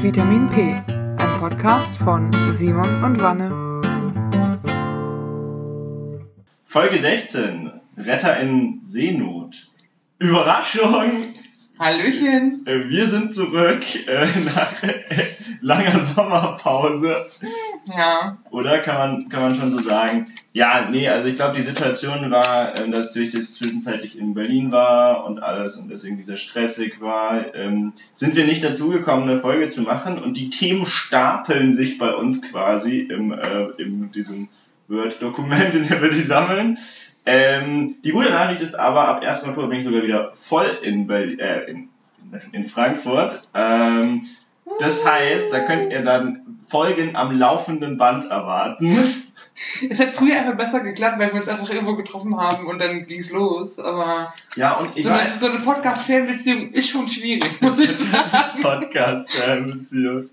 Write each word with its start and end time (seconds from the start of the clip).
Vitamin 0.00 0.48
P, 0.48 0.80
ein 0.86 1.40
Podcast 1.40 1.96
von 1.96 2.30
Simon 2.54 3.02
und 3.02 3.20
Wanne. 3.20 3.50
Folge 6.64 6.98
16, 6.98 7.72
Retter 7.96 8.38
in 8.38 8.80
Seenot. 8.84 9.56
Überraschung! 10.20 11.34
Hallöchen! 11.78 12.66
Äh, 12.66 12.88
Wir 12.88 13.06
sind 13.06 13.34
zurück 13.34 13.82
äh, 14.08 14.26
nach 14.54 14.82
äh, 14.82 15.00
langer 15.60 15.98
Sommerpause. 16.00 17.26
Ja, 17.96 18.38
Oder 18.50 18.80
kann 18.80 18.96
man, 18.96 19.28
kann 19.28 19.42
man 19.42 19.54
schon 19.54 19.70
so 19.70 19.80
sagen? 19.80 20.26
Ja, 20.52 20.88
nee, 20.90 21.08
also 21.08 21.28
ich 21.28 21.36
glaube, 21.36 21.56
die 21.56 21.62
Situation 21.62 22.30
war, 22.30 22.76
ähm, 22.78 22.90
dass 22.90 23.12
durch 23.12 23.30
das 23.30 23.54
zwischenzeitlich 23.54 24.18
in 24.18 24.34
Berlin 24.34 24.72
war 24.72 25.24
und 25.26 25.40
alles 25.40 25.76
und 25.76 25.90
das 25.90 26.02
irgendwie 26.04 26.24
sehr 26.24 26.36
stressig 26.36 27.00
war, 27.00 27.54
ähm, 27.54 27.92
sind 28.12 28.34
wir 28.34 28.44
nicht 28.44 28.64
dazu 28.64 28.88
gekommen, 28.88 29.28
eine 29.28 29.38
Folge 29.38 29.68
zu 29.68 29.82
machen 29.82 30.18
und 30.18 30.36
die 30.36 30.50
Themen 30.50 30.84
stapeln 30.84 31.70
sich 31.70 31.98
bei 31.98 32.12
uns 32.12 32.42
quasi 32.42 32.98
im, 33.00 33.32
äh, 33.32 33.66
in 33.78 34.10
diesem 34.10 34.48
Word-Dokument, 34.88 35.74
in 35.74 35.86
dem 35.86 36.02
wir 36.02 36.10
die 36.10 36.20
sammeln. 36.20 36.78
Ähm, 37.30 37.96
die 38.02 38.12
gute 38.12 38.30
Nachricht 38.30 38.62
ist 38.62 38.74
aber, 38.74 39.06
ab 39.06 39.22
1. 39.22 39.46
Oktober 39.48 39.66
bin 39.66 39.80
ich 39.80 39.84
sogar 39.84 40.02
wieder 40.02 40.32
voll 40.34 40.78
in, 40.80 41.06
Berlin, 41.06 41.38
äh, 41.38 41.64
in, 41.64 41.90
in 42.52 42.64
Frankfurt. 42.64 43.42
Ähm, 43.52 44.22
das 44.80 45.06
heißt, 45.06 45.52
da 45.52 45.60
könnt 45.60 45.92
ihr 45.92 46.02
dann 46.02 46.58
Folgen 46.62 47.16
am 47.16 47.38
laufenden 47.38 47.98
Band 47.98 48.30
erwarten. 48.30 48.96
es 49.90 50.00
hat 50.00 50.10
früher 50.10 50.38
einfach 50.38 50.56
besser 50.56 50.80
geklappt, 50.80 51.18
weil 51.18 51.32
wir 51.32 51.40
uns 51.40 51.48
einfach 51.48 51.70
irgendwo 51.70 51.96
getroffen 51.96 52.36
haben 52.36 52.66
und 52.66 52.80
dann 52.80 53.06
ging's 53.06 53.30
los. 53.30 53.78
Aber 53.78 54.32
Ja, 54.56 54.74
und 54.74 54.96
ich 54.96 55.04
so 55.04 55.10
eine, 55.10 55.18
weiß, 55.18 55.40
so 55.40 55.46
eine 55.46 55.58
Podcast-Fan-Beziehung 55.60 56.72
ist 56.72 56.90
schon 56.90 57.08
schwierig, 57.08 57.60
muss 57.60 57.78
ich 57.78 57.96
sagen. 57.96 58.62
Podcast-Fernbeziehung. 58.62 60.28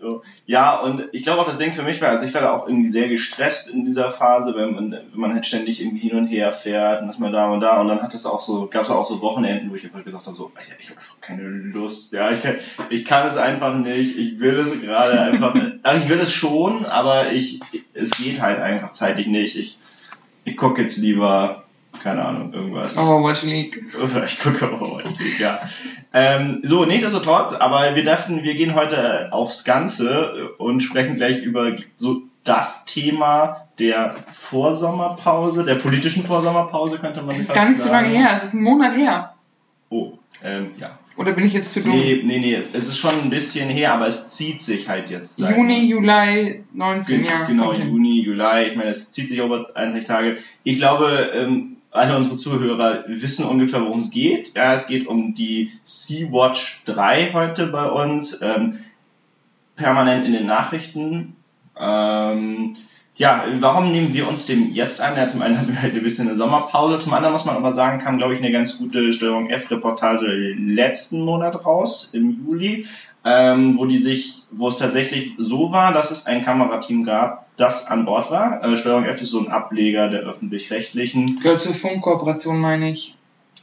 So. 0.00 0.22
Ja, 0.46 0.80
und 0.80 1.08
ich 1.12 1.22
glaube 1.22 1.42
auch, 1.42 1.46
das 1.46 1.58
Ding 1.58 1.72
für 1.72 1.82
mich 1.82 2.00
war, 2.00 2.10
also 2.10 2.24
ich 2.24 2.34
war 2.34 2.42
da 2.42 2.52
auch 2.56 2.66
irgendwie 2.66 2.88
sehr 2.88 3.08
gestresst 3.08 3.70
in 3.70 3.84
dieser 3.84 4.10
Phase, 4.10 4.54
wenn 4.54 4.74
man, 4.74 4.92
wenn 4.92 5.20
man 5.20 5.34
halt 5.34 5.46
ständig 5.46 5.80
irgendwie 5.80 6.08
hin 6.08 6.18
und 6.18 6.26
her 6.26 6.52
fährt 6.52 7.02
und 7.02 7.08
das 7.08 7.18
mal 7.18 7.32
da 7.32 7.50
und 7.50 7.60
da 7.60 7.80
und 7.80 7.88
dann 7.88 8.02
hat 8.02 8.14
es 8.14 8.26
auch 8.26 8.40
so, 8.40 8.66
gab 8.66 8.84
es 8.84 8.90
auch 8.90 9.04
so 9.04 9.20
Wochenenden, 9.20 9.70
wo 9.70 9.74
ich 9.74 9.84
einfach 9.84 10.04
gesagt 10.04 10.26
habe, 10.26 10.36
so, 10.36 10.50
ich 10.60 10.88
habe 10.90 10.98
einfach 10.98 11.20
keine 11.20 11.42
Lust, 11.42 12.12
ja, 12.12 12.30
ich 12.30 12.42
kann, 12.42 12.56
ich 12.90 13.04
kann 13.04 13.26
es 13.26 13.36
einfach 13.36 13.76
nicht, 13.76 14.16
ich 14.18 14.40
will 14.40 14.54
es 14.54 14.80
gerade 14.80 15.20
einfach 15.20 15.54
nicht. 15.54 15.72
Also 15.82 16.04
ich 16.04 16.08
will 16.10 16.20
es 16.20 16.32
schon, 16.32 16.86
aber 16.86 17.32
ich, 17.32 17.60
es 17.94 18.21
geht 18.22 18.40
halt 18.40 18.60
einfach 18.60 18.92
zeitlich 18.92 19.26
nicht. 19.26 19.56
Ich, 19.56 19.78
ich 20.44 20.56
gucke 20.56 20.82
jetzt 20.82 20.98
lieber, 20.98 21.64
keine 22.02 22.24
Ahnung, 22.24 22.52
irgendwas. 22.52 22.96
Overwatch 22.96 23.42
League. 23.42 23.84
Ich 24.24 24.40
gucke 24.40 24.72
Overwatch 24.72 25.18
League, 25.18 25.40
ja. 25.40 25.58
Ähm, 26.12 26.60
so, 26.62 26.84
nichtsdestotrotz, 26.84 27.54
aber 27.54 27.94
wir 27.94 28.04
dachten, 28.04 28.42
wir 28.42 28.54
gehen 28.54 28.74
heute 28.74 29.32
aufs 29.32 29.64
Ganze 29.64 30.50
und 30.58 30.80
sprechen 30.82 31.16
gleich 31.16 31.42
über 31.42 31.76
so 31.96 32.22
das 32.44 32.84
Thema 32.86 33.68
der 33.78 34.14
Vorsommerpause, 34.30 35.64
der 35.64 35.76
politischen 35.76 36.24
Vorsommerpause, 36.24 36.98
könnte 36.98 37.22
man 37.22 37.30
Es 37.30 37.42
ist 37.42 37.46
fast 37.48 37.56
gar 37.56 37.68
nicht 37.68 37.78
so 37.78 37.84
sagen. 37.88 38.04
lange 38.04 38.18
her, 38.18 38.30
es 38.36 38.44
ist 38.44 38.54
ein 38.54 38.62
Monat 38.62 38.96
her. 38.96 39.34
Oh, 39.90 40.12
ähm, 40.42 40.72
ja. 40.78 40.98
Oder 41.16 41.32
bin 41.32 41.44
ich 41.46 41.52
jetzt 41.52 41.72
zu 41.74 41.80
dumm? 41.80 41.92
Nee, 41.92 42.22
nee, 42.24 42.38
nee, 42.38 42.54
es 42.72 42.88
ist 42.88 42.96
schon 42.98 43.14
ein 43.22 43.30
bisschen 43.30 43.68
her, 43.68 43.92
aber 43.94 44.06
es 44.06 44.30
zieht 44.30 44.62
sich 44.62 44.88
halt 44.88 45.10
jetzt. 45.10 45.38
Juni, 45.38 45.84
Juli, 45.84 46.64
19, 46.72 47.16
Gen- 47.18 47.24
ja. 47.26 47.44
Genau, 47.46 47.70
okay. 47.72 47.84
Juni, 47.84 48.22
Juli. 48.22 48.66
Ich 48.68 48.76
meine, 48.76 48.90
es 48.90 49.10
zieht 49.12 49.28
sich 49.28 49.38
über 49.38 49.70
31 49.74 50.08
Tage. 50.08 50.38
Ich 50.64 50.78
glaube, 50.78 51.30
ähm, 51.34 51.76
alle 51.90 52.16
unsere 52.16 52.38
Zuhörer 52.38 53.04
wissen 53.08 53.44
ungefähr, 53.46 53.82
worum 53.82 53.98
es 54.00 54.10
geht. 54.10 54.54
Ja, 54.56 54.72
es 54.74 54.86
geht 54.86 55.06
um 55.06 55.34
die 55.34 55.70
Sea-Watch 55.84 56.82
3 56.86 57.32
heute 57.34 57.66
bei 57.66 57.86
uns. 57.90 58.40
Ähm, 58.40 58.78
permanent 59.76 60.26
in 60.26 60.32
den 60.32 60.46
Nachrichten. 60.46 61.36
Ähm, 61.78 62.76
ja, 63.14 63.44
warum 63.60 63.92
nehmen 63.92 64.14
wir 64.14 64.26
uns 64.26 64.46
dem 64.46 64.72
jetzt 64.72 65.00
an? 65.02 65.16
Ja, 65.16 65.28
zum 65.28 65.42
einen 65.42 65.58
hatten 65.58 65.72
wir 65.72 65.82
halt 65.82 65.94
ein 65.94 66.02
bisschen 66.02 66.28
eine 66.28 66.36
Sommerpause. 66.36 66.98
Zum 66.98 67.12
anderen 67.12 67.32
muss 67.32 67.44
man 67.44 67.56
aber 67.56 67.72
sagen, 67.72 67.98
kam, 67.98 68.16
glaube 68.16 68.32
ich, 68.32 68.40
eine 68.40 68.52
ganz 68.52 68.78
gute 68.78 69.12
Steuerung 69.12 69.50
F-Reportage 69.50 70.26
letzten 70.56 71.24
Monat 71.24 71.66
raus, 71.66 72.10
im 72.12 72.30
Juli, 72.30 72.86
ähm, 73.24 73.76
wo 73.76 73.84
die 73.84 73.98
sich, 73.98 74.44
wo 74.50 74.68
es 74.68 74.78
tatsächlich 74.78 75.34
so 75.36 75.72
war, 75.72 75.92
dass 75.92 76.10
es 76.10 76.26
ein 76.26 76.42
Kamerateam 76.42 77.04
gab, 77.04 77.46
das 77.58 77.88
an 77.88 78.06
Bord 78.06 78.30
war. 78.30 78.64
Äh, 78.64 78.78
Steuerung 78.78 79.04
F 79.04 79.20
ist 79.20 79.30
so 79.30 79.40
ein 79.40 79.48
Ableger 79.48 80.08
der 80.08 80.20
öffentlich-rechtlichen. 80.20 81.38
Gehört 81.40 81.60
zur 81.60 81.74
Funkkooperation, 81.74 82.58
meine 82.58 82.88
ich. 82.88 83.14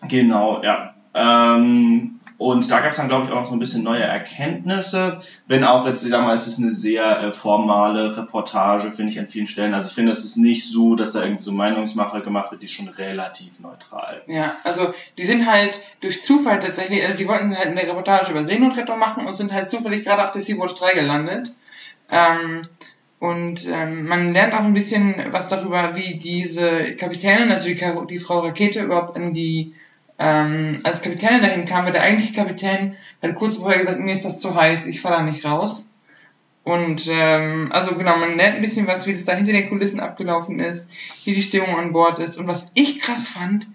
Genau, 0.07 0.61
ja. 0.61 0.93
Ähm, 1.15 2.18
und 2.39 2.71
da 2.71 2.79
gab 2.79 2.91
es 2.91 2.97
dann, 2.97 3.09
glaube 3.09 3.25
ich, 3.25 3.31
auch 3.31 3.41
noch 3.41 3.47
so 3.47 3.53
ein 3.53 3.59
bisschen 3.59 3.83
neue 3.83 4.01
Erkenntnisse. 4.01 5.17
Wenn 5.47 5.65
auch 5.65 5.85
jetzt, 5.85 6.05
ich 6.05 6.09
sag 6.09 6.23
mal, 6.23 6.33
es 6.33 6.47
ist 6.47 6.59
eine 6.59 6.71
sehr 6.71 7.19
äh, 7.21 7.31
formale 7.33 8.15
Reportage, 8.15 8.91
finde 8.91 9.11
ich 9.11 9.19
an 9.19 9.27
vielen 9.27 9.45
Stellen. 9.45 9.73
Also 9.73 9.89
ich 9.89 9.93
finde, 9.93 10.13
es 10.13 10.23
ist 10.23 10.37
nicht 10.37 10.65
so, 10.65 10.95
dass 10.95 11.11
da 11.11 11.21
irgendwie 11.21 11.43
so 11.43 11.51
Meinungsmache 11.51 12.21
gemacht 12.21 12.49
wird, 12.51 12.61
die 12.61 12.69
schon 12.69 12.87
relativ 12.87 13.59
neutral. 13.59 14.21
Ja, 14.27 14.55
also 14.63 14.93
die 15.17 15.25
sind 15.25 15.51
halt 15.51 15.81
durch 15.99 16.23
Zufall 16.23 16.59
tatsächlich, 16.59 17.05
also 17.05 17.17
die 17.17 17.27
wollten 17.27 17.57
halt 17.57 17.67
eine 17.67 17.83
Reportage 17.83 18.31
über 18.31 18.45
Seenotrettung 18.45 18.97
machen 18.97 19.27
und 19.27 19.35
sind 19.35 19.51
halt 19.51 19.69
zufällig 19.69 20.05
gerade 20.05 20.23
auf 20.23 20.31
der 20.31 20.41
Sea-Watch 20.41 20.75
3 20.75 20.93
gelandet. 20.93 21.51
Ähm, 22.09 22.61
und 23.19 23.67
ähm, 23.67 24.07
man 24.07 24.31
lernt 24.31 24.53
auch 24.53 24.63
ein 24.63 24.73
bisschen 24.73 25.13
was 25.31 25.49
darüber, 25.49 25.97
wie 25.97 26.17
diese 26.17 26.95
Kapitänin, 26.95 27.51
also 27.51 27.67
die, 27.67 28.07
die 28.09 28.19
Frau 28.19 28.39
Rakete 28.39 28.81
überhaupt 28.81 29.17
an 29.17 29.33
die, 29.33 29.73
ähm, 30.19 30.79
als 30.83 31.01
Kapitänin 31.01 31.41
dahin 31.41 31.65
kam, 31.65 31.85
weil 31.85 31.93
der 31.93 32.03
eigentliche 32.03 32.33
Kapitän 32.33 32.97
hat 33.23 33.35
kurz 33.35 33.55
vorher 33.55 33.79
gesagt, 33.79 33.99
mir 33.99 34.13
ist 34.13 34.25
das 34.25 34.41
zu 34.41 34.53
heiß, 34.53 34.85
ich 34.85 35.01
fahr 35.01 35.11
da 35.11 35.21
nicht 35.23 35.45
raus. 35.45 35.87
Und 36.63 37.07
ähm, 37.07 37.69
also 37.71 37.95
genau, 37.95 38.17
man 38.17 38.35
lernt 38.35 38.57
ein 38.57 38.61
bisschen 38.61 38.85
was, 38.85 39.07
wie 39.07 39.13
das 39.13 39.23
da 39.23 39.33
hinter 39.33 39.53
den 39.53 39.69
Kulissen 39.69 40.01
abgelaufen 40.01 40.59
ist, 40.59 40.91
wie 41.23 41.33
die 41.33 41.41
Stimmung 41.41 41.75
an 41.79 41.93
Bord 41.93 42.19
ist. 42.19 42.37
Und 42.37 42.47
was 42.47 42.71
ich 42.75 42.99
krass 42.99 43.29
fand, 43.29 43.65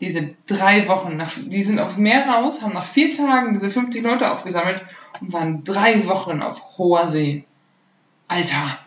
diese 0.00 0.34
drei 0.46 0.86
Wochen, 0.86 1.16
nach, 1.16 1.32
die 1.36 1.64
sind 1.64 1.80
aufs 1.80 1.98
Meer 1.98 2.26
raus, 2.28 2.62
haben 2.62 2.72
nach 2.72 2.84
vier 2.84 3.14
Tagen 3.14 3.58
diese 3.58 3.68
50 3.68 4.02
Leute 4.02 4.30
aufgesammelt 4.30 4.82
und 5.20 5.32
waren 5.32 5.64
drei 5.64 6.06
Wochen 6.06 6.40
auf 6.40 6.78
hoher 6.78 7.08
See. 7.08 7.44
Alter. 8.28 8.78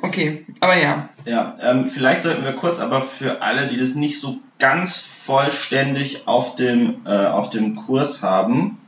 Okay, 0.00 0.46
aber 0.60 0.76
ja. 0.76 1.08
Ja, 1.24 1.56
ähm, 1.60 1.88
vielleicht 1.88 2.22
sollten 2.22 2.44
wir 2.44 2.52
kurz 2.52 2.78
aber 2.78 3.02
für 3.02 3.42
alle, 3.42 3.66
die 3.66 3.76
das 3.76 3.96
nicht 3.96 4.20
so 4.20 4.38
ganz 4.58 4.98
vollständig 4.98 6.26
auf 6.26 6.54
dem, 6.54 7.00
äh, 7.04 7.26
auf 7.26 7.50
dem 7.50 7.74
Kurs 7.74 8.22
haben, 8.22 8.78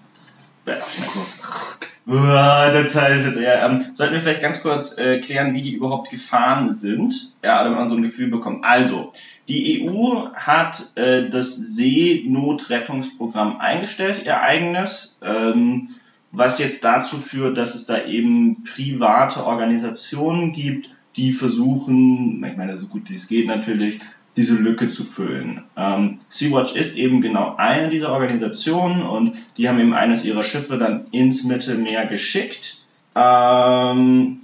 äh, 0.67 0.73
auf 0.73 0.95
dem 0.95 1.05
Kurs, 1.05 1.81
Uah, 2.07 2.71
der 2.73 2.87
Zeit, 2.87 3.37
ja, 3.37 3.67
ähm, 3.67 3.91
sollten 3.95 4.15
wir 4.15 4.21
vielleicht 4.21 4.41
ganz 4.41 4.63
kurz 4.63 4.97
äh, 4.99 5.21
klären, 5.21 5.55
wie 5.55 5.63
die 5.63 5.75
überhaupt 5.75 6.11
gefahren 6.11 6.75
sind, 6.75 7.35
ja, 7.45 7.63
damit 7.63 7.79
man 7.79 7.89
so 7.89 7.95
ein 7.95 8.03
Gefühl 8.03 8.31
bekommt. 8.31 8.65
Also, 8.65 9.13
die 9.49 9.87
EU 9.87 10.27
hat 10.35 10.97
äh, 10.97 11.29
das 11.29 11.55
Seenotrettungsprogramm 11.55 13.61
eingestellt, 13.61 14.25
ihr 14.25 14.41
eigenes, 14.41 15.21
ähm, 15.23 15.91
was 16.33 16.59
jetzt 16.59 16.85
dazu 16.85 17.19
führt, 17.19 17.59
dass 17.59 17.75
es 17.75 17.87
da 17.87 18.05
eben 18.05 18.65
private 18.65 19.45
Organisationen 19.45 20.53
gibt, 20.53 20.91
die 21.17 21.33
versuchen, 21.33 22.45
ich 22.45 22.57
meine, 22.57 22.77
so 22.77 22.87
gut 22.87 23.11
wie 23.11 23.15
es 23.15 23.29
geht 23.29 23.47
natürlich, 23.47 24.01
diese 24.37 24.55
Lücke 24.55 24.89
zu 24.89 25.05
füllen. 25.05 25.65
Ähm, 25.77 26.19
Sea-Watch 26.29 26.77
ist 26.77 26.97
eben 26.97 27.21
genau 27.21 27.57
eine 27.57 27.91
dieser 27.91 28.13
Organisationen 28.13 29.03
und 29.03 29.35
die 29.57 29.69
haben 29.69 29.81
eben 29.81 29.93
eines 29.93 30.25
ihrer 30.25 30.45
Schiffe 30.45 30.79
dann 30.79 31.05
ins 31.11 31.45
Mittelmeer 31.45 32.07
geschickt. 32.07 32.79
Ähm, 33.15 34.41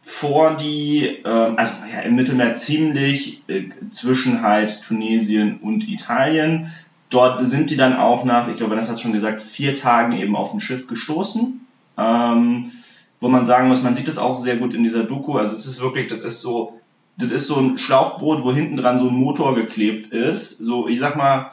vor 0.00 0.56
die, 0.56 1.18
ähm, 1.24 1.58
also 1.58 1.72
ja, 1.92 2.00
im 2.00 2.14
Mittelmeer 2.14 2.54
ziemlich 2.54 3.42
äh, 3.48 3.64
zwischen 3.90 4.42
halt 4.42 4.82
Tunesien 4.82 5.58
und 5.60 5.88
Italien. 5.88 6.72
Dort 7.10 7.44
sind 7.46 7.70
die 7.70 7.76
dann 7.76 7.96
auch 7.96 8.24
nach, 8.24 8.48
ich 8.48 8.56
glaube, 8.56 8.76
das 8.76 8.90
hat 8.90 9.00
schon 9.00 9.12
gesagt, 9.12 9.40
vier 9.40 9.76
Tagen 9.76 10.12
eben 10.12 10.34
auf 10.34 10.54
ein 10.54 10.60
Schiff 10.60 10.86
gestoßen. 10.86 11.60
Ähm, 11.98 12.70
wo 13.20 13.28
man 13.28 13.46
sagen 13.46 13.68
muss, 13.68 13.82
man 13.82 13.94
sieht 13.94 14.08
das 14.08 14.18
auch 14.18 14.38
sehr 14.38 14.56
gut 14.56 14.74
in 14.74 14.82
dieser 14.82 15.04
Doku. 15.04 15.36
Also 15.36 15.54
es 15.54 15.66
ist 15.66 15.80
wirklich, 15.80 16.08
das 16.08 16.20
ist 16.20 16.40
so, 16.40 16.80
das 17.16 17.30
ist 17.30 17.46
so 17.46 17.56
ein 17.56 17.78
Schlauchboot, 17.78 18.44
wo 18.44 18.52
hinten 18.52 18.76
dran 18.76 18.98
so 18.98 19.08
ein 19.08 19.14
Motor 19.14 19.54
geklebt 19.54 20.12
ist. 20.12 20.58
So, 20.58 20.86
ich 20.88 20.98
sag 20.98 21.16
mal, 21.16 21.52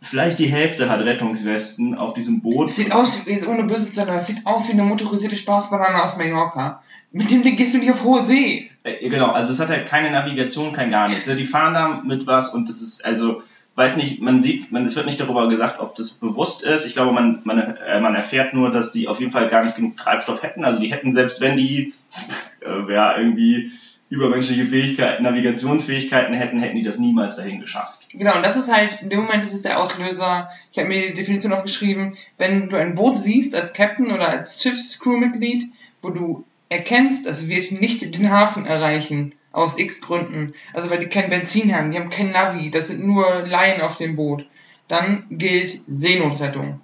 vielleicht 0.00 0.38
die 0.38 0.46
Hälfte 0.46 0.88
hat 0.88 1.00
Rettungswesten 1.00 1.94
auf 1.96 2.14
diesem 2.14 2.40
Boot. 2.40 2.72
Sieht 2.72 2.92
aus, 2.92 3.26
ohne 3.46 3.64
böse 3.64 3.88
zu 3.88 3.94
sein, 3.94 4.20
sieht 4.20 4.46
aus 4.46 4.68
wie 4.68 4.72
eine 4.72 4.84
motorisierte 4.84 5.36
Spaßbanane 5.36 6.02
aus 6.02 6.16
Mallorca. 6.16 6.82
Mit 7.12 7.30
dem 7.30 7.42
Ding 7.42 7.56
gehst 7.56 7.74
du 7.74 7.78
nicht 7.78 7.90
auf 7.90 8.04
hohe 8.04 8.22
See. 8.22 8.70
Äh, 8.82 9.08
genau, 9.08 9.32
also 9.32 9.52
es 9.52 9.60
hat 9.60 9.68
halt 9.68 9.86
keine 9.86 10.10
Navigation, 10.10 10.72
kein 10.72 10.90
gar 10.90 11.08
nichts. 11.08 11.24
Die 11.36 11.44
fahren 11.44 11.74
da 11.74 12.02
mit 12.04 12.26
was 12.26 12.54
und 12.54 12.68
das 12.68 12.80
ist, 12.80 13.04
also, 13.04 13.42
weiß 13.80 13.96
nicht, 13.96 14.20
man 14.20 14.42
sieht, 14.42 14.70
man, 14.70 14.84
es 14.84 14.94
wird 14.94 15.06
nicht 15.06 15.20
darüber 15.20 15.48
gesagt, 15.48 15.80
ob 15.80 15.96
das 15.96 16.10
bewusst 16.10 16.62
ist. 16.62 16.86
Ich 16.86 16.92
glaube, 16.92 17.12
man, 17.12 17.40
man, 17.44 17.58
äh, 17.76 17.98
man 17.98 18.14
erfährt 18.14 18.52
nur, 18.52 18.70
dass 18.70 18.92
die 18.92 19.08
auf 19.08 19.20
jeden 19.20 19.32
Fall 19.32 19.48
gar 19.48 19.64
nicht 19.64 19.74
genug 19.74 19.96
Treibstoff 19.96 20.42
hätten. 20.42 20.64
Also 20.64 20.80
die 20.80 20.92
hätten, 20.92 21.14
selbst 21.14 21.40
wenn 21.40 21.56
die, 21.56 21.94
äh, 22.60 22.92
ja, 22.92 23.16
irgendwie 23.16 23.72
übermenschliche 24.10 24.66
Fähigkeiten, 24.66 25.22
Navigationsfähigkeiten 25.22 26.34
hätten, 26.34 26.60
hätten 26.60 26.76
die 26.76 26.82
das 26.82 26.98
niemals 26.98 27.36
dahin 27.36 27.60
geschafft. 27.60 28.08
Genau, 28.12 28.36
und 28.36 28.44
das 28.44 28.56
ist 28.56 28.70
halt, 28.70 29.00
in 29.00 29.08
dem 29.08 29.20
Moment 29.20 29.44
ist 29.44 29.54
es 29.54 29.62
der 29.62 29.80
Auslöser, 29.80 30.50
ich 30.72 30.78
habe 30.78 30.88
mir 30.88 31.08
die 31.08 31.14
Definition 31.14 31.52
aufgeschrieben, 31.52 32.16
wenn 32.36 32.68
du 32.68 32.76
ein 32.76 32.96
Boot 32.96 33.16
siehst 33.16 33.54
als 33.54 33.72
Captain 33.72 34.10
oder 34.10 34.28
als 34.28 34.62
Schiffscrewmitglied, 34.62 35.68
wo 36.02 36.10
du 36.10 36.44
erkennst, 36.68 37.26
es 37.26 37.48
wird 37.48 37.72
nicht 37.72 38.14
den 38.14 38.30
Hafen 38.30 38.66
erreichen, 38.66 39.32
aus 39.52 39.78
x 39.78 40.00
Gründen, 40.00 40.54
also 40.72 40.90
weil 40.90 41.00
die 41.00 41.08
kein 41.08 41.30
Benzin 41.30 41.74
haben, 41.74 41.90
die 41.90 41.98
haben 41.98 42.10
kein 42.10 42.32
Navi, 42.32 42.70
das 42.70 42.88
sind 42.88 43.04
nur 43.04 43.46
Laien 43.46 43.80
auf 43.82 43.96
dem 43.96 44.16
Boot, 44.16 44.46
dann 44.88 45.24
gilt 45.30 45.80
Seenotrettung. 45.88 46.80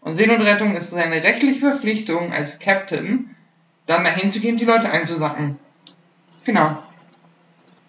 Und 0.00 0.16
Seenotrettung 0.16 0.74
ist 0.74 0.90
seine 0.90 1.22
rechtliche 1.22 1.60
Verpflichtung 1.60 2.32
als 2.32 2.58
Captain, 2.58 3.34
dann 3.86 4.04
dahin 4.04 4.32
zu 4.32 4.40
gehen, 4.40 4.56
die 4.56 4.64
Leute 4.64 4.90
einzusacken. 4.90 5.58
Genau. 6.44 6.78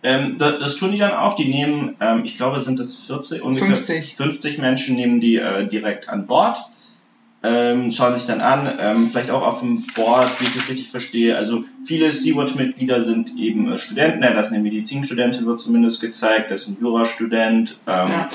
Ähm, 0.03 0.37
das, 0.37 0.59
das, 0.59 0.75
tun 0.77 0.91
die 0.91 0.97
dann 0.97 1.13
auch. 1.13 1.35
Die 1.35 1.47
nehmen, 1.47 1.95
ähm, 2.01 2.23
ich 2.25 2.35
glaube, 2.35 2.59
sind 2.59 2.79
das 2.79 2.95
40, 2.95 3.43
ungefähr 3.43 3.67
50, 3.67 4.15
50 4.15 4.57
Menschen 4.57 4.95
nehmen 4.95 5.21
die 5.21 5.35
äh, 5.35 5.67
direkt 5.67 6.09
an 6.09 6.25
Bord. 6.25 6.57
Ähm, 7.43 7.89
schauen 7.89 8.13
sich 8.13 8.27
dann 8.27 8.39
an, 8.39 8.71
ähm, 8.79 9.07
vielleicht 9.09 9.31
auch 9.31 9.41
auf 9.41 9.61
dem 9.61 9.83
Board, 9.95 10.39
wie 10.39 10.45
ich 10.45 10.53
das 10.53 10.69
richtig 10.69 10.89
verstehe. 10.89 11.35
Also 11.35 11.63
viele 11.85 12.11
Sea-Watch-Mitglieder 12.11 13.03
sind 13.03 13.35
eben 13.35 13.71
äh, 13.71 13.77
Studenten, 13.79 14.21
ja, 14.23 14.33
das 14.33 14.47
ist 14.47 14.53
eine 14.53 14.61
Medizinstudentin, 14.61 15.47
wird 15.47 15.59
zumindest 15.59 16.01
gezeigt, 16.01 16.51
das 16.51 16.61
ist 16.61 16.67
ein 16.69 16.77
Jurastudent. 16.81 17.79
Ähm, 17.87 18.09
ja. 18.09 18.29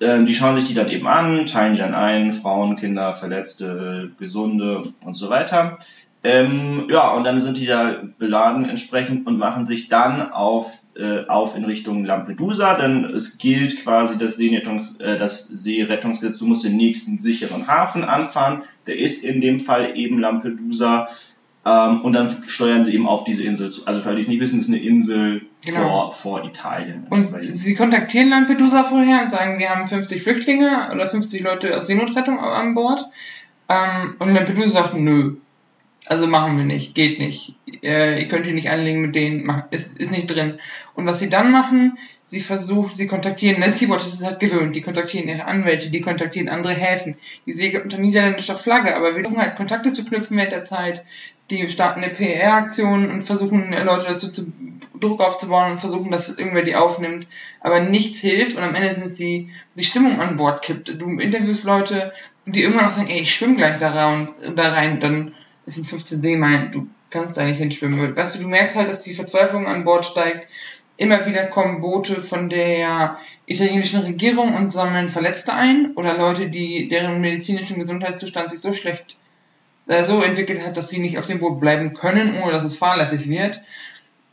Ähm, 0.00 0.26
die 0.26 0.34
schauen 0.34 0.56
sich 0.56 0.66
die 0.66 0.74
dann 0.74 0.90
eben 0.90 1.06
an, 1.06 1.46
teilen 1.46 1.74
die 1.74 1.80
dann 1.80 1.94
ein, 1.94 2.32
Frauen, 2.32 2.76
Kinder, 2.76 3.14
Verletzte, 3.14 4.10
Gesunde 4.18 4.82
und 5.04 5.14
so 5.14 5.28
weiter. 5.28 5.78
Ähm, 6.24 6.86
ja, 6.88 7.10
und 7.12 7.24
dann 7.24 7.40
sind 7.40 7.58
die 7.58 7.66
da 7.66 8.00
beladen 8.18 8.68
entsprechend 8.68 9.26
und 9.26 9.38
machen 9.38 9.66
sich 9.66 9.88
dann 9.88 10.30
auf, 10.30 10.78
äh, 10.94 11.26
auf 11.26 11.56
in 11.56 11.64
Richtung 11.64 12.04
Lampedusa, 12.04 12.74
denn 12.74 13.04
es 13.04 13.38
gilt 13.38 13.82
quasi 13.82 14.18
das, 14.18 14.36
Seerettungs, 14.36 14.96
äh, 15.00 15.18
das 15.18 15.48
Seerettungsgesetz, 15.48 16.38
du 16.38 16.46
musst 16.46 16.62
den 16.62 16.76
nächsten 16.76 17.18
sicheren 17.18 17.66
Hafen 17.66 18.04
anfahren, 18.04 18.62
der 18.86 18.98
ist 18.98 19.24
in 19.24 19.40
dem 19.40 19.58
Fall 19.58 19.96
eben 19.96 20.20
Lampedusa, 20.20 21.08
ähm, 21.64 22.02
und 22.02 22.12
dann 22.12 22.42
steuern 22.44 22.84
sie 22.84 22.94
eben 22.94 23.06
auf 23.06 23.24
diese 23.24 23.44
Insel 23.44 23.70
zu. 23.70 23.86
Also, 23.86 24.04
weil 24.04 24.16
die 24.16 24.22
es 24.22 24.28
nicht 24.28 24.40
wissen, 24.40 24.58
ist 24.58 24.68
eine 24.68 24.78
Insel 24.78 25.42
genau. 25.64 26.10
vor, 26.10 26.12
vor 26.12 26.44
Italien. 26.44 27.06
Und 27.08 27.26
sie 27.26 27.76
kontaktieren 27.76 28.30
Lampedusa 28.30 28.82
vorher 28.82 29.22
und 29.22 29.30
sagen, 29.30 29.60
wir 29.60 29.70
haben 29.70 29.86
50 29.86 30.22
Flüchtlinge 30.22 30.90
oder 30.92 31.08
50 31.08 31.42
Leute 31.42 31.76
aus 31.76 31.86
Seenotrettung 31.86 32.40
an 32.40 32.74
Bord. 32.74 33.06
Ähm, 33.68 34.16
und 34.18 34.34
Lampedusa 34.34 34.70
sagt, 34.70 34.96
nö, 34.96 35.36
also 36.12 36.26
machen 36.26 36.58
wir 36.58 36.64
nicht, 36.66 36.94
geht 36.94 37.18
nicht. 37.18 37.54
Äh, 37.82 38.20
ihr 38.20 38.28
könnt 38.28 38.44
hier 38.44 38.52
nicht 38.52 38.68
anlegen 38.68 39.00
mit 39.00 39.14
denen, 39.14 39.46
mach, 39.46 39.62
ist, 39.70 39.98
ist 39.98 40.10
nicht 40.10 40.28
drin. 40.28 40.58
Und 40.94 41.06
was 41.06 41.20
sie 41.20 41.30
dann 41.30 41.50
machen, 41.50 41.96
sie 42.26 42.40
versuchen, 42.40 42.94
sie 42.94 43.06
kontaktieren, 43.06 43.60
ne, 43.60 43.72
Sea-Watch 43.72 44.06
ist 44.08 44.22
halt 44.22 44.38
gewöhnt, 44.38 44.76
die 44.76 44.82
kontaktieren 44.82 45.26
ihre 45.26 45.46
Anwälte, 45.46 45.88
die 45.88 46.02
kontaktieren 46.02 46.50
andere 46.50 46.74
Häfen, 46.74 47.16
die 47.46 47.54
segeln 47.54 47.84
unter 47.84 47.96
niederländischer 47.96 48.56
Flagge, 48.56 48.94
aber 48.94 49.16
wir 49.16 49.22
versuchen 49.22 49.40
halt 49.40 49.56
Kontakte 49.56 49.94
zu 49.94 50.04
knüpfen 50.04 50.36
während 50.36 50.52
der 50.52 50.66
Zeit, 50.66 51.02
die 51.50 51.66
starten 51.70 52.04
eine 52.04 52.12
PR-Aktion 52.12 53.10
und 53.10 53.22
versuchen 53.22 53.72
Leute 53.72 54.06
dazu 54.06 54.30
zu 54.30 54.52
Druck 55.00 55.20
aufzubauen 55.20 55.72
und 55.72 55.80
versuchen, 55.80 56.10
dass 56.10 56.28
irgendwer 56.28 56.62
die 56.62 56.76
aufnimmt, 56.76 57.26
aber 57.60 57.80
nichts 57.80 58.20
hilft 58.20 58.58
und 58.58 58.62
am 58.62 58.74
Ende 58.74 58.94
sind 59.00 59.14
sie, 59.14 59.50
die 59.76 59.84
Stimmung 59.84 60.20
an 60.20 60.36
Bord 60.36 60.62
kippt. 60.62 61.00
Du 61.00 61.08
interviewst 61.18 61.64
Leute, 61.64 62.12
die 62.44 62.62
irgendwann 62.62 62.88
auch 62.88 62.92
sagen, 62.92 63.08
ey, 63.10 63.20
ich 63.20 63.34
schwimme 63.34 63.56
gleich 63.56 63.78
da 63.78 63.90
rein, 63.90 64.28
da 64.56 64.72
rein, 64.72 65.00
dann 65.00 65.34
es 65.66 65.76
sind 65.76 65.86
15 65.86 66.22
Seemeilen, 66.22 66.72
du 66.72 66.88
kannst 67.10 67.36
da 67.36 67.44
nicht 67.44 67.58
hinschwimmen. 67.58 68.16
Weißt 68.16 68.34
du, 68.34 68.40
du 68.40 68.48
merkst 68.48 68.76
halt, 68.76 68.90
dass 68.90 69.00
die 69.00 69.14
Verzweiflung 69.14 69.66
an 69.66 69.84
Bord 69.84 70.04
steigt. 70.04 70.50
Immer 70.96 71.24
wieder 71.26 71.46
kommen 71.46 71.80
Boote 71.80 72.22
von 72.22 72.48
der 72.48 73.18
italienischen 73.46 74.00
Regierung 74.00 74.54
und 74.54 74.72
sammeln 74.72 75.08
Verletzte 75.08 75.52
ein 75.52 75.92
oder 75.94 76.16
Leute, 76.16 76.48
die 76.48 76.88
deren 76.88 77.20
medizinischen 77.20 77.78
Gesundheitszustand 77.78 78.50
sich 78.50 78.60
so 78.60 78.72
schlecht 78.72 79.16
äh, 79.86 80.04
so 80.04 80.22
entwickelt 80.22 80.64
hat, 80.64 80.76
dass 80.76 80.90
sie 80.90 81.00
nicht 81.00 81.18
auf 81.18 81.26
dem 81.26 81.40
Boot 81.40 81.60
bleiben 81.60 81.92
können, 81.94 82.34
ohne 82.42 82.52
dass 82.52 82.64
es 82.64 82.76
fahrlässig 82.76 83.28
wird. 83.28 83.60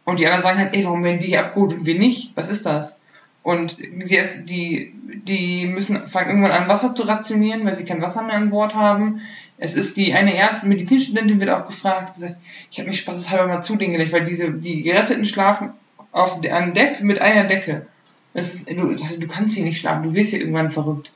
Und 0.05 0.19
die 0.19 0.25
anderen 0.25 0.43
sagen 0.43 0.59
halt, 0.59 0.75
ey, 0.75 0.85
warum 0.85 1.03
werden 1.03 1.19
die 1.19 1.27
hier 1.27 1.41
abgeholt 1.41 1.73
und 1.73 1.85
wir 1.85 1.97
nicht? 1.97 2.35
Was 2.35 2.51
ist 2.51 2.65
das? 2.65 2.99
Und 3.41 3.77
die, 3.79 4.93
die 5.25 5.65
müssen 5.67 6.07
fangen 6.07 6.29
irgendwann 6.29 6.51
an, 6.51 6.67
Wasser 6.67 6.93
zu 6.93 7.03
rationieren, 7.03 7.65
weil 7.65 7.75
sie 7.75 7.85
kein 7.85 8.01
Wasser 8.01 8.21
mehr 8.23 8.35
an 8.35 8.49
Bord 8.49 8.75
haben. 8.75 9.21
Es 9.59 9.75
ist 9.75 9.97
die 9.97 10.13
eine 10.13 10.35
Ärztin, 10.35 10.69
Medizinstudentin 10.69 11.39
wird 11.39 11.49
auch 11.49 11.67
gefragt, 11.67 12.15
gesagt, 12.15 12.37
ich 12.71 12.79
habe 12.79 12.89
mich 12.89 12.99
spaßeshalber 12.99 13.47
mal 13.47 13.61
zu 13.61 13.75
denen 13.75 13.91
gelegt, 13.91 14.13
weil 14.13 14.25
diese, 14.25 14.51
die 14.51 14.83
Geretteten 14.83 15.25
schlafen 15.25 15.71
auf, 16.11 16.41
an 16.49 16.73
Deck 16.73 17.01
mit 17.01 17.21
einer 17.21 17.43
Decke. 17.43 17.85
Ist, 18.33 18.69
du, 18.69 18.95
du 18.95 19.27
kannst 19.27 19.55
hier 19.55 19.65
nicht 19.65 19.79
schlafen, 19.79 20.03
du 20.03 20.13
wirst 20.13 20.29
hier 20.31 20.39
irgendwann 20.39 20.71
verrückt. 20.71 21.11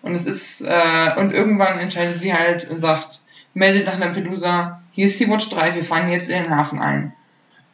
Und 0.00 0.14
es 0.14 0.26
ist, 0.26 0.62
äh, 0.62 1.10
und 1.16 1.32
irgendwann 1.32 1.78
entscheidet 1.78 2.18
sie 2.18 2.32
halt 2.32 2.68
und 2.70 2.80
sagt, 2.80 3.20
meldet 3.52 3.86
nach 3.86 3.98
Lampedusa, 3.98 4.82
hier 4.92 5.06
ist 5.06 5.20
die 5.20 5.28
Watch 5.28 5.50
3, 5.50 5.74
wir 5.74 5.84
fahren 5.84 6.10
jetzt 6.10 6.30
in 6.30 6.42
den 6.42 6.50
Hafen 6.50 6.78
ein. 6.78 7.12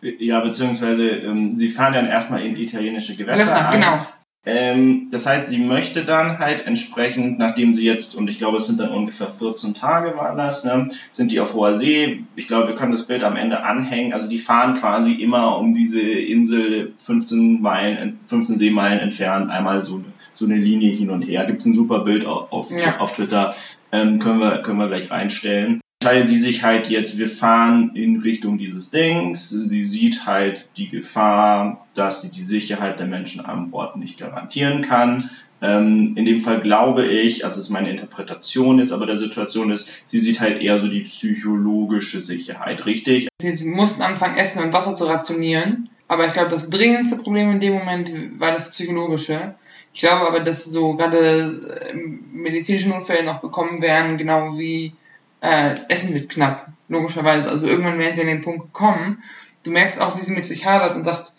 Ja, 0.00 0.40
beziehungsweise 0.40 1.08
ähm, 1.10 1.56
sie 1.56 1.68
fahren 1.68 1.92
dann 1.92 2.06
erstmal 2.06 2.44
in 2.44 2.56
italienische 2.56 3.16
Gewässer. 3.16 3.44
Gewässer 3.44 3.70
genau. 3.72 4.06
Ähm, 4.46 5.08
das 5.10 5.26
heißt, 5.26 5.50
sie 5.50 5.58
möchte 5.58 6.04
dann 6.04 6.38
halt 6.38 6.66
entsprechend, 6.66 7.38
nachdem 7.38 7.74
sie 7.74 7.84
jetzt, 7.84 8.14
und 8.14 8.30
ich 8.30 8.38
glaube, 8.38 8.58
es 8.58 8.66
sind 8.66 8.80
dann 8.80 8.92
ungefähr 8.92 9.28
14 9.28 9.74
Tage 9.74 10.16
waren 10.16 10.38
das, 10.38 10.64
ne, 10.64 10.88
sind 11.10 11.32
die 11.32 11.40
auf 11.40 11.54
hoher 11.54 11.74
See. 11.74 12.24
Ich 12.36 12.46
glaube, 12.46 12.68
wir 12.68 12.74
können 12.74 12.92
das 12.92 13.06
Bild 13.06 13.24
am 13.24 13.36
Ende 13.36 13.64
anhängen. 13.64 14.12
Also 14.12 14.28
die 14.28 14.38
fahren 14.38 14.74
quasi 14.74 15.14
immer 15.14 15.58
um 15.58 15.74
diese 15.74 16.00
Insel 16.00 16.94
15 16.98 17.60
Meilen, 17.60 18.20
15 18.24 18.58
Seemeilen 18.58 19.00
entfernt, 19.00 19.50
einmal 19.50 19.82
so, 19.82 20.02
so 20.32 20.44
eine 20.44 20.56
Linie 20.56 20.92
hin 20.92 21.10
und 21.10 21.22
her. 21.22 21.44
Gibt 21.44 21.60
es 21.60 21.66
ein 21.66 21.74
super 21.74 22.04
Bild 22.04 22.24
auf, 22.24 22.52
auf, 22.52 22.70
ja. 22.70 23.00
auf 23.00 23.16
Twitter, 23.16 23.54
ähm, 23.90 24.18
können, 24.20 24.38
wir, 24.38 24.62
können 24.62 24.78
wir 24.78 24.86
gleich 24.86 25.10
reinstellen 25.10 25.80
entscheidet 26.00 26.28
sie 26.28 26.38
sich 26.38 26.62
halt 26.62 26.88
jetzt, 26.90 27.18
wir 27.18 27.28
fahren 27.28 27.90
in 27.94 28.20
Richtung 28.20 28.56
dieses 28.56 28.90
Dings. 28.90 29.50
Sie 29.50 29.82
sieht 29.82 30.26
halt 30.26 30.70
die 30.76 30.88
Gefahr, 30.88 31.86
dass 31.94 32.22
sie 32.22 32.30
die 32.30 32.44
Sicherheit 32.44 33.00
der 33.00 33.08
Menschen 33.08 33.44
an 33.44 33.70
Bord 33.72 33.96
nicht 33.96 34.16
garantieren 34.16 34.82
kann. 34.82 35.28
Ähm, 35.60 36.12
in 36.16 36.24
dem 36.24 36.40
Fall 36.40 36.60
glaube 36.60 37.04
ich, 37.04 37.44
also 37.44 37.58
ist 37.58 37.70
meine 37.70 37.90
Interpretation 37.90 38.78
jetzt 38.78 38.92
aber 38.92 39.06
der 39.06 39.16
Situation 39.16 39.72
ist, 39.72 39.90
sie 40.06 40.20
sieht 40.20 40.40
halt 40.40 40.62
eher 40.62 40.78
so 40.78 40.86
die 40.86 41.00
psychologische 41.00 42.20
Sicherheit, 42.20 42.86
richtig? 42.86 43.26
Sie 43.42 43.66
mussten 43.66 44.02
anfangen, 44.02 44.36
Essen 44.36 44.62
und 44.62 44.72
Wasser 44.72 44.94
zu 44.94 45.04
rationieren. 45.04 45.90
Aber 46.06 46.26
ich 46.26 46.32
glaube, 46.32 46.50
das 46.50 46.70
dringendste 46.70 47.16
Problem 47.16 47.50
in 47.50 47.60
dem 47.60 47.72
Moment 47.72 48.10
war 48.38 48.52
das 48.52 48.70
psychologische. 48.70 49.56
Ich 49.92 50.00
glaube 50.00 50.28
aber, 50.28 50.40
dass 50.40 50.64
so 50.64 50.94
gerade 50.94 51.90
äh, 51.90 51.94
medizinische 52.32 52.88
Notfälle 52.88 53.24
noch 53.24 53.40
bekommen 53.40 53.82
werden, 53.82 54.16
genau 54.16 54.56
wie 54.56 54.92
äh, 55.40 55.74
Essen 55.88 56.14
wird 56.14 56.28
knapp, 56.28 56.68
logischerweise. 56.88 57.48
Also 57.48 57.66
irgendwann 57.66 57.98
werden 57.98 58.16
sie 58.16 58.22
an 58.22 58.28
den 58.28 58.42
Punkt 58.42 58.72
kommen. 58.72 59.22
Du 59.62 59.70
merkst 59.70 60.00
auch, 60.00 60.18
wie 60.18 60.24
sie 60.24 60.32
mit 60.32 60.46
sich 60.46 60.66
hadert 60.66 60.96
und 60.96 61.04
sagt, 61.04 61.32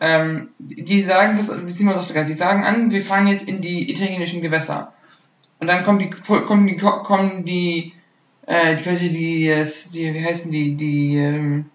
ähm, 0.00 0.48
die 0.58 1.02
sagen, 1.02 1.38
wie 1.66 1.72
Simon 1.72 1.94
sagte 1.94 2.12
gerade, 2.12 2.26
die 2.26 2.34
sagen 2.34 2.64
an, 2.64 2.90
wir 2.90 3.02
fahren 3.02 3.28
jetzt 3.28 3.48
in 3.48 3.60
die 3.60 3.90
italienischen 3.90 4.42
Gewässer. 4.42 4.92
Und 5.58 5.68
dann 5.68 5.84
kommen 5.84 5.98
die, 5.98 6.10
kommen 6.10 6.66
die, 6.66 6.76
kommen 6.76 7.44
die, 7.44 7.94
äh, 8.46 8.76
die, 8.76 9.08
die, 9.08 9.64
die, 9.92 10.14
wie 10.14 10.24
heißen 10.24 10.50
die, 10.50 10.74
die, 10.74 11.16
ähm, 11.16 11.70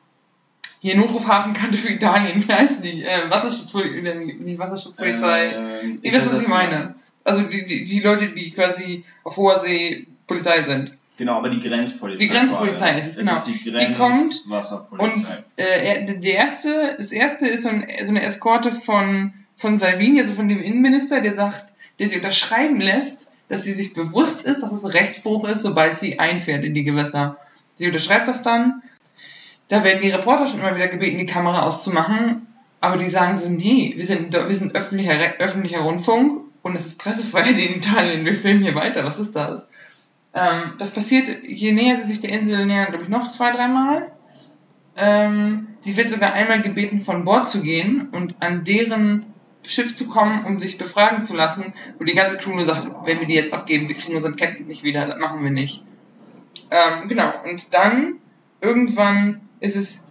hier 0.82 0.98
Notrufhafenkante 0.98 1.78
für 1.78 1.94
Italien, 1.94 2.44
wie 2.48 2.54
heißen 2.54 2.82
die? 2.82 3.04
Äh, 3.04 3.30
Wasserschutzpolizei, 3.30 4.36
nicht 4.40 4.60
Wasserschutzpolizei. 4.60 5.48
Äh, 5.48 5.98
ich 6.02 6.14
weiß, 6.14 6.32
was 6.32 6.42
ich 6.44 6.48
meine. 6.48 6.96
Also 7.24 7.44
die, 7.44 7.66
die, 7.66 7.86
die 7.86 8.00
Leute, 8.00 8.30
die 8.30 8.52
quasi 8.52 9.06
auf 9.24 9.38
hoher 9.38 9.60
See 9.60 10.08
Polizei 10.26 10.64
sind. 10.64 10.98
Genau, 11.22 11.38
aber 11.38 11.50
die 11.50 11.60
Grenzpolizei. 11.60 12.24
Die 12.24 12.30
Grenzpolizei 12.32 12.98
ist 12.98 13.10
es, 13.10 13.18
genau. 13.18 13.34
Ist 13.34 13.44
die, 13.44 13.70
Grenz 13.70 13.88
die 13.88 13.94
kommt 13.94 14.50
Wasserpolizei. 14.50 15.38
Und 15.38 15.64
äh, 15.64 16.18
der 16.18 16.34
erste, 16.34 16.96
das 16.98 17.12
erste 17.12 17.46
ist 17.46 17.62
so, 17.62 17.70
ein, 17.70 17.86
so 18.02 18.10
eine 18.10 18.24
Eskorte 18.24 18.72
von, 18.72 19.32
von 19.56 19.78
Salvini, 19.78 20.20
also 20.20 20.34
von 20.34 20.50
dem 20.50 20.64
Innenminister, 20.64 21.22
der 21.22 21.36
sagt, 21.36 21.68
der 22.00 22.10
sie 22.10 22.16
unterschreiben 22.16 22.82
lässt, 22.82 23.30
dass 23.50 23.64
sie 23.66 23.74
sich 23.74 23.94
bewusst 23.94 24.48
ist, 24.48 24.64
dass 24.64 24.72
es 24.72 24.96
Rechtsbruch 24.96 25.48
ist, 25.48 25.62
sobald 25.62 26.00
sie 26.00 26.18
einfährt 26.18 26.64
in 26.64 26.74
die 26.74 26.86
Gewässer. 26.86 27.38
Sie 27.76 27.86
unterschreibt 27.86 28.28
das 28.28 28.42
dann. 28.42 28.82
Da 29.68 29.84
werden 29.84 30.02
die 30.02 30.10
Reporter 30.10 30.48
schon 30.48 30.60
immer 30.60 30.76
wieder 30.76 30.88
gebeten, 30.88 31.20
die 31.20 31.28
Kamera 31.28 31.62
auszumachen. 31.62 32.48
Aber 32.80 32.98
die 32.98 33.12
sagen 33.12 33.38
so, 33.38 33.48
nee, 33.48 33.94
wir 33.96 34.08
sind, 34.08 34.34
wir 34.34 34.56
sind 34.56 34.74
öffentlicher, 34.74 35.14
öffentlicher 35.38 35.82
Rundfunk 35.82 36.46
und 36.64 36.76
es 36.76 36.88
ist 36.88 36.98
Pressefreiheit 36.98 37.60
in 37.60 37.76
Italien, 37.76 38.26
wir 38.26 38.34
filmen 38.34 38.64
hier 38.64 38.74
weiter, 38.74 39.06
was 39.06 39.20
ist 39.20 39.36
das? 39.36 39.68
Ähm, 40.34 40.74
das 40.78 40.92
passiert, 40.92 41.44
je 41.44 41.72
näher 41.74 41.98
sie 41.98 42.08
sich 42.08 42.22
der 42.22 42.32
Insel 42.32 42.66
nähern, 42.66 42.88
glaube 42.88 43.04
ich, 43.04 43.10
noch 43.10 43.30
zwei, 43.32 43.52
dreimal. 43.52 44.12
Ähm, 44.98 45.68
sie 45.82 45.98
wird 45.98 46.10
sogar 46.10 46.34
einmal 46.34 46.62
gebeten, 46.62 47.02
von 47.02 47.26
Bord 47.26 47.48
zu 47.48 47.62
gehen 47.62 48.10
und 48.12 48.36
an 48.42 48.64
deren 48.64 49.26
Schiff 49.64 49.96
zu 49.96 50.08
kommen, 50.08 50.46
um 50.46 50.60
sich 50.60 50.78
befragen 50.78 51.26
zu 51.26 51.36
lassen, 51.36 51.74
wo 51.98 52.04
die 52.04 52.16
ganze 52.16 52.38
Crew 52.38 52.64
sagt, 52.66 52.88
wenn 53.06 53.20
wir 53.20 53.28
die 53.28 53.36
jetzt 53.36 53.54
abgeben, 53.54 53.88
wir 53.88 53.96
kriegen 53.96 54.16
unseren 54.16 54.36
Captain 54.36 54.66
nicht 54.66 54.84
wieder, 54.84 55.06
das 55.06 55.20
machen 55.20 55.44
wir 55.44 55.52
nicht. 55.52 55.86
Ähm, 56.72 57.08
genau, 57.08 57.32
und 57.44 57.74
dann 57.74 58.16
irgendwann 58.62 59.42
ist 59.60 59.76
es 59.76 60.06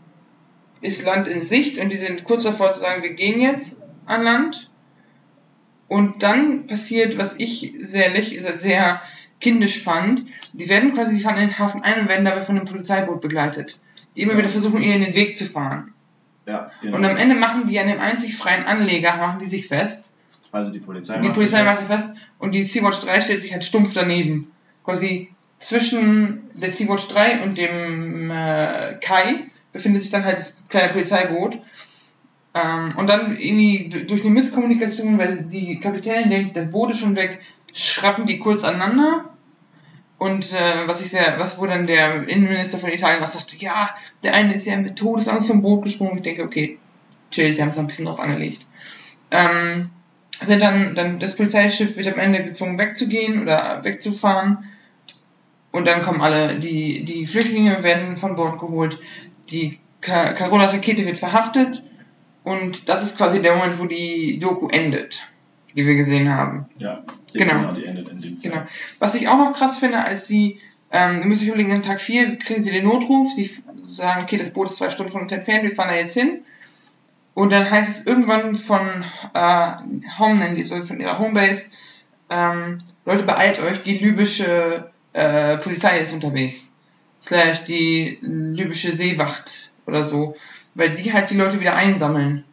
ist 0.80 1.04
Land 1.04 1.28
in 1.28 1.42
Sicht 1.42 1.78
und 1.78 1.90
die 1.90 1.96
sind 1.96 2.24
kurz 2.24 2.42
davor 2.42 2.70
zu 2.70 2.80
sagen, 2.80 3.02
wir 3.02 3.12
gehen 3.12 3.40
jetzt 3.40 3.82
an 4.06 4.22
Land. 4.22 4.70
Und 5.88 6.22
dann 6.22 6.66
passiert, 6.66 7.18
was 7.18 7.36
ich 7.38 7.74
sehr, 7.78 8.12
sehr 8.60 9.02
kindisch 9.40 9.82
fand, 9.82 10.24
die 10.52 10.68
werden 10.68 10.94
quasi, 10.94 11.16
die 11.16 11.22
fahren 11.22 11.38
in 11.38 11.48
den 11.48 11.58
Hafen 11.58 11.82
ein 11.82 12.00
und 12.00 12.08
werden 12.08 12.24
dabei 12.24 12.42
von 12.42 12.56
einem 12.56 12.66
Polizeiboot 12.66 13.20
begleitet, 13.20 13.78
die 14.14 14.22
immer 14.22 14.36
wieder 14.36 14.48
versuchen, 14.48 14.82
ihr 14.82 14.94
in 14.94 15.02
den 15.02 15.14
Weg 15.14 15.36
zu 15.36 15.46
fahren. 15.46 15.94
Ja, 16.46 16.70
genau. 16.80 16.96
Und 16.96 17.04
am 17.04 17.16
Ende 17.16 17.34
machen 17.34 17.68
die 17.68 17.78
an 17.78 17.88
dem 17.88 18.00
einzig 18.00 18.36
freien 18.36 18.64
Anleger, 18.64 19.16
machen 19.16 19.40
die 19.40 19.46
sich 19.46 19.68
fest. 19.68 20.12
Also 20.52 20.70
die 20.70 20.80
Polizei 20.80 21.18
Die 21.18 21.28
macht 21.28 21.34
Polizei 21.34 21.58
sich 21.58 21.66
macht 21.66 21.78
sich 21.78 21.86
fest 21.86 22.16
und 22.38 22.52
die 22.52 22.64
Sea-Watch 22.64 23.00
3 23.00 23.20
stellt 23.20 23.42
sich 23.42 23.52
halt 23.52 23.64
stumpf 23.64 23.92
daneben. 23.94 24.50
Quasi 24.84 25.30
zwischen 25.58 26.42
der 26.54 26.70
Sea-Watch 26.70 27.08
3 27.08 27.42
und 27.44 27.56
dem 27.56 28.30
äh, 28.30 28.94
Kai 29.00 29.44
befindet 29.72 30.02
sich 30.02 30.10
dann 30.10 30.24
halt 30.24 30.38
das 30.38 30.68
kleine 30.68 30.92
Polizeiboot. 30.92 31.58
Ähm, 32.52 32.92
und 32.96 33.06
dann 33.08 33.36
irgendwie 33.38 34.04
durch 34.06 34.24
eine 34.24 34.34
Misskommunikation, 34.34 35.18
weil 35.18 35.44
die 35.44 35.78
Kapitänin 35.78 36.30
denkt, 36.30 36.56
das 36.56 36.72
Boot 36.72 36.90
ist 36.90 36.98
schon 36.98 37.14
weg, 37.14 37.40
schrappen 37.72 38.26
die 38.26 38.38
kurz 38.38 38.64
aneinander. 38.64 39.29
Und 40.20 40.52
äh, 40.52 40.86
was 40.86 41.00
ich 41.00 41.08
sehr, 41.08 41.38
was 41.38 41.58
wo 41.58 41.66
dann 41.66 41.86
der 41.86 42.28
Innenminister 42.28 42.78
von 42.78 42.92
Italien 42.92 43.24
auch 43.24 43.30
sagte, 43.30 43.56
ja, 43.56 43.88
der 44.22 44.34
eine 44.34 44.52
ist 44.52 44.66
ja 44.66 44.76
mit 44.76 44.96
Todesangst 44.96 45.48
vom 45.48 45.62
Boot 45.62 45.82
gesprungen. 45.82 46.18
Ich 46.18 46.24
denke, 46.24 46.44
okay, 46.44 46.78
chill, 47.30 47.54
sie 47.54 47.62
haben 47.62 47.70
es 47.70 47.78
ein 47.78 47.86
bisschen 47.86 48.04
drauf 48.04 48.20
angelegt. 48.20 48.66
Ähm, 49.30 49.88
sind 50.44 50.60
dann, 50.60 50.94
dann 50.94 51.20
das 51.20 51.36
Polizeischiff 51.36 51.96
wird 51.96 52.08
am 52.08 52.18
Ende 52.18 52.44
gezwungen 52.44 52.76
wegzugehen 52.76 53.40
oder 53.40 53.82
wegzufahren. 53.82 54.70
Und 55.72 55.86
dann 55.86 56.02
kommen 56.02 56.20
alle, 56.20 56.58
die, 56.58 57.02
die 57.02 57.24
Flüchtlinge 57.24 57.82
werden 57.82 58.18
von 58.18 58.36
Bord 58.36 58.60
geholt, 58.60 58.98
die 59.48 59.78
Carola-Rakete 60.02 61.06
wird 61.06 61.16
verhaftet 61.16 61.82
und 62.44 62.90
das 62.90 63.04
ist 63.04 63.16
quasi 63.16 63.40
der 63.40 63.56
Moment, 63.56 63.80
wo 63.80 63.86
die 63.86 64.38
Doku 64.38 64.68
endet, 64.68 65.28
die 65.74 65.86
wir 65.86 65.94
gesehen 65.94 66.28
haben. 66.34 66.66
Ja, 66.78 67.04
Genau. 67.32 67.72
die 67.72 67.84
endet 67.84 68.08
in 68.08 68.20
dem 68.20 68.38
Fall. 68.38 68.50
Genau. 68.50 68.62
Was 68.98 69.14
ich 69.14 69.28
auch 69.28 69.38
noch 69.38 69.52
krass 69.54 69.78
finde, 69.78 69.98
als 69.98 70.26
sie, 70.26 70.58
ähm, 70.92 71.20
müssen 71.28 71.40
sich 71.40 71.48
überlegen, 71.48 71.72
an 71.72 71.82
Tag 71.82 72.00
4 72.00 72.36
kriegen 72.38 72.64
sie 72.64 72.72
den 72.72 72.84
Notruf, 72.84 73.32
sie 73.34 73.50
sagen, 73.88 74.22
okay, 74.24 74.36
das 74.38 74.50
Boot 74.50 74.70
ist 74.70 74.76
zwei 74.78 74.90
Stunden 74.90 75.12
von 75.12 75.22
uns 75.22 75.32
entfernt, 75.32 75.62
wir 75.62 75.74
fahren 75.74 75.90
da 75.90 75.96
jetzt 75.96 76.14
hin. 76.14 76.40
Und 77.34 77.52
dann 77.52 77.70
heißt 77.70 78.00
es 78.00 78.06
irgendwann 78.06 78.56
von 78.56 78.80
äh, 79.34 79.72
Home, 80.18 80.34
nennen 80.36 80.56
die 80.56 80.62
es, 80.62 80.72
oder 80.72 80.82
von 80.82 81.00
ihrer 81.00 81.18
Homebase, 81.18 81.70
ähm, 82.28 82.78
Leute, 83.04 83.22
beeilt 83.24 83.60
euch, 83.60 83.82
die 83.82 83.98
libysche 83.98 84.90
äh, 85.12 85.56
Polizei 85.58 85.98
ist 85.98 86.12
unterwegs. 86.12 86.72
Slash 87.22 87.64
die 87.64 88.18
libysche 88.22 88.94
Seewacht 88.96 89.70
oder 89.86 90.06
so. 90.06 90.36
Weil 90.74 90.90
die 90.90 91.12
halt 91.12 91.30
die 91.30 91.36
Leute 91.36 91.60
wieder 91.60 91.74
einsammeln. 91.74 92.44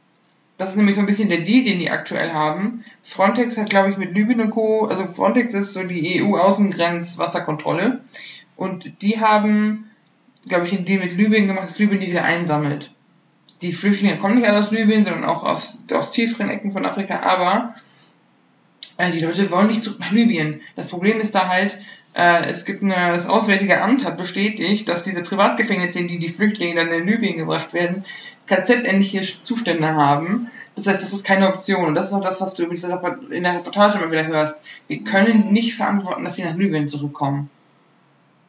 Das 0.58 0.72
ist 0.72 0.76
nämlich 0.76 0.96
so 0.96 1.02
ein 1.02 1.08
bisschen 1.08 1.30
der 1.30 1.42
Deal, 1.42 1.64
den 1.64 1.80
die 1.80 1.92
aktuell 1.92 2.34
haben. 2.34 2.84
Frontex 3.04 3.58
hat, 3.58 3.70
glaube 3.70 3.92
ich, 3.92 3.98
mit 3.98 4.14
Libyen 4.14 4.42
und 4.42 4.50
Co., 4.50 4.86
also 4.86 5.06
Frontex 5.06 5.54
ist 5.54 5.74
so 5.74 5.84
die 5.84 6.22
EU-Außengrenzwasserkontrolle. 6.24 8.02
Und 8.56 9.04
die 9.04 9.20
haben, 9.20 9.92
glaube 10.48 10.66
ich, 10.66 10.74
einen 10.74 10.86
Deal 10.86 11.00
mit 11.00 11.16
Libyen 11.16 11.48
gemacht, 11.48 11.70
dass 11.70 11.78
Libyen 11.78 12.00
die 12.00 12.08
wieder 12.08 12.24
einsammelt. 12.24 12.92
Die 13.62 13.72
Flüchtlinge 13.72 14.18
kommen 14.18 14.36
nicht 14.36 14.48
alle 14.48 14.60
aus 14.60 14.72
Libyen, 14.72 15.06
sondern 15.06 15.26
auch 15.26 15.44
aus, 15.44 15.84
aus 15.94 16.12
tieferen 16.12 16.50
Ecken 16.50 16.72
von 16.72 16.86
Afrika, 16.86 17.20
aber 17.22 17.76
äh, 18.98 19.12
die 19.12 19.20
Leute 19.20 19.50
wollen 19.52 19.68
nicht 19.68 19.84
zurück 19.84 20.00
nach 20.00 20.12
Libyen. 20.12 20.62
Das 20.76 20.90
Problem 20.90 21.20
ist 21.20 21.34
da 21.34 21.48
halt, 21.48 21.80
äh, 22.16 22.46
es 22.50 22.66
gibt 22.66 22.84
eine, 22.84 22.96
das 22.96 23.28
Auswärtige 23.28 23.82
Amt 23.82 24.06
hat 24.06 24.18
bestätigt, 24.18 24.90
dass 24.90 25.04
diese 25.04 25.24
Privatgefängnisse, 25.24 26.00
in 26.00 26.08
die 26.08 26.20
die 26.20 26.30
Flüchtlinge 26.30 26.76
dann 26.76 26.92
in 26.92 27.08
Libyen 27.08 27.38
gebracht 27.38 27.74
werden, 27.74 28.04
KZ-ähnliche 28.48 29.22
Zustände 29.22 29.88
haben. 29.94 30.50
Das 30.76 30.88
heißt, 30.88 31.02
das 31.02 31.14
ist 31.14 31.26
keine 31.26 31.50
Option. 31.50 31.86
Und 31.86 31.96
das 31.96 32.08
ist 32.08 32.14
auch 32.14 32.22
das, 32.22 32.40
was 32.40 32.54
du 32.54 32.66
in 32.66 33.44
der 33.44 33.56
Reportage 33.56 33.98
immer 33.98 34.12
wieder 34.12 34.28
hörst. 34.28 34.62
Wir 34.88 35.04
können 35.04 35.52
nicht 35.52 35.76
verantworten, 35.76 36.24
dass 36.24 36.36
sie 36.36 36.44
nach 36.44 36.56
Libyen 36.56 36.88
zurückkommen. 36.88 37.50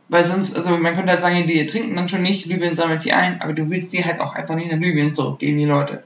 Weil 0.09 0.25
sonst, 0.25 0.57
also 0.57 0.71
man 0.71 0.95
könnte 0.95 1.11
halt 1.11 1.21
sagen, 1.21 1.47
die 1.47 1.67
trinken 1.67 1.97
dann 1.97 2.09
schon 2.09 2.23
nicht, 2.23 2.47
Libyen 2.47 2.77
sammelt 2.77 3.05
die 3.05 3.13
ein, 3.13 3.43
aber 3.43 3.53
du 3.53 3.69
willst 3.69 3.91
sie 3.91 4.05
halt 4.05 4.21
auch 4.21 4.35
einfach 4.35 4.55
nicht 4.55 4.73
nach 4.73 4.79
Libyen 4.79 5.15
zurückgeben, 5.15 5.59
die 5.59 5.67
Leute. 5.67 6.03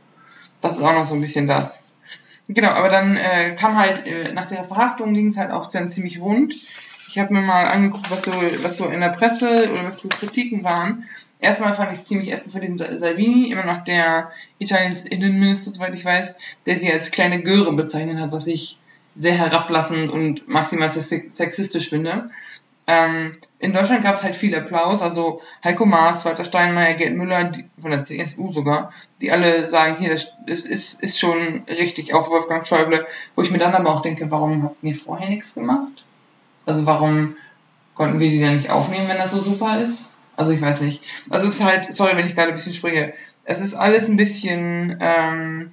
Das 0.61 0.76
ist 0.76 0.82
auch 0.82 0.94
noch 0.94 1.06
so 1.06 1.14
ein 1.14 1.20
bisschen 1.20 1.46
das. 1.46 1.82
Genau, 2.49 2.70
aber 2.70 2.88
dann 2.88 3.16
äh, 3.16 3.54
kam 3.54 3.76
halt, 3.76 4.06
äh, 4.06 4.32
nach 4.32 4.46
der 4.46 4.64
Verhaftung 4.64 5.14
ging 5.14 5.28
es 5.28 5.37
halt 5.37 5.52
auch 5.52 5.70
dann 5.70 5.90
ziemlich 5.90 6.20
rund. 6.20 6.54
Ich 7.12 7.19
habe 7.19 7.35
mir 7.35 7.42
mal 7.42 7.66
angeguckt, 7.66 8.11
was 8.11 8.23
so, 8.25 8.33
was 8.33 8.78
so 8.78 8.87
in 8.87 9.00
der 9.00 9.11
Presse 9.11 9.69
oder 9.71 9.85
was 9.87 10.00
so 10.00 10.09
Kritiken 10.09 10.64
waren. 10.64 11.07
Erstmal 11.40 11.75
fand 11.75 11.92
ich 11.92 11.99
es 11.99 12.07
ziemlich 12.07 12.33
ätzend 12.33 12.54
für 12.54 12.61
diesen 12.61 12.78
Salvini, 12.78 13.50
immer 13.50 13.66
noch 13.66 13.83
der 13.83 14.33
Italiens 14.59 15.04
Innenminister, 15.04 15.73
soweit 15.75 15.95
ich 15.95 16.07
weiß, 16.07 16.38
der 16.64 16.78
sie 16.78 16.90
als 16.90 17.11
kleine 17.11 17.42
Göre 17.42 17.75
bezeichnet 17.75 18.19
hat, 18.19 18.33
was 18.33 18.47
ich 18.47 18.78
sehr 19.14 19.35
herablassend 19.35 20.11
und 20.11 20.49
maximal 20.49 20.88
sex- 20.90 21.37
sexistisch 21.37 21.90
finde. 21.90 22.31
Ähm, 22.87 23.37
in 23.59 23.75
Deutschland 23.75 24.04
gab 24.04 24.14
es 24.14 24.23
halt 24.23 24.35
viel 24.35 24.57
Applaus, 24.57 25.02
also 25.02 25.42
Heiko 25.62 25.85
Maas, 25.85 26.25
Walter 26.25 26.47
Steinmeier, 26.47 26.95
Gerd 26.95 27.14
Müller, 27.14 27.45
die, 27.45 27.66
von 27.78 27.90
der 27.90 28.07
CSU 28.07 28.54
sogar, 28.54 28.90
die 29.21 29.31
alle 29.33 29.69
sagen, 29.69 29.97
hier, 29.99 30.11
das, 30.12 30.38
das 30.47 30.62
ist, 30.62 31.02
ist 31.02 31.19
schon 31.19 31.64
richtig, 31.69 32.14
auch 32.14 32.31
Wolfgang 32.31 32.66
Schäuble, 32.66 33.07
wo 33.37 33.42
ich 33.42 33.50
mir 33.50 33.59
dann 33.59 33.75
aber 33.75 33.90
auch 33.95 34.00
denke, 34.00 34.31
warum 34.31 34.62
habt 34.62 34.83
ihr 34.83 34.95
vorher 34.95 35.28
nichts 35.28 35.52
gemacht? 35.52 36.04
Also 36.66 36.87
warum 36.87 37.37
konnten 37.95 38.21
wir 38.21 38.31
die 38.31 38.40
dann 38.40 38.57
nicht 38.57 38.71
aufnehmen, 38.71 39.09
wenn 39.09 39.19
das 39.19 39.33
so 39.33 39.42
super 39.42 39.81
ist? 39.81 40.12
Also 40.37 40.52
ich 40.52 40.61
weiß 40.61 40.81
nicht. 40.81 41.02
Also 41.31 41.47
es 41.47 41.54
ist 41.57 41.64
halt, 41.64 41.95
sorry, 41.95 42.16
wenn 42.16 42.26
ich 42.26 42.35
gerade 42.35 42.50
ein 42.50 42.57
bisschen 42.57 42.75
springe, 42.75 43.12
es 43.45 43.61
ist 43.61 43.75
alles 43.75 44.09
ein 44.09 44.16
bisschen 44.16 44.97
ähm, 45.00 45.73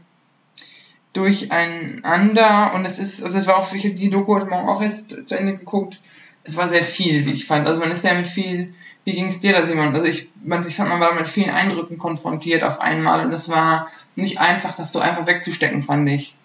durcheinander 1.13 2.73
und 2.73 2.85
es 2.85 2.99
ist, 2.99 3.23
also 3.23 3.37
es 3.37 3.47
war 3.47 3.57
auch, 3.57 3.73
ich 3.73 3.85
habe 3.85 3.95
die 3.95 4.09
Doku 4.09 4.35
heute 4.35 4.47
Morgen 4.47 4.67
auch 4.67 4.81
erst 4.81 5.27
zu 5.27 5.37
Ende 5.37 5.57
geguckt, 5.57 5.99
es 6.43 6.57
war 6.57 6.69
sehr 6.69 6.83
viel, 6.83 7.25
wie 7.25 7.31
ich 7.31 7.45
fand. 7.45 7.67
Also 7.67 7.79
man 7.79 7.91
ist 7.91 8.03
ja 8.03 8.13
mit 8.13 8.27
viel, 8.27 8.73
wie 9.05 9.13
ging 9.13 9.27
es 9.27 9.39
dir 9.39 9.53
da, 9.53 9.65
Simon? 9.65 9.93
Also 9.93 10.05
ich, 10.05 10.29
man, 10.43 10.65
ich 10.65 10.75
fand, 10.75 10.89
man 10.89 10.99
war 10.99 11.13
mit 11.13 11.27
vielen 11.27 11.49
Eindrücken 11.49 11.97
konfrontiert 11.97 12.63
auf 12.63 12.79
einmal 12.81 13.25
und 13.25 13.33
es 13.33 13.49
war 13.49 13.87
nicht 14.15 14.39
einfach, 14.39 14.75
das 14.75 14.91
so 14.91 14.99
einfach 14.99 15.27
wegzustecken, 15.27 15.81
fand 15.81 16.09
ich. 16.09 16.35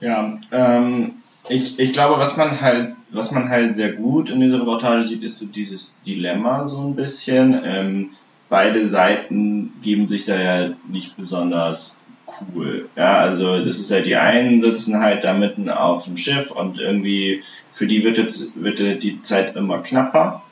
Ja, 0.00 0.38
ähm, 0.52 1.14
ich, 1.48 1.78
ich 1.78 1.92
glaube, 1.92 2.18
was 2.18 2.36
man 2.36 2.60
halt, 2.60 2.94
was 3.10 3.32
man 3.32 3.48
halt 3.48 3.74
sehr 3.74 3.92
gut 3.92 4.30
in 4.30 4.40
dieser 4.40 4.60
Reportage 4.60 5.04
sieht, 5.04 5.22
ist 5.22 5.38
so 5.38 5.46
dieses 5.46 5.98
Dilemma 6.06 6.66
so 6.66 6.80
ein 6.80 6.96
bisschen. 6.96 7.60
Ähm, 7.64 8.10
beide 8.48 8.86
Seiten 8.86 9.72
geben 9.82 10.08
sich 10.08 10.24
da 10.24 10.40
ja 10.40 10.74
nicht 10.88 11.16
besonders 11.16 12.04
cool. 12.40 12.88
Ja, 12.96 13.18
also 13.18 13.64
das 13.64 13.78
ist 13.78 13.92
halt 13.92 14.06
die 14.06 14.16
einen 14.16 14.60
sitzen 14.60 15.00
halt 15.00 15.24
da 15.24 15.34
mitten 15.34 15.70
auf 15.70 16.04
dem 16.04 16.16
Schiff 16.16 16.50
und 16.50 16.78
irgendwie 16.78 17.42
für 17.70 17.86
die 17.86 18.04
wird 18.04 18.18
jetzt 18.18 18.62
wird 18.62 18.80
die 19.02 19.22
Zeit 19.22 19.56
immer 19.56 19.78
knapper. 19.82 20.42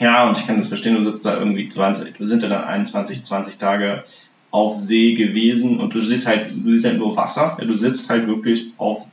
Ja, 0.00 0.26
und 0.26 0.38
ich 0.38 0.46
kann 0.46 0.56
das 0.56 0.68
verstehen, 0.68 0.96
du 0.96 1.02
sitzt 1.02 1.26
da 1.26 1.38
irgendwie 1.38 1.68
20, 1.68 2.16
du 2.16 2.24
sind 2.24 2.42
ja 2.42 2.48
dann 2.48 2.64
21, 2.64 3.22
20 3.22 3.58
Tage 3.58 4.02
auf 4.50 4.74
See 4.74 5.12
gewesen 5.12 5.78
und 5.78 5.94
du 5.94 6.00
siehst 6.00 6.26
halt, 6.26 6.50
du 6.50 6.72
siehst 6.72 6.86
halt 6.86 6.98
nur 6.98 7.16
Wasser. 7.16 7.58
Ja, 7.60 7.66
du 7.66 7.74
sitzt 7.74 8.08
halt 8.08 8.26
wirklich 8.26 8.72
auf 8.78 9.06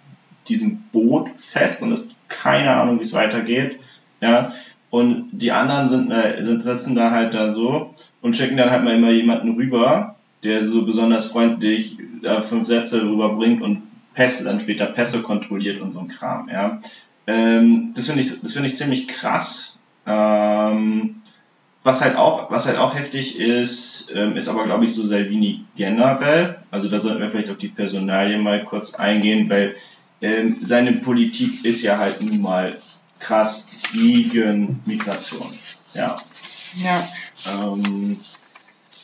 diesem 0.50 0.84
Boot 0.92 1.30
fest 1.38 1.82
und 1.82 1.92
hast 1.92 2.16
keine 2.28 2.72
Ahnung, 2.76 3.00
wie 3.00 3.04
es 3.04 3.14
weitergeht. 3.14 3.80
Ja, 4.22 4.50
und 4.90 5.30
die 5.32 5.52
anderen 5.52 5.88
sind, 5.88 6.12
äh, 6.12 6.42
sind 6.44 6.64
sitzen 6.64 6.96
da 6.96 7.12
halt 7.12 7.34
da 7.34 7.52
so 7.52 7.94
und 8.22 8.36
schicken 8.36 8.58
dann 8.58 8.72
halt 8.72 8.84
mal 8.84 8.96
immer 8.96 9.12
jemanden 9.12 9.56
rüber, 9.56 10.16
der 10.44 10.66
so 10.66 10.86
besonders 10.86 11.32
freundlich 11.32 11.98
äh, 12.24 12.42
fünf 12.42 12.68
Sätze 12.68 13.04
rüberbringt 13.04 13.62
und 13.62 13.84
Pässe, 14.14 14.46
dann 14.46 14.60
später 14.60 14.88
Pässe 14.88 15.22
kontrolliert 15.22 15.80
und 15.82 15.92
so 15.92 16.00
ein 16.00 16.08
Kram, 16.08 16.50
ja. 16.50 16.80
Ähm, 17.28 17.92
das 17.96 18.08
finde 18.08 18.22
ich, 18.22 18.42
das 18.42 18.56
ich 18.56 18.78
ziemlich 18.78 19.08
krass. 19.08 19.78
Ähm, 20.06 21.22
was 21.84 22.02
halt 22.02 22.18
auch, 22.18 22.50
was 22.50 22.68
halt 22.68 22.78
auch 22.78 22.96
heftig 22.96 23.40
ist, 23.40 24.12
ähm, 24.16 24.36
ist 24.36 24.50
aber 24.50 24.66
glaube 24.66 24.86
ich 24.86 24.94
so 24.94 25.06
Salvini 25.06 25.66
generell. 25.76 26.58
Also 26.72 26.90
da 26.90 27.00
sollten 27.00 27.22
wir 27.22 27.30
vielleicht 27.30 27.50
auf 27.50 27.58
die 27.58 27.68
Personalie 27.68 28.38
mal 28.38 28.64
kurz 28.64 28.96
eingehen, 28.96 29.50
weil 29.50 29.76
ähm, 30.22 30.56
seine 30.60 30.94
Politik 30.94 31.66
ist 31.66 31.84
ja 31.84 31.98
halt 31.98 32.22
nun 32.22 32.42
mal 32.42 32.78
krass 33.20 33.68
gegen 33.94 34.82
Migration. 34.86 35.48
Ja. 35.94 36.18
Ja, 36.84 37.08
Ähm, 37.48 38.20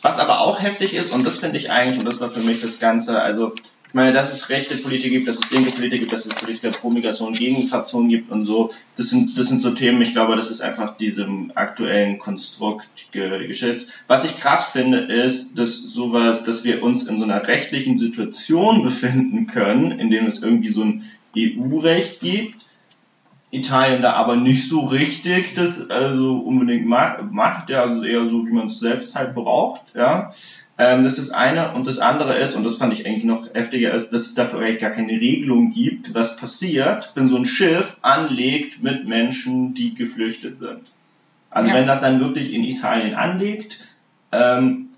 was 0.01 0.20
aber 0.20 0.39
auch 0.41 0.62
heftig 0.62 0.93
ist, 0.93 1.12
und 1.13 1.25
das 1.25 1.39
finde 1.39 1.58
ich 1.58 1.72
eigentlich, 1.72 1.98
und 1.98 2.05
das 2.05 2.20
war 2.20 2.29
für 2.29 2.41
mich 2.41 2.62
das 2.62 2.79
Ganze, 2.79 3.22
also 3.22 3.55
ich 3.94 3.96
meine, 3.96 4.12
dass 4.12 4.34
es 4.34 4.50
rechte 4.50 4.76
Politiker 4.76 5.12
gibt, 5.12 5.28
dass 5.28 5.38
es 5.38 5.52
linke 5.52 5.70
Politiker 5.70 6.00
gibt, 6.00 6.14
dass 6.14 6.26
es 6.26 6.34
Politiker 6.34 6.72
pro 6.72 6.90
Migration, 6.90 7.32
gegen 7.32 7.60
Migration 7.60 8.10
gibt 8.10 8.32
und 8.32 8.48
so, 8.48 8.72
das 8.98 9.12
sind, 9.12 9.38
das 9.38 9.50
sind 9.50 9.62
so 9.62 9.70
Themen, 9.70 10.02
ich 10.02 10.14
glaube, 10.14 10.36
das 10.36 10.50
ist 10.50 10.62
einfach 10.62 10.98
diesem 10.98 11.52
aktuellen 11.54 12.18
Konstrukt 12.18 13.12
ge 13.12 13.46
geschützt. 13.46 13.92
Was 14.08 14.26
ich 14.26 14.40
krass 14.40 14.70
finde, 14.70 14.98
ist, 14.98 15.60
dass 15.60 15.80
sowas, 15.80 16.44
dass 16.44 16.64
wir 16.64 16.82
uns 16.82 17.06
in 17.06 17.20
so 17.20 17.24
einer 17.24 17.46
rechtlichen 17.48 18.00
Situation 18.00 18.82
befinden 18.82 19.46
können, 19.46 19.92
in 19.92 20.10
dem 20.10 20.26
es 20.26 20.42
irgendwie 20.42 20.70
so 20.70 20.82
ein 20.82 21.04
EU-Recht 21.38 22.22
gibt, 22.22 22.56
Italien 23.52 24.02
da 24.02 24.14
aber 24.14 24.38
nicht 24.38 24.68
so 24.68 24.86
richtig 24.86 25.54
das 25.54 25.92
also 25.92 26.40
unbedingt 26.40 26.88
ma 26.88 27.22
macht, 27.30 27.70
ja, 27.70 27.84
also 27.84 28.04
eher 28.04 28.28
so, 28.28 28.48
wie 28.48 28.54
man 28.54 28.66
es 28.66 28.80
selbst 28.80 29.14
halt 29.14 29.36
braucht, 29.36 29.94
ja. 29.94 30.32
Ähm, 30.77 31.03
das 31.03 31.20
ist 31.20 31.30
das 31.30 31.38
eine. 31.38 31.74
Und 31.74 31.88
das 31.88 32.00
andere 32.00 32.38
ist, 32.39 32.56
und 32.56 32.63
das 32.63 32.77
fand 32.77 32.94
ich 32.94 33.06
eigentlich 33.06 33.24
noch 33.25 33.53
heftiger, 33.53 33.94
ist, 33.94 34.12
dass 34.12 34.22
es 34.24 34.36
dafür 34.36 34.60
eigentlich 34.62 34.80
gar 34.80 34.89
keine 34.89 35.12
Regelung 35.12 35.72
gibt, 35.72 36.13
was 36.13 36.38
passiert, 36.38 37.12
wenn 37.15 37.30
so 37.30 37.38
ein 37.38 37.46
Schiff 37.46 37.98
anlegt 38.01 38.82
mit 38.82 39.08
Menschen, 39.08 39.74
die 39.74 39.94
geflüchtet 39.94 40.58
sind. 40.58 40.82
Also 41.51 41.70
Ja. 41.70 41.75
wenn 41.75 41.88
das 41.88 42.01
dann 42.01 42.20
wirklich 42.20 42.53
in 42.53 42.63
Italien 42.63 43.13
anlegt, 43.13 43.80
ähm, 44.32 44.89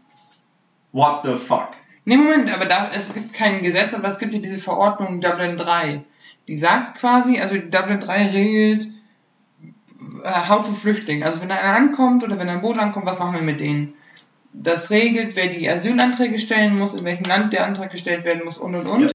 what 0.93 1.25
the 1.25 1.35
fuck? 1.35 1.71
Nee, 2.05 2.17
Moment, 2.17 2.53
aber 2.53 2.65
da, 2.65 2.89
es 2.95 3.13
gibt 3.13 3.33
kein 3.33 3.61
Gesetz, 3.63 3.93
aber 3.93 4.07
es 4.07 4.19
gibt 4.19 4.33
ja 4.33 4.39
diese 4.39 4.59
Verordnung 4.59 5.19
Dublin 5.19 5.57
3. 5.57 6.03
Die 6.47 6.57
sagt 6.57 6.99
quasi, 6.99 7.39
also 7.39 7.55
Dublin 7.55 7.99
3 7.99 8.27
regelt 8.27 8.87
äh, 10.23 10.47
How 10.47 10.65
to 10.65 10.71
Flüchtling. 10.71 11.23
Also 11.23 11.41
wenn 11.41 11.49
da 11.49 11.55
einer 11.55 11.75
ankommt 11.75 12.23
oder 12.23 12.39
wenn 12.39 12.47
ein 12.47 12.61
Boot 12.61 12.77
ankommt, 12.77 13.07
was 13.07 13.19
machen 13.19 13.35
wir 13.35 13.41
mit 13.41 13.59
denen? 13.59 13.93
Das 14.57 14.89
regelt, 14.89 15.35
wer 15.35 15.47
die 15.47 15.69
Asylanträge 15.69 16.39
stellen 16.39 16.77
muss, 16.77 16.93
in 16.93 17.05
welchem 17.05 17.25
Land 17.25 17.53
der 17.53 17.65
Antrag 17.65 17.91
gestellt 17.91 18.23
werden 18.23 18.45
muss 18.45 18.57
und 18.57 18.75
und 18.75 18.87
und. 18.87 19.01
Ja. 19.03 19.11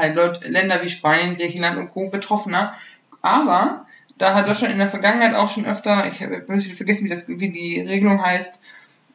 Halt 0.00 0.44
Länder 0.44 0.82
wie 0.82 0.90
Spanien, 0.90 1.36
Griechenland 1.36 1.78
und 1.78 1.90
Co. 1.90 2.10
betroffener. 2.10 2.74
Aber 3.22 3.86
da 4.18 4.34
hat 4.34 4.46
Deutschland 4.46 4.72
in 4.72 4.78
der 4.78 4.90
Vergangenheit 4.90 5.34
auch 5.34 5.50
schon 5.50 5.66
öfter, 5.66 6.06
ich 6.06 6.22
habe 6.22 6.44
vergessen, 6.60 7.04
wie, 7.04 7.08
das, 7.08 7.26
wie 7.28 7.50
die 7.50 7.80
Regelung 7.80 8.22
heißt, 8.22 8.60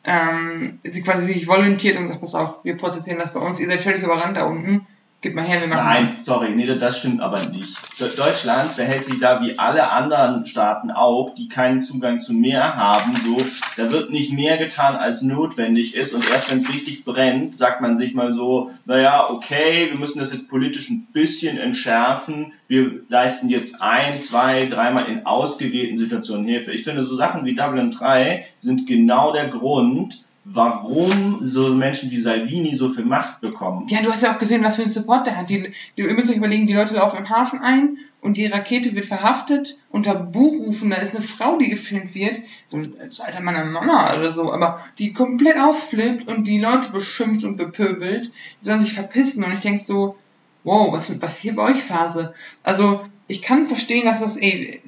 ähm, 0.06 0.80
sie 0.84 1.02
quasi 1.02 1.34
sich 1.34 1.48
volontiert 1.48 1.98
und 1.98 2.08
sagt, 2.08 2.22
pass 2.22 2.36
auf, 2.36 2.64
wir 2.64 2.76
prozessieren 2.76 3.20
das 3.20 3.34
bei 3.34 3.40
uns, 3.40 3.60
ihr 3.60 3.70
seid 3.70 3.82
völlig 3.82 4.02
überrannt 4.02 4.38
da 4.38 4.46
unten, 4.46 4.88
gib 5.22 5.36
mal 5.36 5.44
her, 5.44 5.60
wir 5.62 5.68
machen 5.68 5.86
Nein, 5.86 6.10
sorry, 6.22 6.50
nee, 6.52 6.66
das 6.66 7.00
stimmt 7.00 7.22
aber 7.22 7.42
nicht. 7.46 7.78
De- 8.00 8.16
Deutschland 8.16 8.72
verhält 8.72 9.04
sich 9.06 9.20
da 9.20 9.42
wie 9.42 9.58
alle 9.60 9.90
anderen 9.92 10.46
Staaten 10.46 10.92
auch, 10.92 11.36
die 11.36 11.50
keinen 11.50 11.82
Zugang 11.82 12.22
zu 12.22 12.34
Meer 12.34 12.76
haben. 12.78 13.14
So, 13.26 13.38
da 13.78 13.92
wird 13.92 14.12
nicht 14.12 14.32
mehr 14.32 14.58
getan, 14.58 14.96
als 14.96 15.22
notwendig 15.22 15.96
ist. 15.96 16.14
Und 16.14 16.30
erst 16.30 16.50
wenn 16.50 16.60
es 16.60 16.70
richtig 16.70 17.04
brennt, 17.06 17.58
sagt 17.58 17.82
man 17.82 17.98
sich 17.98 18.14
mal 18.14 18.34
so, 18.34 18.72
naja, 18.86 19.30
okay, 19.30 19.90
wir 19.92 20.00
müssen 20.00 20.20
das 20.20 20.32
jetzt 20.34 20.48
politisch 20.48 20.90
ein 20.90 21.08
bisschen 21.12 21.58
entschärfen. 21.58 22.54
Wir 22.68 23.02
leisten 23.10 23.50
jetzt 23.50 23.82
ein, 23.82 24.20
zwei, 24.20 24.68
dreimal 24.68 25.08
in 25.08 25.26
ausgewählten 25.26 25.98
Situationen 25.98 26.46
Hilfe. 26.48 26.72
Ich 26.72 26.84
finde, 26.84 27.04
so 27.04 27.16
Sachen 27.16 27.46
wie 27.46 27.56
Dublin 27.56 27.92
3 27.92 28.46
sind 28.60 28.88
genau 28.88 29.34
der 29.34 29.48
Grund, 29.50 30.26
warum 30.46 31.40
so 31.42 31.70
Menschen 31.70 32.12
wie 32.12 32.18
Salvini 32.18 32.76
so 32.76 32.90
viel 32.90 33.06
Macht 33.06 33.42
bekommen. 33.42 33.86
Ja, 33.90 34.02
du 34.02 34.12
hast 34.12 34.24
ja 34.24 34.34
auch 34.34 34.40
gesehen, 34.40 34.64
was 34.64 34.76
für 34.78 34.84
einen 34.84 34.92
Support 34.92 35.28
der 35.28 35.38
hat. 35.38 35.50
Die, 35.50 35.72
die, 35.98 36.02
ihr 36.02 36.14
müsst 36.14 36.30
euch 36.30 36.38
überlegen, 36.38 36.68
die 36.68 36.74
Leute 36.74 36.96
laufen 36.96 37.20
im 37.20 37.30
Hafen 37.30 37.60
ein 37.60 37.98
und 38.22 38.38
die 38.38 38.48
Rakete 38.48 38.96
wird 38.96 39.06
verhaftet 39.06 39.80
unter 39.90 40.16
Buchrufen. 40.16 40.90
Da 40.90 40.98
ist 40.98 41.16
eine 41.16 41.24
Frau, 41.24 41.58
die 41.58 41.70
gefilmt 41.70 42.16
wird, 42.16 42.40
so 42.68 42.82
das 42.82 43.20
Alter 43.20 43.42
meiner 43.42 43.66
Mama 43.66 44.14
oder 44.18 44.32
so, 44.32 44.52
aber 44.54 44.80
die 44.98 45.14
komplett 45.14 45.58
ausflippt 45.58 46.28
und 46.28 46.46
die 46.46 46.60
Leute 46.60 46.92
beschimpft 46.92 47.44
und 47.44 47.58
bepöbelt. 47.58 48.32
Die 48.62 48.66
sollen 48.66 48.82
sich 48.82 48.94
verpissen 48.94 49.44
und 49.44 49.54
ich 49.54 49.62
denk 49.62 49.80
so, 49.80 50.16
wow, 50.64 50.92
was 50.92 51.10
ist 51.10 51.22
was 51.22 51.38
hier 51.38 51.56
bei 51.56 51.64
euch 51.64 51.82
Phase? 51.82 52.34
Also, 52.64 53.02
ich 53.28 53.42
kann 53.42 53.66
verstehen, 53.66 54.06
dass 54.06 54.22
das, 54.22 54.38
ey, 54.38 54.82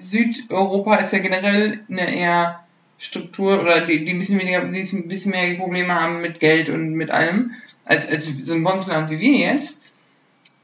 Südeuropa 0.00 0.96
ist 0.96 1.12
ja 1.12 1.18
generell 1.18 1.80
eine 1.88 2.14
eher 2.14 2.64
Struktur 2.98 3.60
oder 3.60 3.80
die, 3.82 4.04
die 4.04 4.10
ein 4.12 4.18
bisschen 4.18 4.40
weniger, 4.40 4.60
die 4.60 4.80
ein 4.80 5.08
bisschen 5.08 5.30
mehr 5.30 5.54
Probleme 5.54 5.94
haben 5.94 6.20
mit 6.20 6.40
Geld 6.40 6.68
und 6.68 6.94
mit 6.94 7.10
allem, 7.10 7.52
als, 7.84 8.08
als 8.08 8.26
so 8.44 8.52
ein 8.54 8.64
Bundesland 8.64 9.08
wie 9.10 9.20
wir 9.20 9.38
jetzt. 9.38 9.82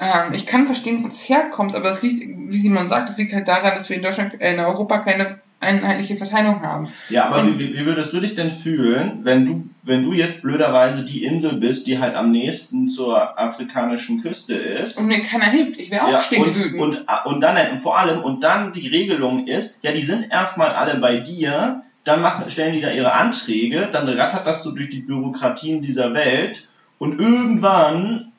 Ähm, 0.00 0.34
ich 0.34 0.44
kann 0.46 0.66
verstehen, 0.66 1.04
wo 1.04 1.08
es 1.08 1.28
herkommt, 1.28 1.76
aber 1.76 1.90
es 1.90 2.02
liegt, 2.02 2.26
wie 2.28 2.58
Simon 2.58 2.88
sagt, 2.88 3.10
es 3.10 3.16
liegt 3.16 3.32
halt 3.32 3.46
daran, 3.46 3.74
dass 3.76 3.88
wir 3.88 3.96
in 3.96 4.02
Deutschland, 4.02 4.40
äh, 4.40 4.52
in 4.54 4.60
Europa 4.60 4.98
keine 4.98 5.38
einheitliche 5.60 6.16
Verteilung 6.16 6.60
haben. 6.62 6.88
Ja, 7.08 7.26
aber 7.26 7.58
wie, 7.58 7.72
wie 7.74 7.86
würdest 7.86 8.12
du 8.12 8.20
dich 8.20 8.34
denn 8.34 8.50
fühlen, 8.50 9.20
wenn 9.22 9.46
du, 9.46 9.68
wenn 9.82 10.02
du 10.02 10.12
jetzt 10.12 10.42
blöderweise 10.42 11.04
die 11.04 11.24
Insel 11.24 11.54
bist, 11.54 11.86
die 11.86 11.98
halt 12.00 12.16
am 12.16 12.32
nächsten 12.32 12.88
zur 12.88 13.38
afrikanischen 13.38 14.20
Küste 14.20 14.54
ist? 14.54 14.98
Und 14.98 15.06
mir 15.06 15.20
keiner 15.20 15.46
hilft. 15.46 15.78
Ich 15.80 15.90
wäre 15.90 16.04
auch 16.04 16.10
Ja, 16.10 16.20
stinkewütend. 16.20 16.80
und, 16.82 16.98
und, 16.98 17.26
und 17.26 17.40
dann 17.40 17.70
und 17.70 17.78
vor 17.78 17.96
allem, 17.96 18.22
und 18.22 18.42
dann 18.42 18.72
die 18.72 18.88
Regelung 18.88 19.46
ist, 19.46 19.82
ja, 19.84 19.92
die 19.92 20.02
sind 20.02 20.30
erstmal 20.30 20.70
alle 20.70 20.98
bei 20.98 21.18
dir, 21.18 21.82
dann 22.04 22.20
machen, 22.20 22.48
stellen 22.50 22.74
die 22.74 22.82
da 22.82 22.90
ihre 22.90 23.12
Anträge, 23.12 23.88
dann 23.90 24.08
rattert 24.08 24.46
das 24.46 24.62
so 24.62 24.70
durch 24.72 24.90
die 24.90 25.00
Bürokratien 25.00 25.82
dieser 25.82 26.14
Welt 26.14 26.68
und 26.98 27.18
irgendwann, 27.18 28.32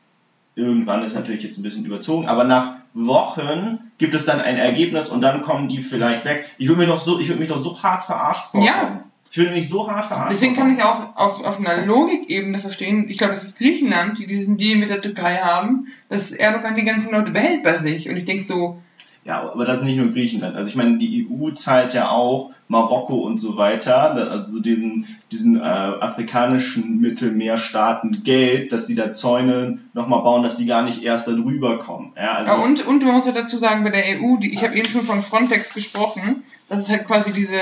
irgendwann 0.55 1.03
ist 1.03 1.15
natürlich 1.15 1.43
jetzt 1.43 1.57
ein 1.57 1.63
bisschen 1.63 1.85
überzogen, 1.85 2.27
aber 2.27 2.43
nach 2.43 2.75
Wochen 2.93 3.79
gibt 3.97 4.13
es 4.13 4.25
dann 4.25 4.39
ein 4.39 4.57
Ergebnis 4.57 5.09
und 5.09 5.21
dann 5.21 5.41
kommen 5.41 5.67
die 5.67 5.81
vielleicht 5.81 6.25
weg. 6.25 6.45
Ich 6.57 6.67
würde 6.67 6.81
mir 6.81 6.87
doch 6.87 7.01
so, 7.01 7.19
ich 7.19 7.27
würde 7.27 7.39
mich 7.39 7.49
doch 7.49 7.61
so 7.61 7.81
hart 7.81 8.03
verarscht 8.03 8.47
vorkommen. 8.47 8.65
Ja. 8.65 9.03
Ich 9.31 9.37
würde 9.37 9.51
mich 9.51 9.67
so 9.67 9.91
hart 9.91 10.05
verarscht 10.05 10.31
Deswegen 10.31 10.55
kann 10.55 10.73
ich 10.73 10.81
auch 10.81 11.15
auf, 11.15 11.43
auf 11.43 11.59
einer 11.59 11.85
Logikebene 11.85 12.57
verstehen, 12.59 13.09
ich 13.09 13.17
glaube, 13.17 13.33
das 13.33 13.43
ist 13.43 13.57
Griechenland, 13.57 14.17
die 14.19 14.27
diesen 14.27 14.57
Deal 14.57 14.77
mit 14.77 14.89
der 14.89 15.01
Türkei 15.01 15.37
haben, 15.37 15.87
dass 16.07 16.31
Erdogan 16.31 16.75
die 16.75 16.85
ganzen 16.85 17.11
Leute 17.11 17.31
behält 17.31 17.63
bei 17.63 17.79
sich. 17.79 18.07
Und 18.07 18.15
ich 18.15 18.25
denke 18.25 18.43
so, 18.43 18.79
Ja, 19.25 19.41
aber 19.41 19.65
das 19.65 19.79
ist 19.79 19.85
nicht 19.85 19.97
nur 19.97 20.11
Griechenland. 20.11 20.55
Also 20.55 20.69
ich 20.69 20.75
meine, 20.75 20.99
die 20.99 21.27
EU 21.27 21.49
zahlt 21.51 21.95
ja 21.95 22.09
auch 22.09 22.51
Marokko 22.67 23.15
und 23.15 23.39
so 23.39 23.57
weiter, 23.57 24.13
also 24.13 24.51
so 24.51 24.59
diesen, 24.59 25.07
diesen 25.31 25.59
äh, 25.59 25.63
afrikanischen 25.63 26.99
Mittelmeerstaaten 26.99 28.21
Geld, 28.23 28.71
dass 28.71 28.85
die 28.85 28.93
da 28.93 29.15
Zäune 29.15 29.79
nochmal 29.93 30.21
bauen, 30.21 30.43
dass 30.43 30.57
die 30.57 30.67
gar 30.67 30.83
nicht 30.83 31.01
erst 31.01 31.27
da 31.27 31.31
drüber 31.31 31.79
kommen. 31.79 32.13
Ja, 32.15 32.33
also, 32.33 32.51
Ja, 32.51 32.57
und, 32.59 32.85
und 32.85 33.03
man 33.03 33.15
muss 33.15 33.25
halt 33.25 33.35
dazu 33.35 33.57
sagen, 33.57 33.83
bei 33.83 33.89
der 33.89 34.03
EU, 34.03 34.37
die, 34.37 34.53
ich 34.53 34.63
habe 34.63 34.75
eben 34.75 34.87
schon 34.87 35.01
von 35.01 35.23
Frontex 35.23 35.73
gesprochen, 35.73 36.43
das 36.69 36.81
ist 36.81 36.89
halt 36.89 37.07
quasi 37.07 37.33
diese 37.33 37.57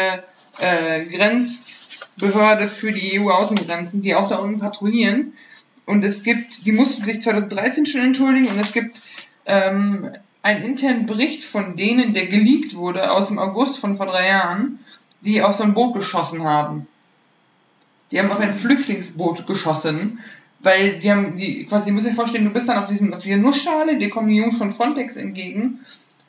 äh, 0.60 1.06
Grenzbehörde 1.06 2.67
für 2.67 2.91
die 2.91 3.21
EU-Außengrenzen, 3.21 4.02
die 4.02 4.15
auch 4.15 4.28
da 4.28 4.36
unten 4.36 4.60
patrouillieren. 4.60 5.34
Und 5.86 6.04
es 6.04 6.23
gibt, 6.23 6.65
die 6.65 6.73
mussten 6.73 7.06
sich 7.06 7.21
2013 7.21 7.86
schon 7.86 8.02
entschuldigen 8.02 8.47
und 8.47 8.60
es 8.60 8.73
gibt 8.73 8.99
ähm, 9.45 10.10
einen 10.43 10.63
internen 10.63 11.06
Bericht 11.06 11.43
von 11.43 11.75
denen, 11.75 12.13
der 12.13 12.27
geleakt 12.27 12.75
wurde 12.75 13.12
aus 13.12 13.29
dem 13.29 13.39
August 13.39 13.79
von 13.79 13.97
vor 13.97 14.06
drei 14.06 14.27
Jahren, 14.27 14.79
die 15.21 15.41
auf 15.41 15.56
so 15.56 15.63
ein 15.63 15.73
Boot 15.73 15.95
geschossen 15.95 16.43
haben. 16.43 16.88
Die 18.12 18.19
haben 18.19 18.29
auf 18.29 18.39
ein 18.39 18.53
Flüchtlingsboot 18.53 19.47
geschossen, 19.47 20.19
weil 20.60 20.99
die 20.99 21.12
haben, 21.12 21.38
die, 21.38 21.65
quasi, 21.65 21.89
ihr 21.89 21.93
müsst 21.93 22.08
euch 22.08 22.15
vorstellen, 22.15 22.43
du 22.43 22.51
bist 22.51 22.69
dann 22.69 22.77
auf 22.77 22.88
diesem, 22.88 23.13
auf 23.13 23.23
dieser 23.23 23.38
Nussschale, 23.38 23.97
dir 23.97 24.10
kommen 24.10 24.27
die 24.27 24.36
Jungs 24.36 24.58
von 24.58 24.73
Frontex 24.73 25.15
entgegen 25.15 25.79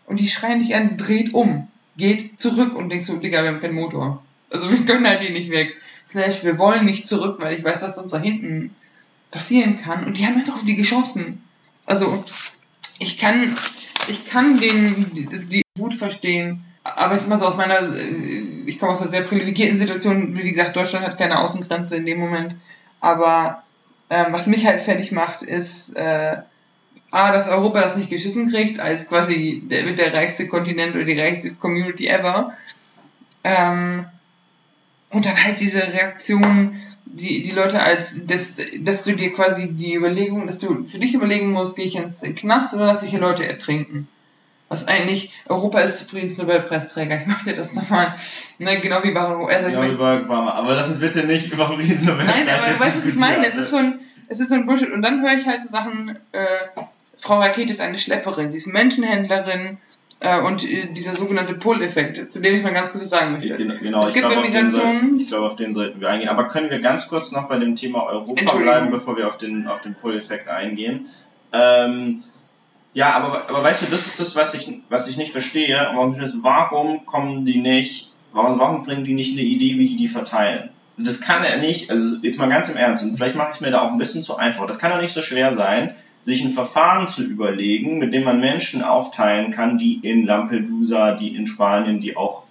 und 0.06 0.18
die 0.18 0.28
schreien 0.28 0.60
dich 0.60 0.74
an, 0.74 0.96
dreht 0.96 1.34
um, 1.34 1.68
geht 1.96 2.40
zurück 2.40 2.74
und 2.74 2.88
denkst 2.88 3.06
so, 3.06 3.16
Digga, 3.16 3.42
wir 3.42 3.50
haben 3.50 3.60
keinen 3.60 3.74
Motor. 3.74 4.22
Also 4.50 4.70
wir 4.70 4.86
können 4.86 5.06
halt 5.06 5.20
hier 5.20 5.30
nicht 5.30 5.50
weg. 5.50 5.76
Slash, 6.06 6.44
wir 6.44 6.58
wollen 6.58 6.84
nicht 6.84 7.08
zurück, 7.08 7.38
weil 7.40 7.58
ich 7.58 7.64
weiß, 7.64 7.82
was 7.82 7.98
uns 7.98 8.12
da 8.12 8.18
hinten 8.18 8.74
passieren 9.30 9.80
kann. 9.82 10.04
Und 10.04 10.18
die 10.18 10.26
haben 10.26 10.36
einfach 10.36 10.54
auf 10.54 10.64
die 10.64 10.76
geschossen. 10.76 11.42
Also, 11.86 12.24
ich 12.98 13.18
kann, 13.18 13.54
ich 14.08 14.28
kann 14.28 14.58
den, 14.58 15.12
die, 15.14 15.26
die 15.26 15.62
Wut 15.78 15.94
verstehen. 15.94 16.64
Aber 16.82 17.14
es 17.14 17.22
ist 17.22 17.26
immer 17.26 17.38
so 17.38 17.46
aus 17.46 17.56
meiner, 17.56 17.80
ich 18.66 18.78
komme 18.78 18.92
aus 18.92 19.00
einer 19.00 19.10
sehr 19.10 19.22
privilegierten 19.22 19.78
Situation. 19.78 20.36
Wie 20.36 20.50
gesagt, 20.50 20.76
Deutschland 20.76 21.06
hat 21.06 21.18
keine 21.18 21.40
Außengrenze 21.40 21.96
in 21.96 22.06
dem 22.06 22.18
Moment. 22.18 22.56
Aber 23.00 23.62
ähm, 24.10 24.26
was 24.30 24.46
mich 24.46 24.66
halt 24.66 24.82
fertig 24.82 25.12
macht, 25.12 25.42
ist, 25.42 25.96
äh, 25.96 26.36
A, 27.10 27.32
dass 27.32 27.48
Europa 27.48 27.80
das 27.80 27.96
nicht 27.96 28.10
geschissen 28.10 28.50
kriegt, 28.50 28.80
als 28.80 29.08
quasi 29.08 29.62
der, 29.66 29.84
mit 29.84 29.98
der 29.98 30.12
reichste 30.12 30.48
Kontinent 30.48 30.94
oder 30.94 31.04
die 31.04 31.18
reichste 31.18 31.54
Community 31.54 32.08
ever. 32.08 32.52
Ähm, 33.44 34.06
und 35.10 35.24
dann 35.24 35.42
halt 35.42 35.60
diese 35.60 35.92
Reaktion, 35.92 36.80
die, 37.14 37.42
die 37.42 37.50
Leute 37.50 37.80
als, 37.80 38.26
dass, 38.26 38.56
dass 38.80 39.02
du 39.04 39.14
dir 39.14 39.32
quasi 39.32 39.72
die 39.72 39.94
Überlegung, 39.94 40.46
dass 40.46 40.58
du 40.58 40.84
für 40.84 40.98
dich 40.98 41.14
überlegen 41.14 41.52
musst, 41.52 41.76
gehe 41.76 41.86
ich 41.86 41.96
ins 41.96 42.20
Knast 42.36 42.74
oder 42.74 42.86
lasse 42.86 43.04
ich 43.06 43.10
hier 43.12 43.20
Leute 43.20 43.46
ertrinken? 43.46 44.08
Was 44.68 44.88
eigentlich, 44.88 45.32
Europa 45.46 45.80
ist 45.80 46.10
Friedensnobelpreisträger, 46.10 47.20
ich 47.20 47.26
möchte 47.26 47.54
das 47.54 47.74
nochmal, 47.74 48.14
ne, 48.58 48.80
genau 48.80 49.04
wie 49.04 49.12
Baron, 49.12 49.48
also 49.48 49.68
ja, 49.68 49.78
möchte- 49.78 49.94
über, 49.94 50.28
war, 50.28 50.54
aber 50.54 50.74
lass 50.74 50.88
uns 50.88 51.00
bitte 51.00 51.24
nicht 51.24 51.52
über 51.52 51.68
Friedensnobel 51.68 52.24
Nein, 52.24 52.48
aber 52.48 52.72
du 52.72 52.80
weißt, 52.80 52.98
was 52.98 53.06
ich 53.06 53.14
meine. 53.16 53.46
Es 53.46 53.54
ist 53.56 53.70
so 53.70 53.76
ein, 53.76 54.00
es 54.28 54.40
ist 54.40 54.48
so 54.48 54.54
ein 54.54 54.66
Bullshit. 54.66 54.90
Und 54.90 55.02
dann 55.02 55.20
höre 55.22 55.34
ich 55.38 55.46
halt 55.46 55.62
so 55.62 55.68
Sachen, 55.68 56.18
äh, 56.32 56.46
Frau 57.16 57.38
Rakete 57.38 57.70
ist 57.72 57.80
eine 57.80 57.98
Schlepperin, 57.98 58.50
sie 58.50 58.58
ist 58.58 58.66
Menschenhändlerin 58.66 59.78
und 60.46 60.64
äh, 60.64 60.92
dieser 60.92 61.14
sogenannte 61.16 61.54
Pull-Effekt, 61.54 62.32
zu 62.32 62.40
dem 62.40 62.54
ich 62.56 62.62
mal 62.62 62.72
ganz 62.72 62.90
kurz 62.92 63.04
was 63.04 63.10
sagen 63.10 63.32
möchte. 63.32 63.56
Genau, 63.56 63.74
genau. 63.80 64.02
Es 64.02 64.08
ich 64.08 64.14
gibt 64.14 64.26
glaube, 64.26 64.36
bei 64.36 64.40
auf 64.42 64.46
den 64.46 64.64
Migration- 64.64 65.00
sollten- 65.00 65.16
ich 65.18 65.28
glaube, 65.28 65.46
auf 65.46 65.56
den 65.56 65.74
sollten 65.74 66.00
wir 66.00 66.08
eingehen. 66.08 66.28
Aber 66.28 66.48
können 66.48 66.70
wir 66.70 66.80
ganz 66.80 67.08
kurz 67.08 67.32
noch 67.32 67.48
bei 67.48 67.58
dem 67.58 67.76
Thema 67.76 68.04
Europa 68.06 68.56
bleiben, 68.56 68.90
bevor 68.90 69.16
wir 69.16 69.28
auf 69.28 69.38
den, 69.38 69.66
auf 69.66 69.80
den 69.80 69.94
Pull-Effekt 69.94 70.48
eingehen? 70.48 71.06
Ähm, 71.52 72.22
ja, 72.92 73.12
aber, 73.14 73.42
aber 73.48 73.62
weißt 73.64 73.82
du, 73.82 73.86
das 73.90 74.06
ist 74.06 74.20
das, 74.20 74.36
was 74.36 74.54
ich, 74.54 74.70
was 74.88 75.08
ich 75.08 75.16
nicht 75.16 75.32
verstehe. 75.32 75.76
Warum, 76.42 77.06
kommen 77.06 77.44
die 77.44 77.58
nicht, 77.60 78.12
warum, 78.32 78.58
warum 78.58 78.82
bringen 78.84 79.04
die 79.04 79.14
nicht 79.14 79.32
eine 79.32 79.46
Idee, 79.46 79.78
wie 79.78 79.88
die 79.88 79.96
die 79.96 80.08
verteilen? 80.08 80.70
Das 80.96 81.20
kann 81.20 81.42
ja 81.42 81.56
nicht, 81.56 81.90
also 81.90 82.18
jetzt 82.22 82.38
mal 82.38 82.48
ganz 82.48 82.68
im 82.70 82.76
Ernst, 82.76 83.02
und 83.02 83.16
vielleicht 83.16 83.34
mache 83.34 83.50
ich 83.50 83.56
es 83.56 83.60
mir 83.60 83.72
da 83.72 83.82
auch 83.82 83.90
ein 83.90 83.98
bisschen 83.98 84.22
zu 84.22 84.36
einfach. 84.36 84.66
Das 84.68 84.78
kann 84.78 84.92
doch 84.92 85.00
nicht 85.00 85.12
so 85.12 85.22
schwer 85.22 85.52
sein, 85.52 85.92
sich 86.24 86.42
ein 86.44 86.52
Verfahren 86.52 87.06
zu 87.06 87.22
überlegen, 87.22 87.98
mit 87.98 88.14
dem 88.14 88.24
man 88.24 88.40
Menschen 88.40 88.82
aufteilen 88.82 89.50
kann, 89.50 89.76
die 89.76 90.00
in 90.02 90.24
Lampedusa, 90.24 91.16
die 91.16 91.36
in 91.36 91.46
Spanien, 91.46 92.00
die 92.00 92.16
auch 92.16 92.44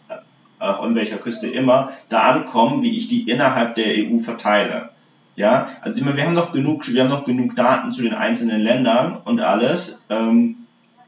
auch 0.64 0.82
an 0.82 0.96
welcher 0.96 1.18
Küste 1.18 1.48
immer, 1.48 1.92
da 2.10 2.22
ankommen, 2.22 2.82
wie 2.82 2.96
ich 2.96 3.08
die 3.08 3.30
innerhalb 3.30 3.76
der 3.76 3.88
EU 3.88 4.18
verteile. 4.18 4.90
Ja, 5.36 5.68
also 5.82 5.98
ich 5.98 6.06
meine, 6.06 6.18
wir 6.18 6.26
haben 6.26 6.36
noch 6.36 6.54
genug, 6.54 6.88
wir 6.88 7.04
haben 7.04 7.10
noch 7.10 7.26
genug 7.26 7.56
Daten 7.56 7.92
zu 7.92 8.04
den 8.04 8.14
einzelnen 8.14 8.62
Ländern 8.62 9.18
und 9.26 9.42
alles. 9.42 10.06
Ähm, 10.10 10.58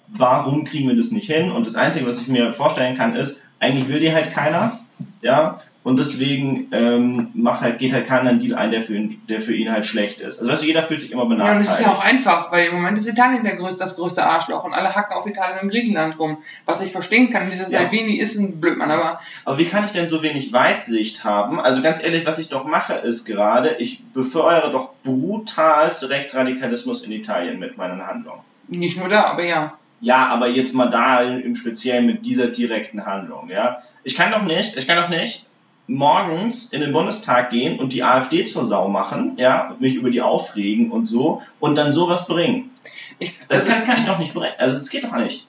warum 0.08 0.66
kriegen 0.66 0.90
wir 0.90 0.98
das 0.98 1.12
nicht 1.12 1.30
hin? 1.30 1.52
Und 1.52 1.68
das 1.68 1.76
Einzige, 1.76 2.08
was 2.08 2.22
ich 2.22 2.28
mir 2.28 2.54
vorstellen 2.54 2.98
kann, 2.98 3.16
ist, 3.16 3.46
eigentlich 3.60 3.88
will 3.88 4.00
die 4.00 4.14
halt 4.14 4.32
keiner. 4.32 4.80
Ja, 5.22 5.62
und 5.86 6.00
deswegen 6.00 6.68
ähm, 6.72 7.30
macht 7.36 7.62
halt, 7.62 7.78
geht 7.78 7.94
halt 7.94 8.08
keiner 8.08 8.32
einen 8.32 8.40
Deal 8.40 8.56
ein, 8.56 8.72
der 8.72 8.82
für 8.82 8.96
ihn, 8.96 9.22
der 9.30 9.40
für 9.40 9.54
ihn 9.56 9.72
halt 9.72 9.86
schlecht 9.86 10.20
ist. 10.20 10.40
Also 10.40 10.52
weißt 10.52 10.64
du, 10.64 10.66
jeder 10.66 10.82
fühlt 10.82 11.00
sich 11.00 11.12
immer 11.12 11.28
benachteiligt. 11.28 11.54
Ja, 11.54 11.60
und 11.60 11.68
das 11.68 11.80
ist 11.80 11.86
ja 11.86 11.94
auch 11.94 12.04
einfach, 12.04 12.52
weil 12.52 12.70
im 12.70 12.76
Moment 12.78 12.98
ist 12.98 13.08
Italien 13.08 13.44
der 13.44 13.56
größte, 13.56 13.78
das 13.78 13.96
größte 13.96 14.26
Arschloch 14.26 14.64
und 14.64 14.74
alle 14.74 14.96
hacken 14.96 15.16
auf 15.16 15.28
Italien 15.28 15.60
und 15.62 15.70
Griechenland 15.70 16.18
rum. 16.18 16.40
Was 16.66 16.84
ich 16.84 16.92
verstehen 16.92 17.32
kann, 17.32 17.52
dieser 17.52 17.70
Ja. 17.70 17.82
Salvini 17.82 18.18
ist 18.18 18.36
ein 18.36 18.60
Blödmann, 18.60 18.90
aber 18.90 19.20
Aber 19.44 19.60
wie 19.60 19.66
kann 19.66 19.86
ich 19.86 19.92
denn 19.92 20.10
so 20.10 20.24
wenig 20.24 20.52
Weitsicht 20.52 21.24
haben? 21.24 21.60
Also 21.60 21.84
ganz 21.84 22.04
ehrlich, 22.04 22.26
was 22.26 22.40
ich 22.40 22.50
doch 22.50 22.66
mache, 22.66 22.94
ist 22.96 23.26
gerade, 23.26 23.76
ich 23.78 24.04
befeuere 24.06 24.72
doch 24.72 24.90
brutalst 25.04 26.10
Rechtsradikalismus 26.10 27.04
in 27.04 27.12
Italien 27.12 27.60
mit 27.60 27.78
meinen 27.78 28.06
Handlungen. 28.08 28.42
nicht 28.70 28.98
nur 28.98 29.08
da, 29.08 29.26
aber 29.26 29.46
ja. 29.46 29.78
Ja, 30.02 30.30
aber 30.30 30.48
jetzt 30.48 30.74
mal 30.74 30.90
da 30.90 31.22
im 31.22 31.56
Speziellen 31.56 32.08
mit 32.08 32.26
dieser 32.26 32.48
direkten 32.48 33.06
Handlung, 33.06 33.50
ja. 33.50 33.84
Ich 34.04 34.16
kann 34.16 34.32
doch 34.32 34.42
nicht, 34.42 34.78
ich 34.78 34.88
kann 34.88 34.98
doch 34.98 35.10
nicht 35.10 35.45
morgens 35.88 36.72
in 36.74 36.82
den 36.82 36.92
Bundestag 36.92 37.52
gehen 37.52 37.80
und 37.80 37.94
die 37.94 38.04
AfD 38.04 38.44
zur 38.46 38.66
Sau 38.66 38.88
machen, 38.88 39.34
ja, 39.38 39.76
mich 39.80 39.96
über 39.96 40.10
die 40.10 40.22
aufregen 40.22 40.92
und 40.92 41.06
so 41.08 41.42
und 41.60 41.76
dann 41.76 41.92
sowas 41.92 42.28
bringen. 42.28 42.72
Ich, 43.20 43.36
Das 43.48 43.60
also, 43.60 43.66
kann, 43.68 43.76
das 43.78 43.86
kann 43.86 44.00
ich 44.00 44.06
doch 44.06 44.20
nicht 44.20 44.34
bringen. 44.34 44.54
Also 44.58 44.78
das 44.78 44.90
geht 44.90 45.04
doch 45.04 45.16
nicht. 45.16 45.48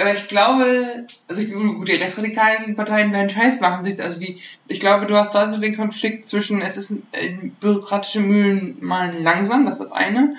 aber 0.00 0.12
ich 0.14 0.26
glaube, 0.28 1.06
also 1.28 1.44
gut, 1.44 1.88
die 1.88 1.92
rechtsradikalen 1.92 2.74
Parteien 2.76 3.12
werden 3.12 3.30
Scheiß 3.30 3.60
machen. 3.60 3.84
sich- 3.84 4.02
Also 4.02 4.18
die, 4.18 4.38
ich 4.68 4.80
glaube, 4.80 5.06
du 5.06 5.14
hast 5.16 5.34
da 5.34 5.50
so 5.50 5.58
den 5.58 5.76
Konflikt 5.76 6.24
zwischen, 6.24 6.60
es 6.60 6.76
ist 6.76 6.90
äh, 7.12 7.50
bürokratische 7.60 8.20
Mühlen 8.20 8.76
malen 8.80 9.22
langsam, 9.22 9.64
das 9.64 9.74
ist 9.74 9.82
das 9.82 9.92
eine. 9.92 10.34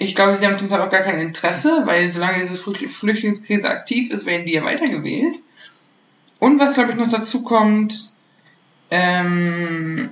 Ich 0.00 0.14
glaube, 0.14 0.36
sie 0.36 0.46
haben 0.46 0.58
zum 0.58 0.70
Teil 0.70 0.80
auch 0.80 0.90
gar 0.90 1.02
kein 1.02 1.18
Interesse, 1.20 1.82
weil 1.84 2.10
solange 2.12 2.38
diese 2.40 2.54
Flü- 2.56 2.88
Flüchtlingskrise 2.88 3.68
aktiv 3.68 4.10
ist, 4.12 4.26
werden 4.26 4.46
die 4.46 4.52
ja 4.54 4.64
weitergewählt. 4.64 5.40
Und 6.38 6.60
was, 6.60 6.74
glaube 6.74 6.92
ich, 6.92 6.96
noch 6.96 7.10
dazu 7.10 7.42
kommt, 7.42 8.12
ähm, 8.90 10.10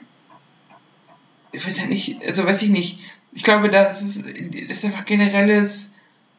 ich 1.52 1.66
weiß 1.66 1.78
ja 1.78 1.86
nicht, 1.86 2.22
also 2.26 2.44
weiß 2.44 2.62
ich 2.62 2.70
nicht. 2.70 3.00
Ich 3.32 3.42
glaube, 3.42 3.70
das 3.70 4.02
ist, 4.02 4.26
das 4.26 4.78
ist 4.78 4.84
einfach 4.84 5.04
generelles, 5.04 5.92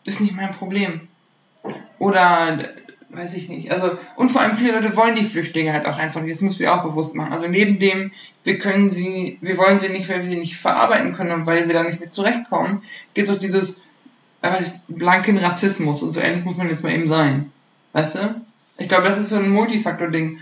ist 0.06 0.22
nicht 0.22 0.36
mein 0.36 0.52
Problem. 0.52 1.08
Oder, 2.00 2.58
weiß 3.10 3.36
ich 3.36 3.50
nicht. 3.50 3.72
Also, 3.72 3.98
und 4.16 4.32
vor 4.32 4.42
allem 4.42 4.56
viele 4.56 4.80
Leute 4.80 4.96
wollen 4.96 5.16
die 5.16 5.24
Flüchtlinge 5.24 5.74
halt 5.74 5.88
auch 5.88 5.98
einfach 5.98 6.22
nicht. 6.22 6.36
Das 6.36 6.42
musst 6.42 6.60
du 6.60 6.64
dir 6.64 6.74
auch 6.74 6.84
bewusst 6.84 7.16
machen. 7.16 7.34
Also 7.34 7.48
neben 7.48 7.80
dem, 7.80 8.12
wir 8.44 8.60
können 8.60 8.90
sie, 8.90 9.38
wir 9.42 9.58
wollen 9.58 9.80
sie 9.80 9.90
nicht, 9.90 10.10
weil 10.10 10.24
wir 10.24 10.30
sie 10.30 10.40
nicht 10.40 10.58
verarbeiten 10.58 11.14
können 11.14 11.32
und 11.32 11.46
weil 11.46 11.68
wir 11.68 11.74
da 11.74 11.84
nicht 11.84 12.00
mit 12.00 12.14
zurechtkommen, 12.14 12.84
gibt 13.14 13.30
es 13.30 13.36
auch 13.36 13.40
dieses 13.40 13.82
äh, 14.42 14.64
blanken 14.88 15.38
Rassismus 15.38 16.04
und 16.04 16.14
so 16.14 16.20
ähnlich 16.20 16.46
muss 16.46 16.58
man 16.58 16.70
jetzt 16.70 16.84
mal 16.84 16.94
eben 16.94 17.10
sein. 17.10 17.52
Weißt 17.94 18.16
du? 18.16 18.42
Ich 18.78 18.88
glaube, 18.88 19.08
das 19.08 19.18
ist 19.18 19.30
so 19.30 19.38
ein 19.38 19.50
Multifaktor-Ding. 19.50 20.40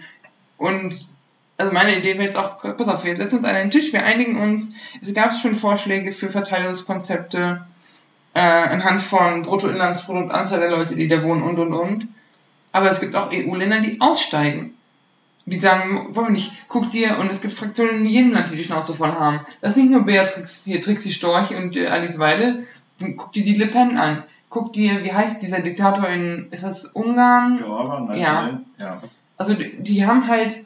Und 0.57 1.14
also 1.57 1.71
meine 1.71 1.97
Idee 1.97 2.15
wäre 2.15 2.25
jetzt 2.25 2.37
auch, 2.37 2.61
pass 2.61 2.87
auf, 2.87 3.05
wir 3.05 3.15
setzen 3.15 3.37
uns 3.37 3.45
an 3.45 3.55
einen 3.55 3.71
Tisch, 3.71 3.93
wir 3.93 4.03
einigen 4.03 4.37
uns. 4.37 4.71
Es 5.01 5.13
gab 5.13 5.37
schon 5.37 5.55
Vorschläge 5.55 6.11
für 6.11 6.29
Verteilungskonzepte 6.29 7.65
äh, 8.33 8.39
anhand 8.39 9.01
von 9.01 9.43
Bruttoinlandsprodukt, 9.43 10.33
Anzahl 10.33 10.59
der 10.59 10.71
Leute, 10.71 10.95
die 10.95 11.07
da 11.07 11.23
wohnen 11.23 11.41
und 11.41 11.57
und 11.57 11.73
und. 11.73 12.07
Aber 12.73 12.89
es 12.89 12.99
gibt 12.99 13.15
auch 13.15 13.31
EU-Länder, 13.31 13.79
die 13.79 14.01
aussteigen. 14.01 14.73
Die 15.45 15.57
sagen, 15.57 16.07
wollen 16.13 16.27
wir 16.27 16.33
nicht, 16.33 16.53
guck 16.67 16.89
dir, 16.89 17.19
und 17.19 17.31
es 17.31 17.39
gibt 17.39 17.53
Fraktionen 17.53 17.97
in 17.99 18.05
jedem 18.07 18.31
Land, 18.33 18.51
die 18.51 18.55
die 18.57 18.63
Schnauze 18.63 18.95
voll 18.95 19.13
haben. 19.13 19.41
Das 19.61 19.71
ist 19.71 19.77
nicht 19.77 19.91
nur 19.91 20.03
Beatrix, 20.03 20.63
hier 20.65 20.81
Trixie 20.81 21.13
Storch 21.13 21.55
und 21.55 21.77
äh, 21.77 21.87
Alice 21.87 22.17
Weidel. 22.17 22.67
Guck 22.99 23.31
dir 23.31 23.45
die 23.45 23.53
Le 23.53 23.67
Pen 23.67 23.97
an. 23.97 24.23
Guck 24.49 24.73
dir, 24.73 25.03
wie 25.03 25.13
heißt 25.13 25.41
dieser 25.41 25.61
Diktator 25.61 26.09
in, 26.09 26.47
ist 26.51 26.63
das 26.63 26.85
Ungarn? 26.85 27.61
Meinst 28.07 28.21
Ja. 28.21 28.45
den? 28.47 28.65
ja. 28.79 29.01
Also 29.37 29.53
die, 29.53 29.77
die 29.77 30.05
haben 30.05 30.27
halt, 30.27 30.64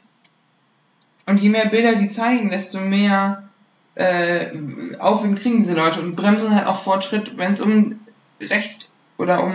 und 1.30 1.40
je 1.40 1.48
mehr 1.48 1.66
Bilder 1.66 1.94
die 1.96 2.08
zeigen, 2.08 2.50
desto 2.50 2.78
mehr 2.80 3.44
äh, 3.94 4.46
Aufwind 4.98 5.40
kriegen 5.40 5.58
diese 5.58 5.74
Leute 5.74 6.00
und 6.00 6.16
bremsen 6.16 6.54
halt 6.54 6.66
auch 6.66 6.80
Fortschritt, 6.82 7.36
wenn 7.36 7.52
es 7.52 7.60
um 7.60 7.98
Recht 8.50 8.90
oder 9.18 9.42
um 9.42 9.52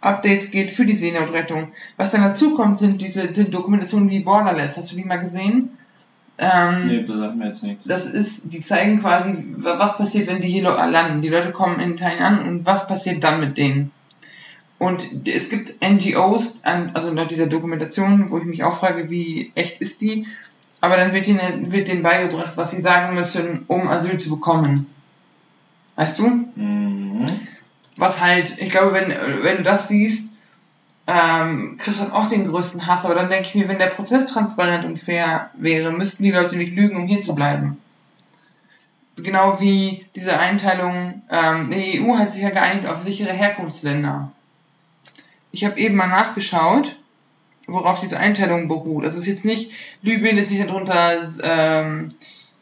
Updates 0.00 0.50
geht 0.50 0.70
für 0.70 0.84
die 0.86 0.96
Seenotrettung. 0.96 1.72
Was 1.96 2.10
dann 2.12 2.22
dazu 2.22 2.54
kommt, 2.54 2.78
sind 2.78 3.00
diese 3.00 3.32
sind 3.32 3.52
Dokumentationen 3.54 4.10
wie 4.10 4.20
Borderless. 4.20 4.76
Hast 4.76 4.92
du 4.92 4.96
die 4.96 5.04
mal 5.04 5.16
gesehen? 5.16 5.70
Ähm, 6.38 6.86
Nee, 6.88 7.02
das 7.04 7.16
sagt 7.16 7.36
mir 7.36 7.46
jetzt 7.46 7.62
nichts. 7.62 7.86
das 7.86 8.04
ist, 8.04 8.52
die 8.52 8.60
zeigen 8.60 9.00
quasi, 9.00 9.46
wa- 9.56 9.78
was 9.78 9.96
passiert, 9.96 10.26
wenn 10.28 10.42
die 10.42 10.48
hier 10.48 10.64
lo- 10.64 10.76
landen. 10.76 11.22
Die 11.22 11.28
Leute 11.30 11.50
kommen 11.52 11.80
in 11.80 11.92
Italien 11.92 12.22
an 12.22 12.46
und 12.46 12.66
was 12.66 12.86
passiert 12.86 13.24
dann 13.24 13.40
mit 13.40 13.56
denen. 13.56 13.90
Und 14.78 15.26
es 15.26 15.48
gibt 15.48 15.76
NGOs, 15.82 16.60
also 16.62 17.10
nach 17.14 17.26
dieser 17.26 17.46
Dokumentation, 17.46 18.30
wo 18.30 18.36
ich 18.38 18.44
mich 18.44 18.62
auch 18.64 18.76
frage, 18.78 19.08
wie 19.08 19.50
echt 19.54 19.80
ist 19.80 20.02
die, 20.02 20.26
aber 20.86 20.96
dann 20.96 21.12
wird 21.12 21.26
ihnen, 21.26 21.72
wird 21.72 21.88
denen 21.88 22.04
beigebracht, 22.04 22.52
was 22.56 22.70
sie 22.70 22.80
sagen 22.80 23.14
müssen, 23.16 23.64
um 23.66 23.88
Asyl 23.88 24.18
zu 24.18 24.30
bekommen. 24.30 24.86
Weißt 25.96 26.18
du? 26.20 26.28
Mhm. 26.54 27.32
Was 27.96 28.20
halt, 28.20 28.58
ich 28.58 28.70
glaube, 28.70 28.92
wenn, 28.92 29.12
wenn 29.42 29.56
du 29.56 29.62
das 29.64 29.88
siehst, 29.88 30.32
ähm, 31.08 31.76
kriegst 31.78 31.98
du 31.98 32.04
dann 32.04 32.12
auch 32.12 32.28
den 32.28 32.46
größten 32.46 32.86
Hass. 32.86 33.04
Aber 33.04 33.16
dann 33.16 33.30
denke 33.30 33.48
ich 33.48 33.54
mir, 33.56 33.68
wenn 33.68 33.78
der 33.78 33.86
Prozess 33.86 34.26
transparent 34.26 34.84
und 34.84 34.98
fair 34.98 35.50
wäre, 35.54 35.90
müssten 35.90 36.22
die 36.22 36.30
Leute 36.30 36.56
nicht 36.56 36.74
lügen, 36.74 36.96
um 36.96 37.08
hier 37.08 37.22
zu 37.22 37.34
bleiben. 37.34 37.78
Genau 39.16 39.58
wie 39.58 40.06
diese 40.14 40.38
Einteilung, 40.38 41.22
ähm, 41.30 41.70
die 41.70 42.00
EU 42.00 42.16
hat 42.16 42.32
sich 42.32 42.42
ja 42.42 42.50
geeinigt 42.50 42.86
auf 42.86 43.02
sichere 43.02 43.32
Herkunftsländer. 43.32 44.30
Ich 45.50 45.64
habe 45.64 45.80
eben 45.80 45.96
mal 45.96 46.06
nachgeschaut, 46.06 46.96
worauf 47.66 48.00
diese 48.00 48.18
Einteilung 48.18 48.68
beruht. 48.68 49.04
Das 49.04 49.16
ist 49.16 49.26
jetzt 49.26 49.44
nicht, 49.44 49.72
Libyen 50.02 50.38
ist 50.38 50.50
nicht 50.50 50.68
darunter, 50.68 51.32
ähm, 51.42 52.08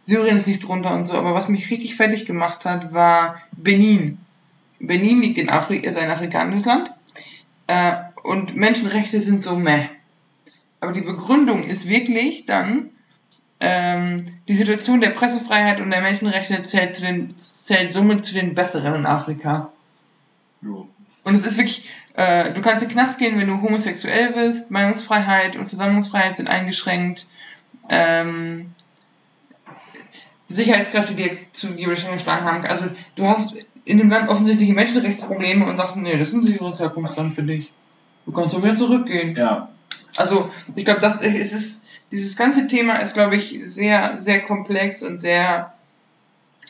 Syrien 0.03 0.37
ist 0.37 0.49
nicht 0.49 0.67
drunter 0.67 0.95
und 0.95 1.07
so, 1.07 1.15
aber 1.15 1.35
was 1.35 1.49
mich 1.49 1.71
richtig 1.71 1.97
fertig 1.97 2.27
gemacht 2.27 2.65
hat, 2.65 2.93
war 2.93 3.41
Benin. 3.53 4.19
Benin 4.81 5.23
liegt 5.23 5.39
in 5.39 5.49
Afrika, 5.49 5.89
ist 5.89 5.99
ein 5.99 6.11
afrikanisches 6.11 6.67
Land. 6.67 6.91
Äh, 7.67 7.95
und 8.23 8.57
Menschenrechte 8.57 9.21
sind 9.21 9.45
so 9.45 9.57
meh. 9.57 9.87
Aber 10.81 10.93
die 10.93 11.01
Begründung 11.01 11.63
ist 11.63 11.89
wirklich 11.89 12.45
dann, 12.47 12.91
ähm, 13.61 14.27
die 14.49 14.55
Situation 14.55 15.01
der 15.01 15.11
Pressefreiheit 15.11 15.81
und 15.81 15.91
der 15.91 16.03
Menschenrechte 16.03 16.63
zählt, 16.63 16.97
zu 16.97 17.03
den, 17.03 17.29
zählt 17.39 17.93
somit 17.93 18.25
zu 18.25 18.35
den 18.35 18.55
besseren 18.55 18.95
in 18.95 19.07
Afrika. 19.07 19.73
Jo. 20.61 20.89
Und 21.23 21.35
es 21.35 21.47
ist 21.47 21.57
wirklich, 21.57 21.89
äh, 22.15 22.53
du 22.53 22.61
kannst 22.61 22.83
in 22.83 22.89
den 22.89 22.95
Knast 22.97 23.19
gehen, 23.19 23.39
wenn 23.39 23.49
du 23.49 23.61
homosexuell 23.61 24.33
bist, 24.33 24.71
Meinungsfreiheit 24.71 25.57
und 25.57 25.69
Versammlungsfreiheit 25.69 26.37
sind 26.37 26.49
eingeschränkt. 26.49 27.27
Ähm, 27.89 28.73
Sicherheitskräfte, 30.49 31.15
die 31.15 31.25
jetzt 31.25 31.57
zu 31.57 31.69
dir 31.69 31.89
geschlagen 31.89 32.45
haben. 32.45 32.65
Also 32.67 32.87
du 33.17 33.27
hast 33.27 33.57
in 33.85 33.99
dem 33.99 34.11
Land 34.11 34.29
offensichtliche 34.29 34.73
Menschenrechtsprobleme 34.73 35.67
und 35.67 35.77
sagst, 35.77 35.97
nee, 35.97 36.17
das 36.17 36.29
ist 36.29 36.35
ein 36.35 36.45
sicheres 36.45 36.81
Herkunftsland 36.81 37.35
für 37.35 37.43
dich. 37.43 37.73
Du 38.27 38.33
kannst 38.33 38.55
doch 38.55 38.63
wieder 38.63 38.77
zurückgehen. 38.77 39.37
Ja. 39.37 39.69
Also 40.17 40.51
ich 40.75 40.85
glaube, 40.85 41.01
das 41.01 41.21
es 41.23 41.53
ist 41.53 41.85
dieses 42.13 42.37
ganze 42.37 42.69
Thema 42.69 42.97
ist, 42.97 43.15
glaube 43.15 43.37
ich, 43.37 43.61
sehr, 43.67 44.23
sehr 44.23 44.41
komplex 44.41 45.03
und 45.03 45.21
sehr, 45.21 45.75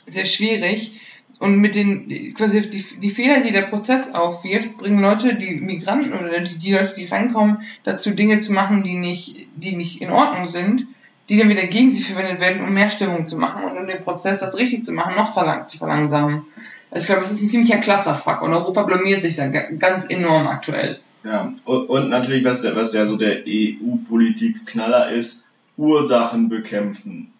sehr 0.07 0.25
schwierig. 0.25 1.01
Und 1.41 1.59
mit 1.59 1.75
den, 1.75 2.33
quasi 2.35 2.71
die, 2.71 2.85
die 3.01 3.11
Fehler, 3.11 3.41
die 3.41 3.53
der 3.53 3.63
Prozess 3.63 4.15
aufwirft, 4.15 4.79
bringen 4.79 5.01
Leute, 5.01 5.35
die 5.35 5.57
Migranten 5.57 6.13
oder 6.15 6.41
die, 6.41 6.57
die 6.57 6.73
Leute, 6.73 6.95
die 6.97 7.07
reinkommen, 7.07 7.59
dazu 7.83 8.13
Dinge 8.13 8.41
zu 8.41 8.53
machen, 8.53 8.83
die 8.85 8.97
nicht, 8.97 9.49
die 9.57 9.75
nicht 9.77 10.01
in 10.01 10.11
Ordnung 10.11 10.49
sind, 10.49 10.87
die 11.29 11.37
dann 11.39 11.49
wieder 11.49 11.67
gegen 11.67 11.93
sie 11.95 12.03
verwendet 12.03 12.41
werden, 12.41 12.63
um 12.63 12.73
mehr 12.73 12.91
Stimmung 12.91 13.27
zu 13.27 13.37
machen 13.37 13.65
und 13.65 13.77
um 13.79 13.87
den 13.87 14.03
Prozess, 14.05 14.41
das 14.41 14.57
richtig 14.57 14.85
zu 14.85 14.93
machen, 14.93 15.17
noch 15.17 15.33
verlang 15.35 15.67
zu 15.67 15.79
verlangsamen. 15.79 16.43
Also 16.91 17.03
ich 17.03 17.07
glaube, 17.09 17.23
es 17.25 17.33
ist 17.33 17.43
ein 17.43 17.49
ziemlicher 17.49 17.79
Clusterfuck 17.79 18.43
und 18.43 18.53
Europa 18.55 18.83
blamiert 18.85 19.23
sich 19.23 19.35
da 19.35 19.49
ga- 19.49 19.71
ganz 19.79 20.09
enorm 20.09 20.47
aktuell. 20.47 21.01
Ja, 21.25 21.53
und, 21.65 21.87
und 21.89 22.11
natürlich, 22.11 22.45
was 22.45 22.61
der, 22.61 22.77
was 22.77 22.91
der 22.93 23.09
so 23.09 23.17
der 23.17 23.43
EU-Politik-Knaller 23.47 25.11
ist, 25.11 25.53
Ursachen 25.77 26.49
bekämpfen. 26.49 27.33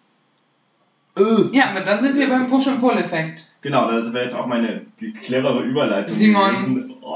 Ja, 1.53 1.69
aber 1.69 1.81
dann 1.81 2.03
sind 2.03 2.17
wir 2.17 2.27
beim 2.27 2.47
Push- 2.49 2.67
und 2.67 2.81
Pull-Effekt. 2.81 3.47
Genau, 3.65 3.89
das 3.89 4.13
wäre 4.13 4.23
jetzt 4.25 4.35
auch 4.35 4.45
meine 4.45 4.85
clevere 5.23 5.63
Überleitung 5.63 6.15
Simon. 6.15 6.51
gewesen. 6.51 6.93
Oh, 7.01 7.15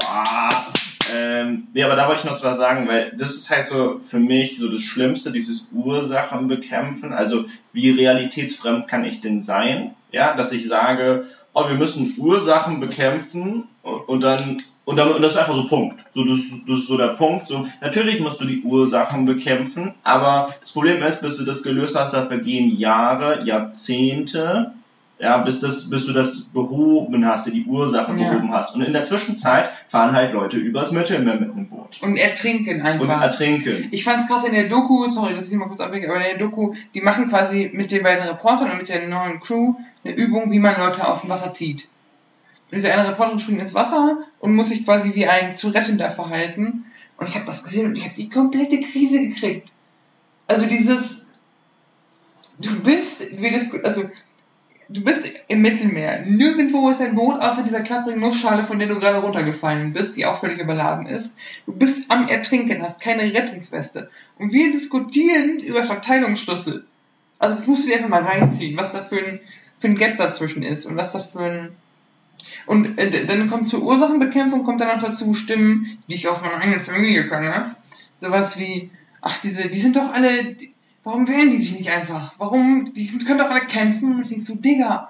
ähm, 1.16 1.68
nee, 1.72 1.84
aber 1.84 1.94
da 1.94 2.08
wollte 2.08 2.22
ich 2.24 2.30
noch 2.30 2.42
was 2.42 2.56
sagen, 2.56 2.88
weil 2.88 3.12
das 3.16 3.36
ist 3.36 3.50
halt 3.50 3.66
so 3.66 4.00
für 4.00 4.18
mich 4.18 4.58
so 4.58 4.68
das 4.68 4.80
Schlimmste, 4.80 5.30
dieses 5.30 5.70
Ursachen 5.72 6.48
bekämpfen. 6.48 7.12
Also 7.12 7.44
wie 7.72 7.90
realitätsfremd 7.90 8.88
kann 8.88 9.04
ich 9.04 9.20
denn 9.20 9.40
sein? 9.40 9.94
Ja, 10.10 10.34
dass 10.34 10.50
ich 10.50 10.66
sage, 10.66 11.24
oh, 11.52 11.68
wir 11.68 11.76
müssen 11.76 12.12
Ursachen 12.18 12.80
bekämpfen 12.80 13.68
und, 13.82 14.08
und 14.08 14.20
dann 14.22 14.56
Und, 14.84 14.96
dann, 14.96 15.12
und 15.12 15.22
das 15.22 15.32
ist 15.32 15.38
einfach 15.38 15.54
so 15.54 15.68
Punkt. 15.68 16.00
So, 16.10 16.24
das, 16.24 16.40
das 16.66 16.78
ist 16.80 16.88
so 16.88 16.96
der 16.96 17.14
Punkt. 17.14 17.46
So, 17.46 17.64
natürlich 17.80 18.18
musst 18.18 18.40
du 18.40 18.44
die 18.44 18.62
Ursachen 18.62 19.24
bekämpfen, 19.24 19.94
aber 20.02 20.52
das 20.60 20.72
Problem 20.72 21.00
ist, 21.04 21.22
bis 21.22 21.36
du 21.36 21.44
das 21.44 21.62
gelöst 21.62 21.96
hast, 21.96 22.12
da 22.12 22.26
vergehen 22.26 22.76
Jahre, 22.76 23.44
Jahrzehnte, 23.44 24.72
ja, 25.20 25.38
bis, 25.38 25.60
das, 25.60 25.90
bis 25.90 26.06
du 26.06 26.12
das 26.12 26.44
behoben 26.44 27.26
hast, 27.26 27.46
die 27.52 27.64
Ursachen 27.64 28.18
Ja. 28.18 28.30
behoben 28.30 28.52
hast. 28.52 28.74
Und 28.74 28.80
in 28.82 28.92
der 28.94 29.04
Zwischenzeit 29.04 29.68
fahren 29.86 30.12
halt 30.12 30.32
Leute 30.32 30.56
übers 30.56 30.92
Mittelmeer 30.92 31.34
mit 31.34 31.50
einem 31.50 31.68
Boot. 31.68 31.98
Und 32.02 32.16
ertrinken 32.16 32.76
Und 32.80 32.86
einfach. 32.86 33.20
ertrinken. 33.20 33.88
Ich 33.90 34.02
fand's 34.04 34.26
krass 34.26 34.44
in 34.44 34.54
der 34.54 34.68
Doku, 34.68 35.08
sorry, 35.10 35.34
dass 35.34 35.48
ich 35.50 35.54
mal 35.56 35.68
kurz 35.68 35.80
abwege, 35.80 36.08
aber 36.08 36.16
in 36.16 36.38
der 36.38 36.38
Doku, 36.38 36.74
die 36.94 37.02
machen 37.02 37.28
quasi 37.28 37.70
mit 37.74 37.90
den 37.90 38.02
beiden 38.02 38.26
Reportern 38.26 38.70
und 38.70 38.78
mit 38.78 38.88
der 38.88 39.06
neuen 39.08 39.38
Crew 39.40 39.74
eine 40.04 40.14
Übung, 40.14 40.50
wie 40.50 40.58
man 40.58 40.74
Leute 40.78 41.06
aus 41.06 41.20
dem 41.20 41.30
Wasser 41.30 41.52
zieht. 41.52 41.88
Und 42.70 42.76
diese 42.76 42.90
eine 42.92 43.06
Reporterin 43.06 43.40
springt 43.40 43.60
ins 43.60 43.74
Wasser 43.74 44.18
und 44.38 44.54
muss 44.56 44.68
sich 44.70 44.84
quasi 44.86 45.14
wie 45.14 45.26
ein 45.26 45.54
zu 45.56 45.68
Rettender 45.68 46.10
verhalten. 46.10 46.86
Und 47.18 47.28
ich 47.28 47.34
habe 47.34 47.44
das 47.44 47.62
gesehen 47.64 47.86
und 47.88 47.96
ich 47.96 48.04
habe 48.04 48.14
die 48.14 48.30
komplette 48.30 48.80
Krise 48.80 49.20
gekriegt. 49.28 49.70
Also 50.46 50.64
dieses, 50.64 51.26
du 52.58 52.80
bist, 52.80 53.38
wie 53.40 53.50
das, 53.50 53.84
also 53.84 54.08
du 54.92 55.02
bist 55.02 55.44
im 55.48 55.62
Mittelmeer. 55.62 56.24
Nirgendwo 56.26 56.90
ist 56.90 57.00
ein 57.00 57.14
Boot 57.14 57.40
außer 57.40 57.62
dieser 57.62 57.80
klapprigen 57.80 58.20
Nussschale, 58.20 58.64
von 58.64 58.78
der 58.78 58.88
du 58.88 58.98
gerade 58.98 59.18
runtergefallen 59.18 59.92
bist, 59.92 60.16
die 60.16 60.26
auch 60.26 60.40
völlig 60.40 60.58
überladen 60.58 61.06
ist. 61.06 61.36
Du 61.66 61.72
bist 61.72 62.10
am 62.10 62.28
Ertrinken, 62.28 62.82
hast 62.82 63.00
keine 63.00 63.22
Rettungsweste. 63.22 64.10
Und 64.38 64.52
wir 64.52 64.72
diskutieren 64.72 65.58
über 65.58 65.84
Verteilungsschlüssel. 65.84 66.84
Also 67.38 67.56
das 67.56 67.66
musst 67.66 67.84
du 67.84 67.88
dir 67.88 67.96
einfach 67.96 68.08
mal 68.08 68.22
reinziehen, 68.22 68.76
was 68.76 68.92
da 68.92 69.02
für 69.02 69.18
ein, 69.18 69.40
für 69.78 69.88
ein 69.88 69.96
Gap 69.96 70.18
dazwischen 70.18 70.62
ist 70.62 70.86
und 70.86 70.96
was 70.96 71.12
da 71.12 71.20
für 71.20 71.40
ein... 71.40 71.68
Und 72.66 72.98
äh, 72.98 73.26
dann 73.26 73.50
kommt 73.50 73.68
zur 73.68 73.82
Ursachenbekämpfung, 73.82 74.64
kommt 74.64 74.80
dann 74.80 74.96
noch 74.98 75.06
dazu 75.06 75.34
Stimmen, 75.34 75.98
die 76.08 76.14
ich 76.14 76.28
aus 76.28 76.42
meiner 76.42 76.56
eigenen 76.56 76.80
Familie 76.80 77.28
kenne. 77.28 77.74
Sowas 78.16 78.58
wie, 78.58 78.90
ach, 79.20 79.38
diese, 79.38 79.68
die 79.68 79.80
sind 79.80 79.96
doch 79.96 80.12
alle, 80.12 80.56
warum 81.04 81.28
wählen 81.28 81.50
die 81.50 81.58
sich 81.58 81.72
nicht 81.72 81.90
einfach? 81.90 82.34
Warum, 82.38 82.92
die 82.92 83.06
sind, 83.06 83.26
können 83.26 83.38
doch 83.38 83.50
alle 83.50 83.66
kämpfen. 83.66 84.14
Und 84.14 84.22
ich 84.22 84.28
denk 84.28 84.42
so, 84.42 84.54
Digga, 84.54 85.08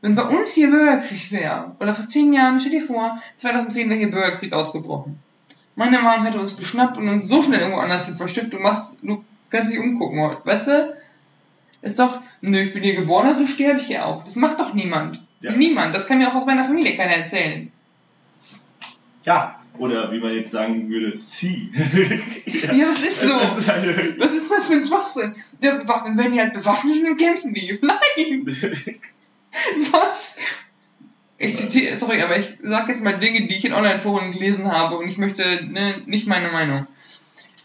wenn 0.00 0.16
bei 0.16 0.24
uns 0.24 0.52
hier 0.52 0.70
Bürgerkrieg 0.70 1.30
wäre, 1.30 1.76
oder 1.80 1.94
vor 1.94 2.08
zehn 2.08 2.32
Jahren, 2.32 2.60
stell 2.60 2.72
dir 2.72 2.84
vor, 2.84 3.18
2010 3.36 3.88
wäre 3.88 3.98
hier 3.98 4.10
Bürgerkrieg 4.10 4.52
ausgebrochen. 4.52 5.18
Meine 5.76 6.00
Mom 6.00 6.24
hätte 6.24 6.40
uns 6.40 6.56
geschnappt 6.56 6.98
und 6.98 7.08
uns 7.08 7.28
so 7.28 7.42
schnell 7.42 7.60
irgendwo 7.60 7.80
anders 7.80 8.06
hin 8.06 8.16
verstückt, 8.16 8.52
du 8.52 8.58
machst, 8.58 8.92
du 9.00 9.24
kannst 9.48 9.72
dich 9.72 9.78
umgucken 9.78 10.20
heute, 10.20 10.44
weißt 10.44 10.66
du? 10.66 10.96
Ist 11.82 11.98
doch, 11.98 12.20
nö, 12.40 12.60
ich 12.60 12.72
bin 12.72 12.82
hier 12.82 12.94
geboren, 12.94 13.26
also 13.26 13.46
sterbe 13.46 13.80
ich 13.80 13.86
hier 13.86 14.06
auch. 14.06 14.24
Das 14.24 14.36
macht 14.36 14.60
doch 14.60 14.74
niemand. 14.74 15.20
Ja. 15.40 15.52
Niemand. 15.52 15.94
Das 15.94 16.06
kann 16.06 16.18
mir 16.18 16.28
auch 16.28 16.34
aus 16.34 16.46
meiner 16.46 16.64
Familie 16.64 16.96
keiner 16.96 17.16
erzählen. 17.16 17.72
Ja. 19.24 19.58
Oder 19.78 20.12
wie 20.12 20.18
man 20.20 20.34
jetzt 20.34 20.50
sagen 20.52 20.88
würde, 20.90 21.16
sie. 21.16 21.70
Ja, 22.74 22.88
was 22.88 23.00
ist 23.00 23.20
so? 23.22 23.38
Das 23.38 23.58
ist 23.58 23.70
eine, 23.70 24.14
Was 24.18 24.32
ist 24.32 24.50
das 24.50 24.66
für 24.68 24.74
ein 24.74 24.86
Schwachsinn? 24.86 25.34
Ja, 25.60 25.76
bewa- 25.80 26.04
Dann 26.04 26.18
werden 26.18 26.32
die 26.34 26.40
halt 26.40 26.52
bewaffnet 26.52 26.96
dann 27.04 27.16
kämpfen 27.16 27.54
die. 27.54 27.78
Nein! 27.82 28.46
Was? 29.92 30.36
Ich 31.38 31.56
zitiere, 31.56 31.98
sorry, 31.98 32.20
aber 32.22 32.38
ich 32.38 32.58
sag 32.62 32.88
jetzt 32.88 33.02
mal 33.02 33.18
Dinge, 33.18 33.48
die 33.48 33.56
ich 33.56 33.64
in 33.64 33.72
Online-Foren 33.72 34.30
gelesen 34.32 34.70
habe 34.70 34.96
und 34.98 35.08
ich 35.08 35.18
möchte 35.18 35.42
ne, 35.66 36.00
nicht 36.06 36.26
meine 36.28 36.50
Meinung. 36.52 36.86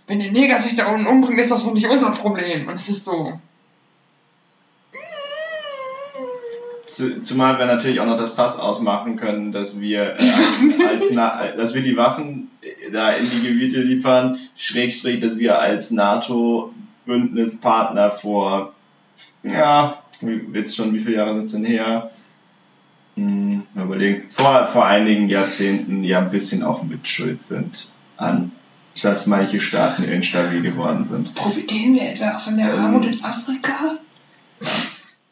Wenn 0.08 0.20
der 0.20 0.32
Neger 0.32 0.62
sich 0.62 0.76
da 0.78 0.88
unten 0.88 1.06
umbringt, 1.06 1.40
ist 1.40 1.52
das 1.52 1.64
doch 1.64 1.74
nicht 1.74 1.88
unser 1.88 2.12
Problem. 2.12 2.68
Und 2.68 2.76
es 2.76 2.90
ist 2.90 3.04
so. 3.06 3.40
Zu- 4.94 5.00
Zumal 6.88 7.60
wir 7.60 7.66
natürlich 7.66 8.00
auch 8.00 8.06
noch 8.06 8.18
das 8.18 8.32
Fass 8.32 8.58
ausmachen 8.60 9.18
können, 9.18 9.52
dass 9.52 9.78
wir, 9.80 10.16
äh, 10.18 10.88
als, 10.88 11.16
als 11.18 11.58
dass 11.58 11.76
wir 11.76 11.82
die 11.82 11.98
Waffen 11.98 12.50
äh, 12.62 12.92
da 12.92 13.12
in 13.12 13.30
die 13.30 13.42
Gebiete 13.48 13.82
liefern, 13.82 14.38
Schrägstrich, 14.56 15.20
dass 15.20 15.38
wir 15.38 15.60
als 15.60 15.92
NATO-Bündnispartner 15.92 18.12
vor, 18.12 18.74
ja, 19.44 20.02
jetzt 20.54 20.78
schon, 20.78 20.94
wie 20.94 21.02
viele 21.02 21.18
Jahre 21.18 21.34
sind 21.34 21.44
es 21.44 21.52
denn 21.52 21.66
her? 21.66 22.10
Hm, 23.16 23.64
mal 23.74 23.84
überlegen, 23.86 24.30
vor, 24.32 24.66
vor 24.68 24.86
einigen 24.86 25.28
Jahrzehnten 25.28 26.06
ja 26.06 26.20
ein 26.20 26.30
bisschen 26.30 26.64
auch 26.64 26.84
mitschuld 26.84 27.44
sind 27.44 27.90
an, 28.16 28.54
dass 29.02 29.28
manche 29.28 29.60
Staaten 29.60 30.04
instabil 30.04 30.62
geworden 30.62 31.06
sind. 31.06 31.36
Profitieren 31.36 31.96
wir 31.96 32.12
etwa 32.12 32.40
von 32.40 32.56
der 32.58 32.74
Armut 32.74 33.06
in 33.06 33.22
Afrika? 33.24 34.00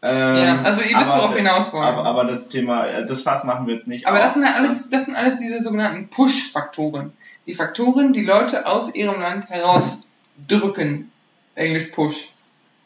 Ähm, 0.05 0.35
Ja, 0.37 0.61
also 0.61 0.81
ihr 0.81 0.97
wisst, 0.97 1.07
worauf 1.07 1.35
hinaus 1.35 1.73
wollen. 1.73 1.83
Aber, 1.83 2.05
aber 2.05 2.25
das 2.25 2.47
Thema, 2.47 2.85
äh, 2.87 3.05
das 3.05 3.23
Fass 3.23 3.43
machen 3.43 3.65
wir 3.67 3.73
jetzt 3.73 3.87
nicht 3.87 4.05
Aber 4.05 4.17
auf. 4.17 4.23
das 4.23 4.33
sind 4.35 4.43
ja 4.43 4.53
alles, 4.53 4.89
das 4.89 5.05
sind 5.05 5.15
alles 5.15 5.39
diese 5.39 5.63
sogenannten 5.63 6.07
Push-Faktoren. 6.09 7.11
Die 7.47 7.55
Faktoren, 7.55 8.13
die 8.13 8.23
Leute 8.23 8.67
aus 8.67 8.93
ihrem 8.93 9.19
Land 9.19 9.49
herausdrücken. 9.49 11.11
Englisch 11.55 11.85
Push. 11.87 12.29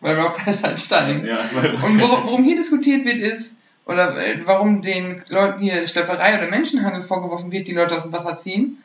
Weil 0.02 0.18
Rock 0.18 0.40
ist 0.48 0.64
halt 0.64 0.80
Stein. 0.80 1.26
Ja, 1.26 1.40
Und 1.84 2.00
wor 2.00 2.24
worum 2.26 2.44
hier 2.44 2.56
diskutiert 2.56 3.06
wird, 3.06 3.18
ist, 3.18 3.58
oder 3.86 4.10
äh, 4.10 4.40
warum 4.46 4.82
den 4.82 5.24
Leuten 5.30 5.60
hier 5.62 5.86
Schlepperei 5.88 6.38
oder 6.38 6.50
Menschenhandel 6.50 7.04
vorgeworfen 7.04 7.52
wird, 7.52 7.68
die 7.68 7.74
Leute 7.74 7.98
aus 7.98 8.04
dem 8.04 8.14
Wasser 8.14 8.36
ziehen. 8.36 8.78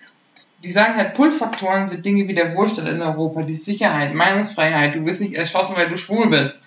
Die 0.64 0.70
sagen 0.70 0.96
halt, 0.96 1.14
Pull-Faktoren 1.14 1.88
sind 1.88 2.06
Dinge 2.06 2.26
wie 2.26 2.32
der 2.34 2.54
Wohlstand 2.56 2.88
in 2.88 3.02
Europa, 3.02 3.42
die 3.42 3.54
Sicherheit, 3.56 4.14
Meinungsfreiheit, 4.14 4.94
du 4.94 5.04
wirst 5.04 5.20
nicht 5.20 5.34
erschossen, 5.34 5.76
weil 5.76 5.88
du 5.88 5.98
schwul 5.98 6.30
bist. 6.30 6.62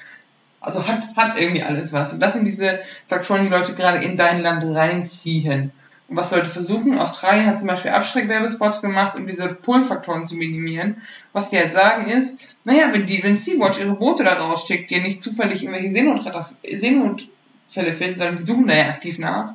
Also 0.67 0.85
hat, 0.85 1.15
hat 1.15 1.39
irgendwie 1.39 1.63
alles 1.63 1.93
was. 1.93 2.11
Und 2.11 2.19
das 2.19 2.33
sind 2.33 2.43
diese 2.45 2.79
Faktoren, 3.07 3.43
die 3.43 3.49
Leute 3.49 3.73
gerade 3.73 4.03
in 4.03 4.17
dein 4.17 4.41
Land 4.41 4.63
reinziehen. 4.65 5.71
Und 6.09 6.17
was 6.17 6.31
Leute 6.31 6.49
versuchen, 6.49 6.99
Australien 6.99 7.45
hat 7.45 7.57
zum 7.57 7.67
Beispiel 7.67 7.91
Abschreckwerbespots 7.91 8.81
gemacht, 8.81 9.17
um 9.17 9.27
diese 9.27 9.53
Pull-Faktoren 9.53 10.27
zu 10.27 10.35
minimieren. 10.35 11.01
Was 11.31 11.51
die 11.51 11.57
halt 11.57 11.71
sagen 11.71 12.07
ist, 12.07 12.39
naja, 12.65 12.89
wenn 12.91 13.05
die, 13.05 13.23
wenn 13.23 13.37
Sea-Watch 13.37 13.79
ihre 13.79 13.95
Boote 13.95 14.25
da 14.25 14.33
rausschickt, 14.33 14.89
die 14.89 14.99
nicht 14.99 15.21
zufällig 15.21 15.63
irgendwelche 15.63 15.93
Seenotretter, 15.93 16.49
Seenotfälle 16.69 17.93
finden, 17.93 18.17
sondern 18.17 18.37
die 18.37 18.45
suchen 18.45 18.67
da 18.67 18.75
ja 18.75 18.89
aktiv 18.89 19.19
nach, 19.19 19.53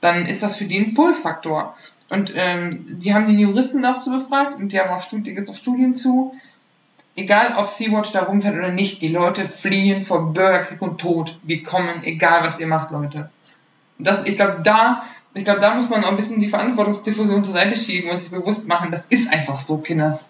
dann 0.00 0.24
ist 0.24 0.44
das 0.44 0.56
für 0.56 0.66
die 0.66 0.78
ein 0.78 0.94
Pull-Faktor. 0.94 1.76
Und 2.10 2.32
ähm, 2.36 2.86
die 3.00 3.12
haben 3.12 3.26
die 3.26 3.40
Juristen 3.40 3.82
dazu 3.82 4.10
befragt 4.10 4.58
und 4.58 4.70
die 4.70 4.78
haben 4.78 4.90
auch 4.90 5.02
Studien, 5.02 5.34
gibt's 5.34 5.50
auch 5.50 5.56
Studien 5.56 5.96
zu. 5.96 6.34
Egal 7.16 7.54
ob 7.56 7.68
Sea-Watch 7.68 8.10
da 8.12 8.24
rumfährt 8.24 8.56
oder 8.56 8.72
nicht, 8.72 9.00
die 9.00 9.08
Leute 9.08 9.46
fliehen 9.46 10.04
vor 10.04 10.32
Bürgerkrieg 10.32 10.82
und 10.82 11.00
Tod. 11.00 11.38
Die 11.42 11.62
kommen, 11.62 12.02
egal 12.02 12.42
was 12.42 12.58
ihr 12.58 12.66
macht, 12.66 12.90
Leute. 12.90 13.30
Das, 13.98 14.26
ich 14.26 14.34
glaube, 14.36 14.60
da, 14.64 15.02
ich 15.34 15.44
glaube, 15.44 15.60
da 15.60 15.74
muss 15.74 15.90
man 15.90 16.02
auch 16.02 16.10
ein 16.10 16.16
bisschen 16.16 16.40
die 16.40 16.48
Verantwortungsdiffusion 16.48 17.44
zur 17.44 17.54
Seite 17.54 17.76
schieben 17.76 18.10
und 18.10 18.20
sich 18.20 18.30
bewusst 18.30 18.66
machen, 18.66 18.90
das 18.90 19.06
ist 19.06 19.32
einfach 19.32 19.60
so, 19.60 19.78
Kinders. 19.78 20.28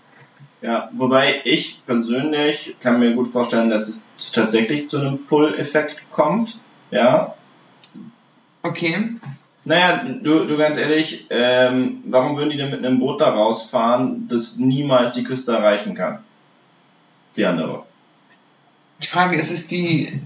Ja, 0.60 0.90
wobei 0.94 1.42
ich 1.44 1.82
persönlich 1.86 2.76
kann 2.80 2.98
mir 2.98 3.14
gut 3.14 3.28
vorstellen, 3.28 3.70
dass 3.70 3.88
es 3.88 4.06
tatsächlich 4.32 4.88
zu 4.88 4.98
einem 4.98 5.26
Pull-Effekt 5.26 6.10
kommt. 6.10 6.58
Ja. 6.90 7.34
Okay. 8.62 9.16
Naja, 9.66 10.04
du, 10.22 10.44
du 10.44 10.56
ganz 10.56 10.76
ehrlich, 10.76 11.26
ähm, 11.30 12.02
warum 12.06 12.36
würden 12.36 12.50
die 12.50 12.56
denn 12.56 12.70
mit 12.70 12.84
einem 12.84 12.98
Boot 12.98 13.20
da 13.20 13.30
rausfahren, 13.30 14.28
das 14.28 14.58
niemals 14.58 15.12
die 15.12 15.24
Küste 15.24 15.52
erreichen 15.52 15.94
kann? 15.94 16.18
Die 17.36 17.44
andere. 17.44 17.84
Die 19.02 19.06
Frage 19.06 19.36
ist, 19.36 19.50
ist 19.50 19.70
die, 19.70 20.20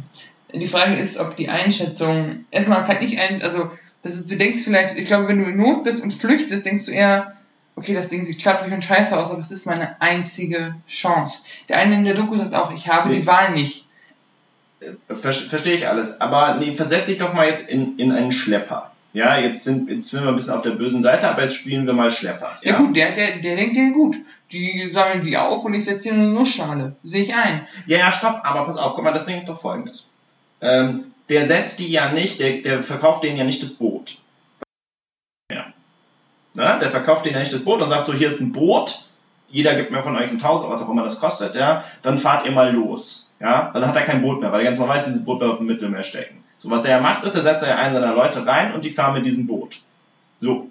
die 0.54 0.66
Frage 0.66 0.94
ist, 0.94 1.18
ob 1.18 1.36
die 1.36 1.48
Einschätzung, 1.48 2.44
erstmal 2.50 2.84
kann 2.84 3.02
ich 3.02 3.18
ein, 3.20 3.42
also, 3.42 3.70
das 4.02 4.14
ist, 4.14 4.30
du 4.30 4.36
denkst 4.36 4.62
vielleicht, 4.62 4.96
ich 4.98 5.06
glaube, 5.06 5.28
wenn 5.28 5.38
du 5.38 5.50
in 5.50 5.56
Not 5.56 5.84
bist 5.84 6.02
und 6.02 6.12
flüchtest, 6.12 6.64
denkst 6.66 6.86
du 6.86 6.92
eher, 6.92 7.36
okay, 7.76 7.94
das 7.94 8.08
Ding 8.08 8.26
sieht 8.26 8.40
klapprig 8.40 8.72
und 8.72 8.84
scheiße 8.84 9.16
aus, 9.16 9.30
aber 9.30 9.40
es 9.40 9.50
ist 9.50 9.66
meine 9.66 10.00
einzige 10.00 10.74
Chance. 10.88 11.42
Der 11.68 11.78
eine 11.78 11.94
in 11.96 12.04
der 12.04 12.14
Doku 12.14 12.36
sagt 12.36 12.54
auch, 12.54 12.72
ich 12.72 12.88
habe 12.88 13.08
Nee. 13.08 13.20
die 13.20 13.26
Wahl 13.26 13.52
nicht. 13.52 13.86
Äh, 14.80 14.92
Ver 15.14 15.32
Verstehe 15.32 15.74
ich 15.74 15.88
alles. 15.88 16.20
Aber 16.20 16.56
nee, 16.56 16.72
versetz 16.74 17.06
dich 17.06 17.18
doch 17.18 17.32
mal 17.34 17.48
jetzt 17.48 17.68
in, 17.68 17.98
in 17.98 18.12
einen 18.12 18.32
Schlepper. 18.32 18.92
Ja, 19.12 19.38
jetzt 19.38 19.64
sind, 19.64 19.88
jetzt 19.88 20.10
sind 20.10 20.22
wir 20.22 20.28
ein 20.28 20.36
bisschen 20.36 20.52
auf 20.52 20.62
der 20.62 20.72
bösen 20.72 21.02
Seite, 21.02 21.28
aber 21.28 21.42
jetzt 21.42 21.56
spielen 21.56 21.86
wir 21.86 21.94
mal 21.94 22.10
Schlepper. 22.10 22.52
Ja, 22.62 22.76
gut, 22.76 22.94
der, 22.94 23.12
der, 23.12 23.38
der 23.38 23.56
denkt 23.56 23.76
ja 23.76 23.90
gut. 23.90 24.16
Die 24.52 24.88
sammeln 24.90 25.24
die 25.24 25.36
auf 25.36 25.64
und 25.64 25.74
ich 25.74 25.84
setze 25.84 26.02
die 26.02 26.08
in 26.10 26.20
eine 26.20 26.28
Nussschale. 26.28 26.96
Sehe 27.04 27.22
ich 27.22 27.34
ein. 27.34 27.66
Ja, 27.86 27.98
ja, 27.98 28.12
stopp, 28.12 28.40
aber 28.44 28.64
pass 28.64 28.76
auf, 28.76 28.94
guck 28.94 29.04
mal, 29.04 29.12
das 29.12 29.26
Ding 29.26 29.38
ist 29.38 29.48
doch 29.48 29.60
folgendes. 29.60 30.16
Ähm, 30.60 31.12
der 31.28 31.46
setzt 31.46 31.78
die 31.80 31.88
ja 31.88 32.12
nicht, 32.12 32.40
der, 32.40 32.58
der 32.58 32.82
verkauft 32.82 33.24
denen 33.24 33.36
ja 33.36 33.44
nicht 33.44 33.62
das 33.62 33.74
Boot. 33.74 34.18
Ja. 35.50 35.66
Na, 36.54 36.78
der 36.78 36.90
verkauft 36.90 37.24
denen 37.24 37.34
ja 37.34 37.40
nicht 37.40 37.52
das 37.52 37.64
Boot 37.64 37.80
und 37.80 37.88
sagt 37.88 38.06
so, 38.06 38.14
hier 38.14 38.28
ist 38.28 38.40
ein 38.40 38.52
Boot, 38.52 39.04
jeder 39.48 39.74
gibt 39.74 39.90
mir 39.90 40.02
von 40.02 40.16
euch 40.16 40.30
ein 40.30 40.38
Tausend, 40.38 40.70
was 40.70 40.82
auch 40.82 40.90
immer 40.90 41.02
das 41.02 41.20
kostet, 41.20 41.56
ja, 41.56 41.82
dann 42.02 42.18
fahrt 42.18 42.44
ihr 42.44 42.52
mal 42.52 42.72
los. 42.72 43.32
Ja, 43.40 43.70
dann 43.72 43.86
hat 43.86 43.96
er 43.96 44.02
kein 44.02 44.22
Boot 44.22 44.40
mehr, 44.40 44.52
weil 44.52 44.60
er 44.60 44.66
ganz 44.66 44.78
normal 44.78 44.96
weiß, 44.96 45.06
dieses 45.06 45.24
Boot 45.24 45.40
wird 45.40 45.50
auf 45.50 45.58
dem 45.58 45.66
Mittelmeer 45.66 46.02
stecken. 46.02 46.42
So, 46.58 46.70
was 46.70 46.82
der 46.82 46.92
ja 46.92 47.00
macht, 47.00 47.24
ist, 47.24 47.36
er 47.36 47.42
setzt 47.42 47.64
ja 47.64 47.76
einen 47.76 47.94
seiner 47.94 48.14
Leute 48.14 48.44
rein 48.46 48.72
und 48.72 48.84
die 48.84 48.90
fahren 48.90 49.14
mit 49.14 49.26
diesem 49.26 49.46
Boot. 49.46 49.80
So. 50.40 50.70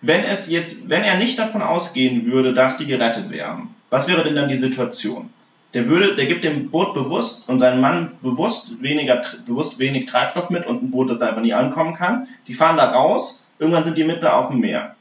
Wenn 0.00 0.24
es 0.24 0.50
jetzt, 0.50 0.88
wenn 0.88 1.04
er 1.04 1.16
nicht 1.16 1.38
davon 1.38 1.62
ausgehen 1.62 2.26
würde, 2.26 2.54
dass 2.54 2.76
die 2.76 2.86
gerettet 2.86 3.30
wären, 3.30 3.68
was 3.88 4.08
wäre 4.08 4.24
denn 4.24 4.34
dann 4.34 4.48
die 4.48 4.56
Situation? 4.56 5.30
Der 5.74 5.86
würde, 5.86 6.14
der 6.14 6.26
gibt 6.26 6.44
dem 6.44 6.70
Boot 6.70 6.92
bewusst 6.92 7.48
und 7.48 7.60
seinem 7.60 7.80
Mann 7.80 8.12
bewusst 8.20 8.82
weniger, 8.82 9.22
bewusst 9.46 9.78
wenig 9.78 10.06
Treibstoff 10.06 10.50
mit 10.50 10.66
und 10.66 10.82
ein 10.82 10.90
Boot, 10.90 11.08
das 11.08 11.18
da 11.18 11.28
einfach 11.28 11.40
nie 11.40 11.54
ankommen 11.54 11.94
kann. 11.94 12.26
Die 12.46 12.54
fahren 12.54 12.76
da 12.76 12.90
raus, 12.90 13.46
irgendwann 13.58 13.84
sind 13.84 13.96
die 13.96 14.04
mit 14.04 14.22
da 14.22 14.34
auf 14.34 14.48
dem 14.48 14.60
Meer. 14.60 14.96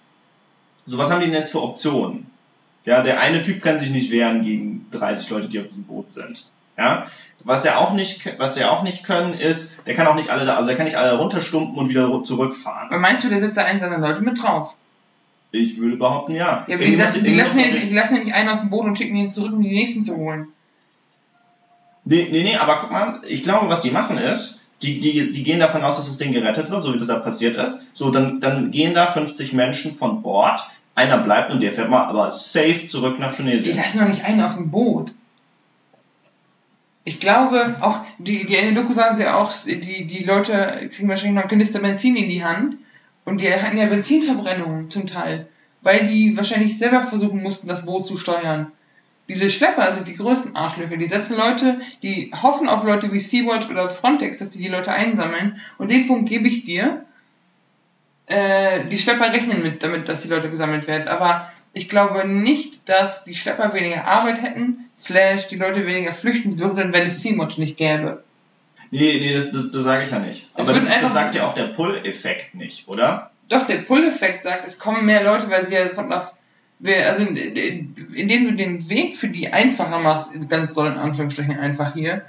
So, 0.86 0.98
was 0.98 1.12
haben 1.12 1.20
die 1.20 1.26
denn 1.26 1.36
jetzt 1.36 1.52
für 1.52 1.62
Optionen? 1.62 2.28
Ja, 2.86 3.04
der 3.04 3.20
eine 3.20 3.42
Typ 3.42 3.62
kann 3.62 3.80
sich 3.80 3.92
nicht 3.92 4.12
wehren 4.12 4.44
gegen 4.44 4.88
30 4.92 5.30
Leute, 5.30 5.50
die 5.50 5.60
auf 5.60 5.68
diesem 5.68 5.84
Boot 5.84 6.12
sind. 6.12 6.46
Ja, 6.78 7.06
was 7.44 7.66
er 7.66 7.80
auch 7.80 7.94
nicht, 7.94 8.40
was 8.40 8.58
er 8.58 8.72
auch 8.72 8.84
nicht 8.84 9.04
können, 9.04 9.34
ist, 9.34 9.86
der 9.88 9.96
kann 9.96 10.08
auch 10.08 10.16
nicht 10.16 10.30
alle 10.30 10.46
da, 10.46 10.56
also 10.56 10.70
er 10.70 10.76
kann 10.76 10.86
nicht 10.86 10.98
alle 10.98 11.18
runterstumpen 11.18 11.78
und 11.78 11.90
wieder 11.90 12.24
zurückfahren. 12.24 12.90
Aber 12.90 13.00
meinst 13.00 13.24
du, 13.24 13.30
der 13.30 13.40
setzt 13.40 13.58
da 13.58 13.64
einen 13.64 13.80
seiner 13.80 13.98
Leute 13.98 14.22
mit 14.22 14.42
drauf? 14.42 14.76
Ich 15.52 15.78
würde 15.78 15.98
behaupten, 15.98 16.36
ja. 16.36 16.66
Ja, 16.68 16.76
aber 16.76 16.86
die, 16.86 16.96
lassen, 16.96 17.24
die, 17.24 17.36
lassen 17.36 17.60
ja, 17.60 17.66
die 17.66 17.94
lassen 17.94 18.16
ja 18.16 18.24
nicht 18.24 18.36
einen 18.36 18.50
auf 18.50 18.62
dem 18.62 18.70
Boot 18.70 18.86
und 18.86 18.98
schicken 18.98 19.16
ihn 19.16 19.32
zurück, 19.32 19.54
um 19.54 19.62
die 19.62 19.74
nächsten 19.74 20.06
zu 20.06 20.16
holen. 20.16 20.48
Nee, 22.06 22.30
nee, 22.32 22.44
nee, 22.44 22.56
aber 22.56 22.78
guck 22.78 22.92
mal, 22.92 23.22
ich 23.28 23.44
glaube, 23.44 23.70
was 23.70 23.82
die 23.82 23.92
machen 23.92 24.18
ist, 24.18 24.66
die, 24.82 25.00
die, 25.00 25.32
die 25.32 25.44
gehen 25.44 25.60
davon 25.60 25.84
aus, 25.84 25.98
dass 25.98 26.08
das 26.08 26.18
Ding 26.18 26.32
gerettet 26.32 26.72
wird, 26.72 26.84
so 26.84 26.94
wie 26.94 26.98
das 26.98 27.08
da 27.08 27.20
passiert 27.20 27.58
ist. 27.58 27.90
So, 27.94 28.10
dann, 28.10 28.40
dann 28.40 28.72
gehen 28.72 28.96
da 28.96 29.06
50 29.08 29.54
Menschen 29.54 29.94
von 29.94 30.24
Bord, 30.24 30.62
einer 30.96 31.20
bleibt 31.20 31.52
und 31.52 31.62
der 31.62 31.72
fährt 31.72 31.90
mal 31.90 32.08
aber 32.08 32.32
safe 32.32 32.88
zurück 32.88 33.20
nach 33.20 33.36
Tunesien. 33.36 33.76
Die 33.76 33.80
lassen 33.80 34.00
doch 34.00 34.08
nicht 34.08 34.26
einen 34.26 34.42
auf 34.42 34.56
dem 34.56 34.72
Boot. 34.72 35.14
Ich 37.04 37.20
glaube, 37.20 37.78
auch, 37.82 38.00
die, 38.20 38.46
die 38.46 38.56
in 38.56 38.76
der 38.76 38.84
Doku 38.84 38.94
sagen 38.94 39.18
sie 39.18 39.28
auch, 39.28 39.52
die, 39.66 40.06
die 40.06 40.24
Leute 40.24 40.90
kriegen 40.94 41.10
wahrscheinlich 41.10 41.36
noch 41.36 41.44
ein 41.44 41.50
Kanister 41.50 41.80
Benzin 41.80 42.16
in 42.16 42.30
die 42.30 42.44
Hand 42.44 42.78
und 43.26 43.42
die 43.42 43.52
hatten 43.52 43.78
ja 43.78 43.88
Benzinverbrennungen 43.88 44.90
zum 44.90 45.08
Teil, 45.08 45.48
weil 45.82 46.06
die 46.06 46.38
wahrscheinlich 46.38 46.78
selber 46.78 47.02
versuchen 47.02 47.42
mussten, 47.42 47.68
das 47.68 47.86
Boot 47.86 48.06
zu 48.06 48.18
steuern. 48.18 48.72
Diese 49.30 49.50
Schlepper 49.50 49.94
sind 49.94 50.08
die 50.08 50.18
größten 50.18 50.56
Arschlöcher. 50.56 50.98
Die 50.98 51.08
setzen 51.08 51.38
Leute, 51.38 51.80
die 52.04 52.32
hoffen 52.42 52.68
auf 52.68 52.84
Leute 52.84 53.14
wie 53.14 53.20
Sea-Watch 53.20 53.70
oder 53.70 53.90
Frontex, 53.90 54.40
dass 54.40 54.50
die 54.50 54.62
die 54.62 54.68
Leute 54.68 54.92
einsammeln. 54.92 55.62
Und 55.78 55.90
den 55.90 56.06
Punkt 56.06 56.28
gebe 56.28 56.48
ich 56.48 56.64
dir. 56.66 57.06
Äh, 58.26 58.86
die 58.90 58.98
Schlepper 58.98 59.32
rechnen 59.32 59.64
mit, 59.64 59.84
damit, 59.84 60.10
dass 60.10 60.24
die 60.24 60.28
Leute 60.28 60.50
gesammelt 60.50 60.86
werden. 60.88 61.08
Aber 61.08 61.50
ich 61.74 61.90
glaube 61.90 62.28
nicht, 62.28 62.90
dass 62.90 63.24
die 63.24 63.36
Schlepper 63.36 63.74
weniger 63.74 64.06
Arbeit 64.06 64.42
hätten, 64.42 64.90
slash 64.98 65.48
die 65.48 65.56
Leute 65.56 65.86
weniger 65.88 66.14
flüchten 66.14 66.60
würden, 66.60 66.94
wenn 66.94 67.08
es 67.08 67.22
Sea-Watch 67.22 67.58
nicht 67.58 67.78
gäbe. 67.78 68.24
Nee, 68.92 69.20
nee, 69.20 69.34
das, 69.34 69.52
das, 69.52 69.72
das 69.72 69.84
sage 69.84 70.04
ich 70.04 70.12
ja 70.12 70.20
nicht. 70.20 70.50
Aber 70.56 70.74
das, 70.74 70.90
das 71.02 71.14
sagt 71.14 71.36
ja 71.36 71.48
auch 71.48 71.54
der 71.54 71.68
Pull-Effekt 71.68 72.56
nicht, 72.56 72.88
oder? 72.90 73.32
Doch, 73.48 73.66
der 73.66 73.78
Pull-Effekt 73.78 74.44
sagt, 74.44 74.68
es 74.68 74.80
kommen 74.80 75.06
mehr 75.06 75.24
Leute, 75.24 75.50
weil 75.50 75.66
sie 75.66 75.76
ja 75.76 75.88
von 75.88 76.12
auf 76.12 76.34
also 76.84 77.26
indem 77.26 78.48
du 78.48 78.54
den 78.54 78.90
Weg 78.90 79.16
für 79.16 79.28
die 79.28 79.54
einfacher 79.54 80.00
machst, 80.00 80.32
ganz 80.50 80.74
doll 80.74 80.88
in 80.88 80.98
Anführungsstrichen 80.98 81.60
einfach 81.60 81.94
hier, 81.94 82.26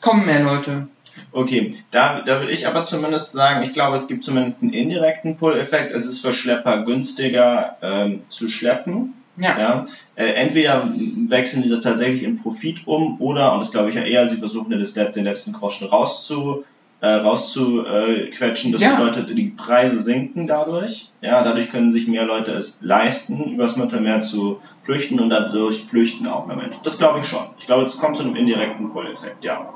kommen 0.00 0.26
mehr 0.26 0.42
Leute. 0.42 0.88
Okay, 1.32 1.74
da, 1.90 2.20
da 2.20 2.40
würde 2.40 2.52
ich 2.52 2.66
aber 2.66 2.84
zumindest 2.84 3.32
sagen, 3.32 3.62
ich 3.62 3.72
glaube, 3.72 3.96
es 3.96 4.06
gibt 4.06 4.24
zumindest 4.24 4.62
einen 4.62 4.72
indirekten 4.72 5.36
Pull-Effekt. 5.36 5.94
Es 5.94 6.06
ist 6.06 6.24
für 6.24 6.32
Schlepper 6.32 6.84
günstiger 6.84 7.76
ähm, 7.82 8.22
zu 8.28 8.48
schleppen. 8.48 9.14
Ja. 9.38 9.58
ja. 9.58 9.84
Äh, 10.14 10.32
entweder 10.32 10.92
wechseln 11.28 11.62
die 11.62 11.70
das 11.70 11.80
tatsächlich 11.80 12.22
in 12.22 12.36
Profit 12.36 12.86
um 12.86 13.20
oder, 13.20 13.54
und 13.54 13.60
das 13.60 13.70
glaube 13.70 13.88
ich 13.88 13.94
ja 13.94 14.02
eher, 14.02 14.28
sie 14.28 14.36
versuchen 14.36 14.70
den 14.70 15.24
letzten 15.24 15.52
Groschen 15.52 15.88
rauszu, 15.88 16.64
äh, 17.00 17.08
rauszuquetschen. 17.08 18.72
Das 18.72 18.80
ja. 18.80 18.94
bedeutet, 18.94 19.36
die 19.36 19.54
Preise 19.56 19.98
sinken 19.98 20.46
dadurch. 20.46 21.10
Ja, 21.20 21.42
dadurch 21.42 21.70
können 21.70 21.90
sich 21.90 22.06
mehr 22.06 22.24
Leute 22.24 22.52
es 22.52 22.80
leisten, 22.82 23.52
übers 23.52 23.76
Mittelmeer 23.76 24.20
zu 24.20 24.60
flüchten 24.82 25.18
und 25.18 25.30
dadurch 25.30 25.82
flüchten 25.82 26.26
auch 26.28 26.46
mehr 26.46 26.56
Menschen. 26.56 26.80
Das 26.84 26.98
glaube 26.98 27.20
ich 27.20 27.26
schon. 27.26 27.46
Ich 27.58 27.66
glaube, 27.66 27.84
es 27.84 27.98
kommt 27.98 28.18
zu 28.18 28.22
einem 28.22 28.36
indirekten 28.36 28.92
Pull-Effekt, 28.92 29.44
ja. 29.44 29.72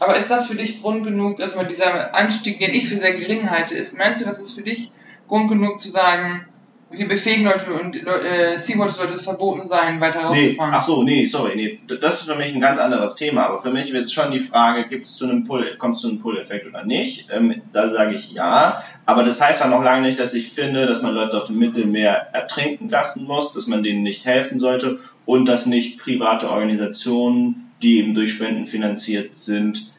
Aber 0.00 0.16
ist 0.16 0.30
das 0.30 0.48
für 0.48 0.56
dich 0.56 0.80
Grund 0.80 1.04
genug, 1.04 1.40
erstmal 1.40 1.66
dieser 1.66 2.14
Anstieg, 2.14 2.58
den 2.58 2.74
ich 2.74 2.88
für 2.88 2.96
sehr 2.96 3.14
gering 3.14 3.50
halte, 3.50 3.74
ist? 3.74 3.96
Meinst 3.96 4.20
du, 4.20 4.24
das 4.24 4.38
ist 4.38 4.54
für 4.54 4.62
dich 4.62 4.90
Grund 5.28 5.48
genug 5.48 5.78
zu 5.78 5.90
sagen, 5.90 6.46
wir 6.92 7.06
befähigen 7.06 7.44
Leute 7.44 7.72
und 7.72 8.04
äh, 8.04 8.58
Sea-Watch 8.58 8.94
sollte 8.94 9.14
es 9.14 9.22
verboten 9.22 9.68
sein, 9.68 10.00
weiter 10.00 10.22
rauszufahren. 10.22 10.70
Nee, 10.70 10.76
ach 10.76 10.82
so, 10.82 11.02
nee, 11.04 11.24
sorry, 11.24 11.54
nee. 11.54 11.80
Das 12.00 12.20
ist 12.20 12.30
für 12.30 12.36
mich 12.36 12.52
ein 12.52 12.60
ganz 12.60 12.78
anderes 12.78 13.14
Thema. 13.14 13.46
Aber 13.46 13.62
für 13.62 13.70
mich 13.70 13.92
wird 13.92 14.04
es 14.04 14.12
schon 14.12 14.32
die 14.32 14.40
Frage, 14.40 14.88
gibt 14.88 15.04
es 15.04 15.16
zu 15.16 15.24
einem 15.24 15.44
Pull, 15.44 15.76
kommt 15.78 15.94
es 15.94 16.02
zu 16.02 16.08
einem 16.08 16.18
Pull-Effekt 16.18 16.66
oder 16.66 16.84
nicht? 16.84 17.28
Ähm, 17.30 17.62
da 17.72 17.90
sage 17.90 18.16
ich 18.16 18.32
ja. 18.32 18.82
Aber 19.06 19.22
das 19.22 19.40
heißt 19.40 19.62
dann 19.62 19.70
noch 19.70 19.84
lange 19.84 20.02
nicht, 20.02 20.18
dass 20.18 20.34
ich 20.34 20.48
finde, 20.50 20.86
dass 20.86 21.02
man 21.02 21.14
Leute 21.14 21.36
auf 21.36 21.46
dem 21.46 21.58
Mittelmeer 21.58 22.28
ertrinken 22.32 22.88
lassen 22.88 23.24
muss, 23.24 23.52
dass 23.52 23.68
man 23.68 23.84
denen 23.84 24.02
nicht 24.02 24.24
helfen 24.24 24.58
sollte 24.58 24.98
und 25.26 25.46
dass 25.46 25.66
nicht 25.66 26.00
private 26.00 26.50
Organisationen, 26.50 27.70
die 27.82 27.98
eben 27.98 28.14
durch 28.14 28.32
Spenden 28.32 28.66
finanziert 28.66 29.36
sind, 29.36 29.89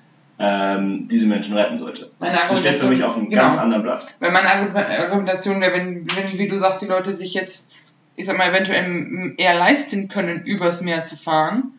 ähm, 0.43 1.07
diese 1.07 1.27
Menschen 1.27 1.55
retten 1.55 1.77
sollte. 1.77 2.09
Meine 2.17 2.35
das 2.49 2.59
steht 2.59 2.75
für 2.75 2.87
mich 2.87 3.03
auf 3.03 3.15
einem 3.15 3.29
genau. 3.29 3.43
ganz 3.43 3.57
anderen 3.59 3.83
Blatt. 3.83 4.15
Weil 4.19 4.31
meine 4.31 4.49
Argumentation 4.49 5.61
wäre, 5.61 5.73
wenn, 5.73 6.07
wenn, 6.15 6.39
wie 6.39 6.47
du 6.47 6.57
sagst, 6.57 6.81
die 6.81 6.87
Leute 6.87 7.13
sich 7.13 7.35
jetzt, 7.35 7.69
ich 8.15 8.25
sag 8.25 8.39
mal, 8.39 8.49
eventuell 8.49 9.35
eher 9.37 9.53
leisten 9.53 10.07
können, 10.07 10.41
übers 10.43 10.81
Meer 10.81 11.05
zu 11.05 11.15
fahren, 11.15 11.73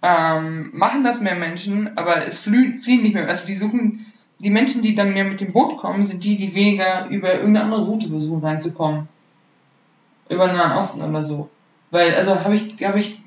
ähm, 0.00 0.70
machen 0.72 1.04
das 1.04 1.20
mehr 1.20 1.34
Menschen, 1.34 1.98
aber 1.98 2.26
es 2.26 2.38
fliehen, 2.38 2.78
fliehen 2.78 3.02
nicht 3.02 3.14
mehr. 3.14 3.28
Also 3.28 3.46
die 3.46 3.56
suchen, 3.56 4.06
die 4.38 4.50
Menschen, 4.50 4.80
die 4.80 4.94
dann 4.94 5.12
mehr 5.12 5.24
mit 5.24 5.42
dem 5.42 5.52
Boot 5.52 5.76
kommen, 5.76 6.06
sind 6.06 6.24
die, 6.24 6.38
die 6.38 6.54
weniger 6.54 7.08
über 7.10 7.34
irgendeine 7.34 7.64
andere 7.64 7.84
Route 7.84 8.08
versuchen 8.08 8.42
reinzukommen. 8.42 9.08
Über 10.30 10.46
den 10.46 10.56
Nahen 10.56 10.78
Osten 10.78 11.02
oder 11.02 11.22
so. 11.22 11.50
Weil, 11.90 12.14
also 12.14 12.42
habe 12.42 12.54
ich, 12.54 12.82
habe 12.86 12.98
ich 12.98 13.20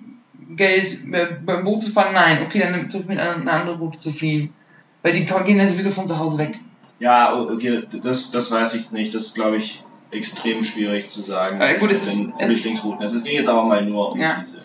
Geld 0.59 0.99
beim 1.45 1.63
Boot 1.63 1.81
zu 1.81 1.91
fahren? 1.91 2.13
Nein. 2.13 2.37
Okay, 2.45 2.59
dann 2.59 2.73
versuche 2.73 3.03
ich 3.03 3.07
mit 3.07 3.19
einer, 3.19 3.35
einer 3.35 3.53
anderen 3.53 3.79
Route 3.79 3.97
zu 3.97 4.11
fliehen. 4.11 4.53
Weil 5.01 5.13
die 5.13 5.25
gehen 5.25 5.57
ja 5.57 5.67
sowieso 5.67 5.89
von 5.89 6.07
zu 6.07 6.19
Hause 6.19 6.37
weg. 6.37 6.59
Ja, 6.99 7.39
okay, 7.39 7.83
das, 8.03 8.31
das 8.31 8.51
weiß 8.51 8.73
ich 8.75 8.91
nicht. 8.91 9.15
Das 9.15 9.27
ist, 9.27 9.35
glaube 9.35 9.57
ich, 9.57 9.83
extrem 10.11 10.63
schwierig 10.63 11.09
zu 11.09 11.21
sagen. 11.21 11.59
Äh, 11.61 11.79
gut, 11.79 11.89
es 11.91 12.05
ist, 12.05 12.31
Flüchtlingsrouten. 12.37 13.03
Es 13.03 13.23
ging 13.23 13.35
jetzt 13.35 13.49
aber 13.49 13.63
mal 13.63 13.85
nur 13.85 14.11
um 14.11 14.19
ja. 14.19 14.37
diese. 14.41 14.61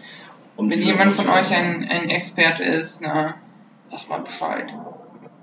Um 0.57 0.71
Wenn 0.71 0.79
diese 0.79 0.91
jemand 0.91 1.13
von 1.13 1.29
euch 1.29 1.51
ein, 1.51 1.89
ein 1.89 2.11
Experte 2.11 2.65
ist, 2.65 3.01
na, 3.03 3.37
sag 3.85 4.09
mal 4.09 4.21
Bescheid. 4.21 4.73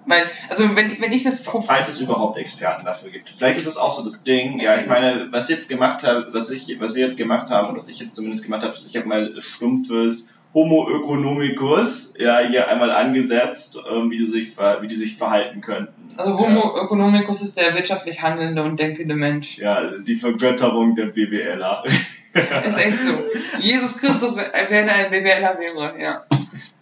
Weil, 0.05 0.23
also 0.49 0.63
wenn, 0.75 1.01
wenn 1.01 1.11
ich 1.13 1.23
das 1.23 1.41
Falls 1.41 1.89
es 1.89 2.01
überhaupt 2.01 2.37
Experten 2.37 2.85
dafür 2.85 3.11
gibt. 3.11 3.29
Vielleicht 3.29 3.59
ist 3.59 3.67
es 3.67 3.77
auch 3.77 3.95
so 3.95 4.03
das 4.03 4.23
Ding, 4.23 4.59
ja, 4.59 4.75
ich 4.75 4.87
meine, 4.87 5.27
was 5.31 5.47
jetzt 5.49 5.69
gemacht 5.69 6.03
habe, 6.03 6.29
was 6.31 6.49
ich, 6.49 6.79
was 6.79 6.95
wir 6.95 7.05
jetzt 7.05 7.17
gemacht 7.17 7.51
haben, 7.51 7.69
oder 7.69 7.81
was 7.81 7.87
ich 7.87 7.99
jetzt 7.99 8.15
zumindest 8.15 8.43
gemacht 8.43 8.63
habe, 8.63 8.73
ich 8.75 8.95
habe 8.97 9.07
mal 9.07 9.39
stumpfes 9.39 10.30
Homo 10.53 10.89
economicus 10.89 12.15
ja, 12.19 12.39
hier 12.39 12.67
einmal 12.67 12.91
angesetzt, 12.91 13.79
ähm, 13.89 14.11
wie, 14.11 14.17
die 14.17 14.25
sich, 14.25 14.57
wie 14.57 14.87
die 14.87 14.95
sich 14.95 15.17
verhalten 15.17 15.61
könnten. 15.61 15.93
Also 16.17 16.37
Homo 16.37 16.73
ja. 16.75 16.83
economicus 16.83 17.41
ist 17.41 17.57
der 17.57 17.73
wirtschaftlich 17.73 18.21
handelnde 18.21 18.63
und 18.63 18.79
denkende 18.79 19.15
Mensch. 19.15 19.57
Ja, 19.57 19.91
die 19.97 20.15
Vergötterung 20.15 20.95
der 20.95 21.05
BWLer. 21.05 21.83
ist 22.33 22.85
echt 22.85 23.03
so. 23.03 23.23
Jesus 23.59 23.97
Christus, 23.97 24.37
wenn 24.37 24.87
er 24.87 24.95
ein 24.95 25.11
BWLer 25.11 25.57
wäre, 25.59 26.01
ja. 26.01 26.25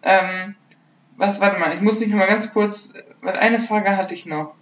Ähm, 0.01 0.55
was, 1.17 1.39
warte 1.39 1.59
mal, 1.59 1.73
ich 1.73 1.81
muss 1.81 1.99
nicht 1.99 2.13
mal 2.13 2.27
ganz 2.27 2.53
kurz, 2.53 2.93
weil 3.21 3.35
eine 3.35 3.59
Frage 3.59 3.97
hatte 3.97 4.13
ich 4.15 4.25
noch. 4.25 4.55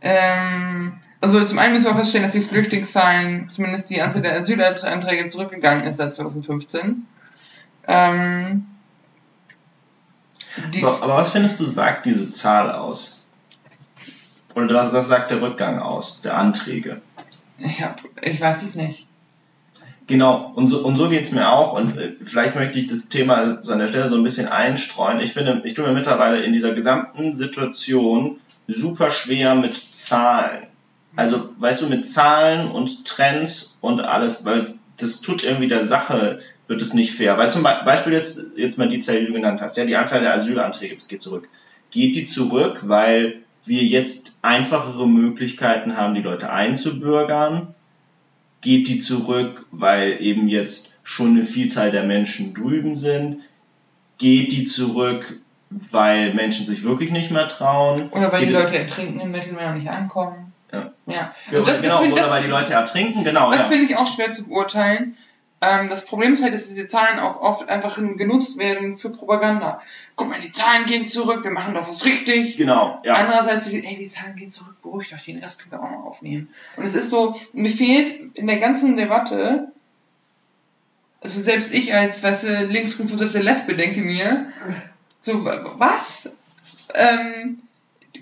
Ähm, 0.00 1.00
also 1.20 1.42
zum 1.44 1.58
einen 1.58 1.72
müssen 1.72 1.86
wir 1.86 1.94
feststellen, 1.94 2.26
dass 2.26 2.34
die 2.34 2.42
Flüchtlingszahlen, 2.42 3.48
zumindest 3.48 3.88
die 3.90 4.02
Anzahl 4.02 4.22
der 4.22 4.36
Asylanträge 4.36 5.26
zurückgegangen 5.28 5.84
ist 5.84 5.96
seit 5.96 6.14
2015. 6.14 7.06
Ähm, 7.86 8.66
aber, 10.78 11.02
aber, 11.02 11.16
was 11.16 11.32
findest 11.32 11.60
du, 11.60 11.66
sagt 11.66 12.06
diese 12.06 12.30
Zahl 12.30 12.70
aus? 12.70 13.26
Oder 14.54 14.74
was, 14.74 14.92
was 14.92 15.08
sagt 15.08 15.30
der 15.30 15.42
Rückgang 15.42 15.80
aus, 15.80 16.20
der 16.22 16.36
Anträge? 16.36 17.00
Ich, 17.58 17.82
hab, 17.82 18.00
ich 18.22 18.40
weiß 18.40 18.62
es 18.62 18.74
nicht. 18.76 19.06
Genau, 20.06 20.52
und 20.54 20.68
so, 20.68 20.84
und 20.84 20.96
so 20.96 21.08
geht 21.08 21.22
es 21.22 21.32
mir 21.32 21.48
auch. 21.48 21.72
Und 21.72 21.96
äh, 21.96 22.12
vielleicht 22.22 22.54
möchte 22.54 22.78
ich 22.78 22.86
das 22.86 23.08
Thema 23.08 23.58
so 23.62 23.72
an 23.72 23.78
der 23.78 23.88
Stelle 23.88 24.10
so 24.10 24.16
ein 24.16 24.22
bisschen 24.22 24.48
einstreuen. 24.48 25.20
Ich 25.20 25.32
finde, 25.32 25.62
ich 25.64 25.74
tue 25.74 25.86
mir 25.86 25.94
mittlerweile 25.94 26.42
in 26.42 26.52
dieser 26.52 26.74
gesamten 26.74 27.32
Situation 27.32 28.38
super 28.68 29.10
schwer 29.10 29.54
mit 29.54 29.74
Zahlen. 29.74 30.66
Also, 31.16 31.48
weißt 31.58 31.82
du, 31.82 31.88
mit 31.88 32.06
Zahlen 32.06 32.70
und 32.70 33.06
Trends 33.06 33.78
und 33.80 34.00
alles, 34.00 34.44
weil 34.44 34.66
das 34.96 35.20
tut 35.20 35.44
irgendwie 35.44 35.68
der 35.68 35.84
Sache, 35.84 36.40
wird 36.66 36.82
es 36.82 36.94
nicht 36.94 37.14
fair. 37.14 37.36
Weil 37.38 37.52
zum 37.52 37.62
Beispiel 37.62 38.12
jetzt, 38.12 38.46
jetzt 38.56 38.78
mal 38.78 38.88
die 38.88 38.98
Zahl, 38.98 39.20
die 39.20 39.26
du 39.26 39.32
genannt 39.32 39.60
hast, 39.60 39.76
ja, 39.76 39.84
die 39.84 39.96
Anzahl 39.96 40.20
der 40.20 40.34
Asylanträge 40.34 40.96
geht 41.08 41.22
zurück. 41.22 41.48
Geht 41.90 42.16
die 42.16 42.26
zurück, 42.26 42.88
weil 42.88 43.40
wir 43.64 43.82
jetzt 43.82 44.38
einfachere 44.42 45.08
Möglichkeiten 45.08 45.96
haben, 45.96 46.14
die 46.14 46.22
Leute 46.22 46.50
einzubürgern? 46.50 47.74
geht 48.64 48.88
die 48.88 48.98
zurück, 48.98 49.66
weil 49.70 50.20
eben 50.20 50.48
jetzt 50.48 50.98
schon 51.04 51.32
eine 51.32 51.44
Vielzahl 51.44 51.90
der 51.90 52.02
Menschen 52.02 52.54
drüben 52.54 52.96
sind? 52.96 53.36
Geht 54.16 54.52
die 54.52 54.64
zurück, 54.64 55.40
weil 55.68 56.32
Menschen 56.32 56.64
sich 56.64 56.82
wirklich 56.82 57.10
nicht 57.10 57.30
mehr 57.30 57.46
trauen? 57.46 58.08
Oder 58.08 58.32
weil 58.32 58.40
geht 58.40 58.48
die 58.48 58.54
Leute 58.54 58.78
ertrinken 58.78 59.20
im 59.20 59.30
Mittelmeer 59.30 59.68
und 59.68 59.78
nicht 59.78 59.90
ankommen? 59.90 60.52
Ja. 60.72 60.92
ja. 61.06 61.34
Also 61.52 61.66
das, 61.66 61.82
genau, 61.82 62.02
das 62.04 62.12
oder 62.12 62.30
weil 62.30 62.42
die 62.42 62.48
Leute 62.48 62.72
ertrinken, 62.72 63.22
genau. 63.22 63.50
Das 63.50 63.60
ja. 63.60 63.64
finde 63.64 63.84
ich 63.84 63.96
auch 63.96 64.12
schwer 64.12 64.32
zu 64.32 64.44
beurteilen. 64.44 65.14
Ähm, 65.64 65.88
das 65.88 66.04
Problem 66.04 66.34
ist 66.34 66.42
halt, 66.42 66.54
dass 66.54 66.68
diese 66.68 66.88
Zahlen 66.88 67.18
auch 67.18 67.40
oft 67.40 67.68
einfach 67.68 67.96
genutzt 67.96 68.58
werden 68.58 68.96
für 68.96 69.10
Propaganda. 69.10 69.80
Guck 70.16 70.28
mal, 70.28 70.40
die 70.40 70.52
Zahlen 70.52 70.86
gehen 70.86 71.06
zurück, 71.06 71.44
wir 71.44 71.50
machen 71.50 71.74
doch 71.74 71.88
was 71.88 72.04
richtig. 72.04 72.56
Genau, 72.56 73.00
ja. 73.04 73.14
Andererseits, 73.14 73.68
ey, 73.68 73.96
die 73.96 74.08
Zahlen 74.08 74.36
gehen 74.36 74.50
zurück, 74.50 74.76
beruhigt 74.82 75.12
euch, 75.12 75.24
den 75.24 75.38
Rest 75.38 75.58
können 75.58 75.72
wir 75.72 75.82
auch 75.82 75.90
noch 75.90 76.04
aufnehmen. 76.04 76.48
Und 76.76 76.84
es 76.84 76.94
ist 76.94 77.10
so, 77.10 77.40
mir 77.52 77.70
fehlt 77.70 78.36
in 78.36 78.46
der 78.46 78.58
ganzen 78.58 78.96
Debatte, 78.96 79.68
also 81.20 81.40
selbst 81.40 81.74
ich 81.74 81.94
als, 81.94 82.22
weißt 82.22 82.44
du, 82.44 82.66
linksgrün 82.66 83.08
versiffte 83.08 83.40
Lesbe 83.40 83.74
denke 83.74 84.02
mir, 84.02 84.48
so, 85.20 85.44
was? 85.44 86.30
Ähm, 86.94 87.58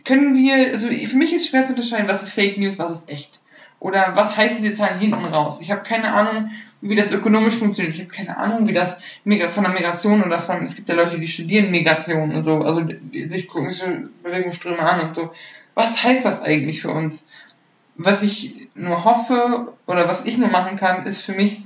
können 0.05 0.36
wir, 0.36 0.72
also 0.72 0.88
für 0.88 1.16
mich 1.16 1.32
ist 1.32 1.49
schwer 1.49 1.64
zu 1.64 1.72
unterscheiden, 1.72 2.09
was 2.09 2.22
ist 2.22 2.32
Fake 2.32 2.59
News, 2.59 2.78
was 2.78 2.93
ist 2.93 3.11
echt. 3.11 3.40
Oder 3.80 4.12
was 4.14 4.36
heißen 4.36 4.62
diese 4.62 4.76
Zahlen 4.76 5.01
hinten 5.01 5.24
raus? 5.24 5.61
Ich 5.61 5.72
habe 5.72 5.82
keine 5.82 6.12
Ahnung, 6.12 6.51
wie 6.83 6.97
das 6.97 7.12
ökonomisch 7.12 7.55
funktioniert. 7.55 7.95
Ich 7.95 8.03
habe 8.03 8.12
keine 8.12 8.37
Ahnung, 8.37 8.66
wie 8.66 8.72
das 8.72 8.99
von 9.49 9.64
der 9.64 9.72
Migration 9.72 10.22
oder 10.22 10.39
von, 10.39 10.64
es 10.64 10.74
gibt 10.74 10.89
ja 10.89 10.97
Leute, 10.97 11.18
die 11.18 11.28
studieren 11.28 11.70
Migration 11.70 12.35
und 12.35 12.45
so, 12.45 12.59
also 12.59 12.83
sich 13.12 13.49
sich 13.49 14.11
Bewegungsströme 14.22 14.80
an 14.80 15.09
und 15.09 15.14
so. 15.14 15.33
Was 15.74 16.03
heißt 16.03 16.24
das 16.24 16.43
eigentlich 16.43 16.83
für 16.83 16.91
uns? 16.91 17.26
Was 17.95 18.22
ich 18.22 18.68
nur 18.74 19.05
hoffe 19.05 19.74
oder 19.87 20.09
was 20.09 20.24
ich 20.24 20.39
nur 20.39 20.49
machen 20.49 20.76
kann, 20.76 21.07
ist 21.07 21.22
für 21.22 21.35
mich 21.35 21.62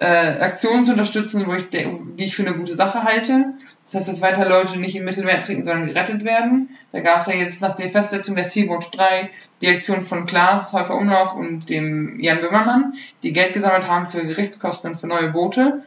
äh, 0.00 0.40
Aktionen 0.40 0.86
zu 0.86 0.92
unterstützen, 0.92 1.46
wo 1.46 1.52
ich 1.52 1.68
die 1.68 2.24
ich 2.24 2.34
für 2.34 2.46
eine 2.46 2.56
gute 2.56 2.74
Sache 2.74 3.04
halte. 3.04 3.52
Das 3.84 3.94
heißt, 3.94 4.08
dass 4.08 4.22
weiter 4.22 4.48
Leute 4.48 4.80
nicht 4.80 4.96
im 4.96 5.04
Mittelmeer 5.04 5.40
trinken, 5.40 5.64
sondern 5.64 5.88
gerettet 5.88 6.24
werden. 6.24 6.70
Da 6.92 7.00
gab 7.00 7.20
es 7.20 7.26
ja 7.26 7.34
jetzt 7.34 7.60
nach 7.60 7.76
der 7.76 7.90
Festsetzung 7.90 8.34
der 8.34 8.46
Sea-Watch 8.46 8.90
3 8.92 9.30
die 9.60 9.68
Aktion 9.68 10.02
von 10.02 10.24
Klaas 10.24 10.72
Häufer 10.72 10.94
Umlauf 10.94 11.34
und 11.34 11.68
dem 11.68 12.18
Jan 12.18 12.40
Böhmermann, 12.40 12.94
die 13.22 13.34
Geld 13.34 13.52
gesammelt 13.52 13.88
haben 13.88 14.06
für 14.06 14.26
Gerichtskosten 14.26 14.92
und 14.92 14.96
für 14.96 15.06
neue 15.06 15.32
Boote. 15.32 15.84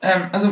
Ähm, 0.00 0.22
also, 0.32 0.48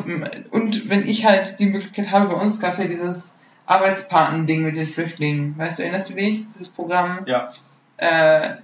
und 0.51 0.91
wenn 0.91 1.09
ich 1.09 1.24
halt 1.24 1.59
die 1.59 1.66
Möglichkeit 1.66 2.11
habe, 2.11 2.35
bei 2.35 2.41
uns 2.41 2.61
gab 2.61 2.74
es 2.74 2.81
ja 2.81 2.85
dieses 2.85 3.39
Arbeitspaten-Ding 3.64 4.64
mit 4.64 4.76
den 4.76 4.87
Flüchtlingen. 4.87 5.57
Weißt 5.57 5.79
du, 5.79 5.85
erinnerst 5.85 6.11
du 6.11 6.14
dich? 6.14 6.45
Dieses 6.53 6.68
Programm? 6.68 7.24
Ja. 7.26 7.55
Äh, 7.97 8.57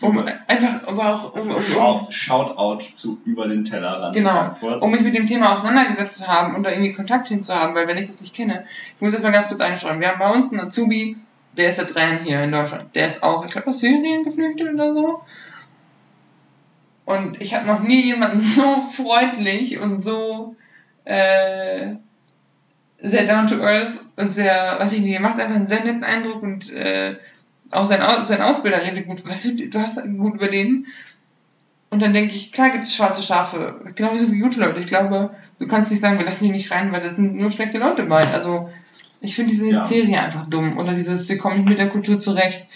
um 0.00 0.24
einfach, 0.48 0.88
aber 0.88 1.14
auch 1.14 1.34
um, 1.34 1.48
um, 1.48 1.56
um 1.56 2.12
Shoutout 2.12 2.84
zu 2.94 3.20
über 3.24 3.48
den 3.48 3.64
Tellerrand. 3.64 4.14
Genau. 4.14 4.54
Um 4.80 4.90
mich 4.90 5.02
mit 5.02 5.14
dem 5.14 5.26
Thema 5.26 5.54
auseinandergesetzt 5.54 6.16
zu 6.16 6.26
haben 6.26 6.54
und 6.54 6.64
da 6.64 6.70
irgendwie 6.70 6.92
Kontakt 6.92 7.28
hinzuhaben, 7.28 7.74
weil 7.74 7.86
wenn 7.86 7.98
ich 7.98 8.08
das 8.08 8.20
nicht 8.20 8.34
kenne, 8.34 8.64
ich 8.96 9.00
muss 9.00 9.12
das 9.12 9.22
mal 9.22 9.32
ganz 9.32 9.48
kurz 9.48 9.60
einschreiben. 9.60 10.00
Wir 10.00 10.08
haben 10.08 10.18
bei 10.18 10.30
uns 10.30 10.52
einen 10.52 10.62
Azubi, 10.62 11.16
der 11.56 11.70
ist 11.70 11.76
seit 11.76 11.94
drei 11.94 12.02
Jahren 12.02 12.24
hier 12.24 12.42
in 12.42 12.52
Deutschland. 12.52 12.94
Der 12.94 13.06
ist 13.06 13.22
auch, 13.22 13.44
ich 13.44 13.52
glaube, 13.52 13.70
aus 13.70 13.80
Syrien 13.80 14.24
geflüchtet 14.24 14.74
oder 14.74 14.94
so. 14.94 15.22
Und 17.04 17.40
ich 17.40 17.54
habe 17.54 17.66
noch 17.66 17.80
nie 17.80 18.02
jemanden 18.02 18.40
so 18.42 18.86
freundlich 18.90 19.78
und 19.78 20.02
so 20.02 20.56
äh, 21.04 21.94
sehr 23.00 23.26
down 23.26 23.46
to 23.46 23.62
earth 23.62 23.92
und 24.16 24.32
sehr, 24.32 24.76
weiß 24.80 24.92
ich 24.94 25.00
nicht, 25.00 25.20
macht 25.20 25.38
einfach 25.38 25.56
einen 25.56 25.68
sehr 25.68 25.84
netten 25.84 26.04
Eindruck 26.04 26.42
und 26.42 26.72
äh, 26.72 27.16
auch 27.70 27.86
sein, 27.86 28.00
sein 28.26 28.42
Ausbilder 28.42 28.82
redet 28.82 29.06
gut, 29.06 29.28
weißt 29.28 29.44
du, 29.46 29.68
du 29.68 29.78
hast 29.78 30.02
gut 30.18 30.34
über 30.34 30.48
den. 30.48 30.86
Und 31.90 32.02
dann 32.02 32.12
denke 32.12 32.34
ich, 32.34 32.50
klar 32.50 32.70
gibt 32.70 32.86
es 32.86 32.94
schwarze 32.94 33.22
Schafe, 33.22 33.80
genauso 33.94 34.32
wie 34.32 34.40
gute 34.40 34.60
Leute. 34.60 34.80
Ich 34.80 34.88
glaube, 34.88 35.30
du 35.58 35.66
kannst 35.68 35.90
nicht 35.90 36.00
sagen, 36.00 36.18
wir 36.18 36.26
lassen 36.26 36.44
die 36.44 36.50
nicht 36.50 36.70
rein, 36.70 36.92
weil 36.92 37.00
da 37.00 37.14
sind 37.14 37.36
nur 37.36 37.52
schlechte 37.52 37.78
Leute 37.78 38.04
bei. 38.04 38.26
Also, 38.32 38.70
ich 39.20 39.36
finde 39.36 39.52
diese 39.52 39.70
ja. 39.70 39.84
Serie 39.84 40.20
einfach 40.20 40.46
dumm. 40.46 40.76
Oder 40.76 40.92
dieses, 40.94 41.28
wir 41.28 41.38
kommen 41.38 41.58
nicht 41.58 41.68
mit 41.68 41.78
der 41.78 41.88
Kultur 41.88 42.18
zurecht. 42.18 42.66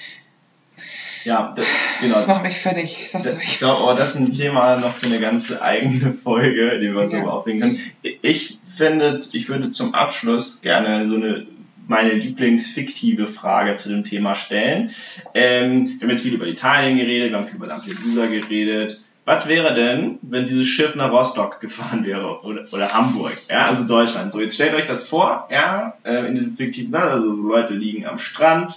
Ja, 1.25 1.53
das, 1.55 1.67
genau. 2.01 2.15
Das 2.15 2.27
macht 2.27 2.45
mich 2.45 2.57
fertig. 2.57 2.85
Ich, 3.03 3.15
ich 3.43 3.59
glaube, 3.59 3.83
aber 3.83 3.95
das 3.95 4.15
ist 4.15 4.21
ein 4.21 4.33
Thema 4.33 4.77
noch 4.77 4.95
für 4.95 5.07
eine 5.07 5.19
ganze 5.19 5.63
eigene 5.63 6.15
Folge, 6.15 6.79
die 6.79 6.93
wir 6.93 7.01
uns 7.01 7.13
ja. 7.13 7.21
aber 7.21 7.35
aufregen 7.35 7.61
können. 7.61 7.81
Ich 8.23 8.61
finde, 8.69 9.21
ich 9.33 9.49
würde 9.49 9.71
zum 9.71 9.95
Abschluss 9.95 10.61
gerne 10.61 11.09
so 11.09 11.17
eine 11.17 11.47
meine 11.89 12.13
Lieblingsfiktive 12.13 13.27
Frage 13.27 13.75
zu 13.75 13.89
dem 13.89 14.05
Thema 14.05 14.35
stellen. 14.35 14.91
Ähm, 15.35 15.87
wir 15.87 16.03
haben 16.03 16.11
jetzt 16.11 16.23
viel 16.23 16.35
über 16.35 16.47
Italien 16.47 16.99
geredet, 16.99 17.31
wir 17.31 17.39
haben 17.39 17.47
viel 17.47 17.57
über 17.57 17.67
Lampedusa 17.67 18.27
geredet. 18.27 19.01
Was 19.25 19.47
wäre 19.47 19.75
denn, 19.75 20.19
wenn 20.23 20.47
dieses 20.47 20.67
Schiff 20.67 20.95
nach 20.95 21.13
Rostock 21.13 21.61
gefahren 21.61 22.05
wäre 22.07 22.43
oder, 22.45 22.65
oder 22.73 22.95
Hamburg, 22.95 23.37
ja, 23.51 23.67
also 23.67 23.85
Deutschland? 23.85 24.33
So, 24.33 24.41
jetzt 24.41 24.55
stellt 24.55 24.75
euch 24.75 24.87
das 24.87 25.07
vor, 25.07 25.49
ja, 25.51 25.95
äh, 26.05 26.27
in 26.27 26.35
diesem 26.35 26.57
fiktiven 26.57 26.93
Land, 26.93 27.11
also 27.11 27.31
Leute 27.31 27.75
liegen 27.75 28.07
am 28.07 28.19
Strand. 28.19 28.75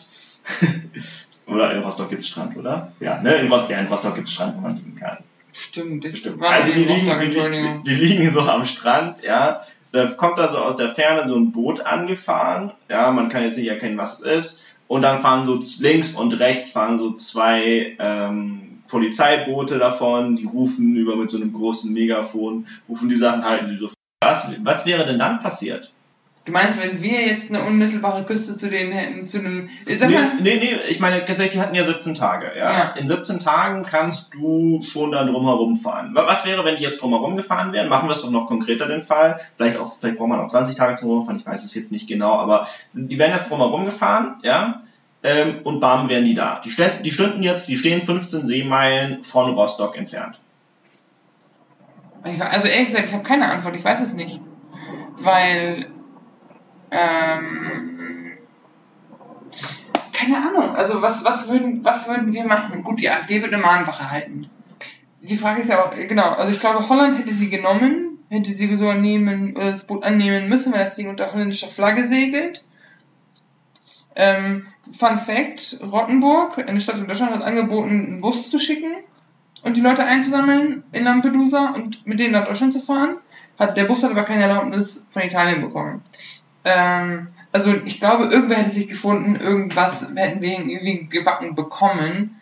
oder 1.48 1.74
in 1.74 1.82
Rostock 1.84 2.10
gibt 2.10 2.24
es 2.24 2.30
Strand, 2.30 2.58
oder? 2.58 2.92
Ja, 3.00 3.22
ne, 3.22 3.36
in 3.36 3.52
Rostock, 3.52 3.72
ja, 3.72 3.80
in 3.80 3.88
Rostock 3.88 4.16
gibt 4.16 4.28
es 4.28 4.34
Strand, 4.34 4.58
wo 4.58 4.62
man 4.62 4.76
liegen 4.76 4.96
kann. 4.96 5.20
Stimmt, 5.54 6.06
stimmt. 6.18 6.44
Also 6.44 6.72
die 6.74 6.86
liegen, 6.86 7.84
die, 7.84 7.84
die, 7.86 7.96
liegen 7.96 8.32
so 8.32 8.42
am 8.42 8.66
Strand, 8.66 9.24
ja, 9.24 9.62
da 9.92 10.08
kommt 10.08 10.38
da 10.38 10.48
so 10.48 10.58
aus 10.58 10.78
der 10.78 10.94
Ferne 10.94 11.28
so 11.28 11.36
ein 11.36 11.52
Boot 11.52 11.86
angefahren. 11.86 12.72
Ja, 12.90 13.12
man 13.12 13.30
kann 13.30 13.44
jetzt 13.44 13.58
nicht 13.58 13.68
erkennen, 13.68 13.98
was 13.98 14.20
es 14.20 14.26
ist. 14.26 14.64
Und 14.88 15.04
dann 15.04 15.22
fahren 15.22 15.46
so 15.46 15.60
links 15.82 16.16
und 16.16 16.40
rechts 16.40 16.72
fahren 16.72 16.98
so 16.98 17.14
zwei 17.14 17.96
ähm, 18.00 18.82
Polizeiboote 18.88 19.80
davon, 19.80 20.36
die 20.36 20.46
rufen 20.46 20.96
über 20.96 21.16
mit 21.16 21.30
so 21.30 21.38
einem 21.38 21.54
großen 21.54 21.94
Megafon, 21.94 22.68
rufen 22.90 23.08
die 23.08 23.16
Sachen 23.16 23.46
halt, 23.46 23.70
die 23.70 23.78
so. 23.78 23.90
Was, 24.22 24.54
was 24.64 24.86
wäre 24.86 25.06
denn 25.06 25.18
dann 25.18 25.40
passiert? 25.40 25.94
Du 26.52 26.58
meinst, 26.58 26.84
wenn 26.84 27.02
wir 27.02 27.28
jetzt 27.28 27.50
eine 27.50 27.64
unmittelbare 27.64 28.26
Küste 28.26 28.56
zu 28.56 28.70
denen 28.70 28.92
hätten, 28.92 29.26
zu 29.26 29.38
einem. 29.38 29.70
Sag 29.88 30.10
nee, 30.10 30.16
mal, 30.16 30.32
nee, 30.42 30.58
nee, 30.58 30.76
ich 30.90 31.00
meine, 31.00 31.24
tatsächlich, 31.24 31.54
die 31.54 31.62
hatten 31.62 31.76
ja 31.76 31.86
17 31.86 32.14
Tage, 32.14 32.52
ja? 32.58 32.70
ja. 32.70 32.94
In 33.00 33.08
17 33.08 33.40
Tagen 33.40 33.84
kannst 33.84 34.34
du 34.34 34.84
schon 34.84 35.14
da 35.14 35.24
drumherum 35.24 35.78
fahren. 35.78 36.12
Was 36.14 36.46
wäre, 36.46 36.66
wenn 36.66 36.76
die 36.76 36.84
jetzt 36.84 37.02
drumherum 37.02 37.38
gefahren 37.38 37.72
wären? 37.72 37.88
Machen 37.88 38.10
wir 38.10 38.16
es 38.16 38.22
doch 38.22 38.32
noch 38.32 38.48
konkreter 38.48 38.90
den 38.90 39.02
Fall. 39.02 39.40
Vielleicht 39.56 39.78
auch, 39.78 39.96
vielleicht 39.98 40.18
braucht 40.18 40.28
man 40.28 40.42
auch 40.42 40.48
20 40.48 40.76
Tage 40.76 41.00
drumherum 41.00 41.26
fahren, 41.26 41.38
ich 41.38 41.46
weiß 41.46 41.64
es 41.64 41.74
jetzt 41.74 41.94
nicht 41.94 42.10
genau, 42.10 42.34
aber 42.34 42.68
die 42.92 43.18
wären 43.18 43.32
jetzt 43.32 43.50
drumherum 43.50 43.86
gefahren, 43.86 44.36
ja? 44.44 44.82
Ähm, 45.24 45.60
und 45.64 45.80
bam, 45.80 46.10
wären 46.10 46.26
die 46.26 46.36
da. 46.36 46.60
Die, 46.66 46.70
ständ, 46.70 47.06
die 47.06 47.12
stünden 47.12 47.44
jetzt, 47.44 47.70
die 47.70 47.78
stehen 47.78 48.02
15 48.02 48.46
Seemeilen 48.46 49.24
von 49.24 49.54
Rostock 49.54 49.98
entfernt. 49.98 50.38
Also 52.24 52.68
ehrlich 52.68 52.88
gesagt, 52.88 53.06
ich 53.06 53.14
habe 53.14 53.24
keine 53.24 53.50
Antwort, 53.50 53.78
ich 53.78 53.86
weiß 53.86 54.02
es 54.02 54.12
nicht. 54.12 54.42
Weil 55.16 55.86
ähm, 56.92 58.38
keine 60.14 60.38
Ahnung, 60.38 60.76
also 60.76 61.02
was, 61.02 61.24
was, 61.26 61.50
würden, 61.50 61.84
was 61.84 62.08
würden 62.08 62.32
wir 62.32 62.46
machen? 62.46 62.84
Gut, 62.84 63.00
die 63.00 63.10
AfD 63.10 63.42
wird 63.42 63.54
eine 63.54 63.62
Mahnwache 63.62 64.12
halten. 64.12 64.50
Die 65.22 65.38
Frage 65.38 65.62
ist 65.62 65.70
ja 65.70 65.84
auch, 65.84 65.92
genau, 65.92 66.30
also 66.32 66.54
ich 66.54 66.60
glaube, 66.60 66.88
Holland 66.90 67.18
hätte 67.18 67.34
sie 67.34 67.50
genommen, 67.50 68.20
hätte 68.30 68.52
sie 68.52 68.74
so 68.76 68.92
nehmen, 68.94 69.56
oder 69.56 69.72
das 69.72 69.86
Boot 69.86 70.04
annehmen 70.04 70.50
müssen, 70.50 70.74
wenn 70.74 70.82
das 70.82 70.96
Ding 70.96 71.10
unter 71.10 71.32
holländischer 71.34 71.68
Flagge 71.68 72.08
segelt. 72.08 72.64
Ähm, 74.16 74.66
Fun 74.92 75.20
Fact, 75.20 75.80
Rottenburg, 75.92 76.58
eine 76.58 76.82
Stadt 76.82 76.98
in 76.98 77.08
Deutschland, 77.08 77.34
hat 77.34 77.44
angeboten, 77.44 77.90
einen 77.90 78.22
Bus 78.22 78.50
zu 78.50 78.60
schicken 78.60 78.92
und 79.64 79.78
die 79.78 79.82
Leute 79.82 80.04
einzusammeln 80.04 80.84
in 80.92 81.04
Lampedusa 81.04 81.74
und 81.76 82.06
mit 82.06 82.20
denen 82.20 82.34
nach 82.34 82.48
Deutschland 82.48 82.74
zu 82.74 82.82
fahren. 82.82 83.18
Hat, 83.58 83.78
der 83.78 83.86
Bus 83.86 84.04
hat 84.04 84.12
aber 84.12 84.24
keine 84.24 84.44
Erlaubnis 84.44 85.06
von 85.10 85.22
Italien 85.22 85.62
bekommen. 85.62 86.02
Ähm, 86.66 87.28
also 87.52 87.74
ich 87.86 88.00
glaube, 88.00 88.26
irgendwer 88.26 88.58
hätte 88.58 88.70
sich 88.70 88.88
gefunden, 88.88 89.36
irgendwas 89.36 90.08
hätten 90.16 90.42
wir 90.42 90.52
irgendwie 90.52 91.08
gebacken 91.08 91.56
bekommen. 91.56 92.40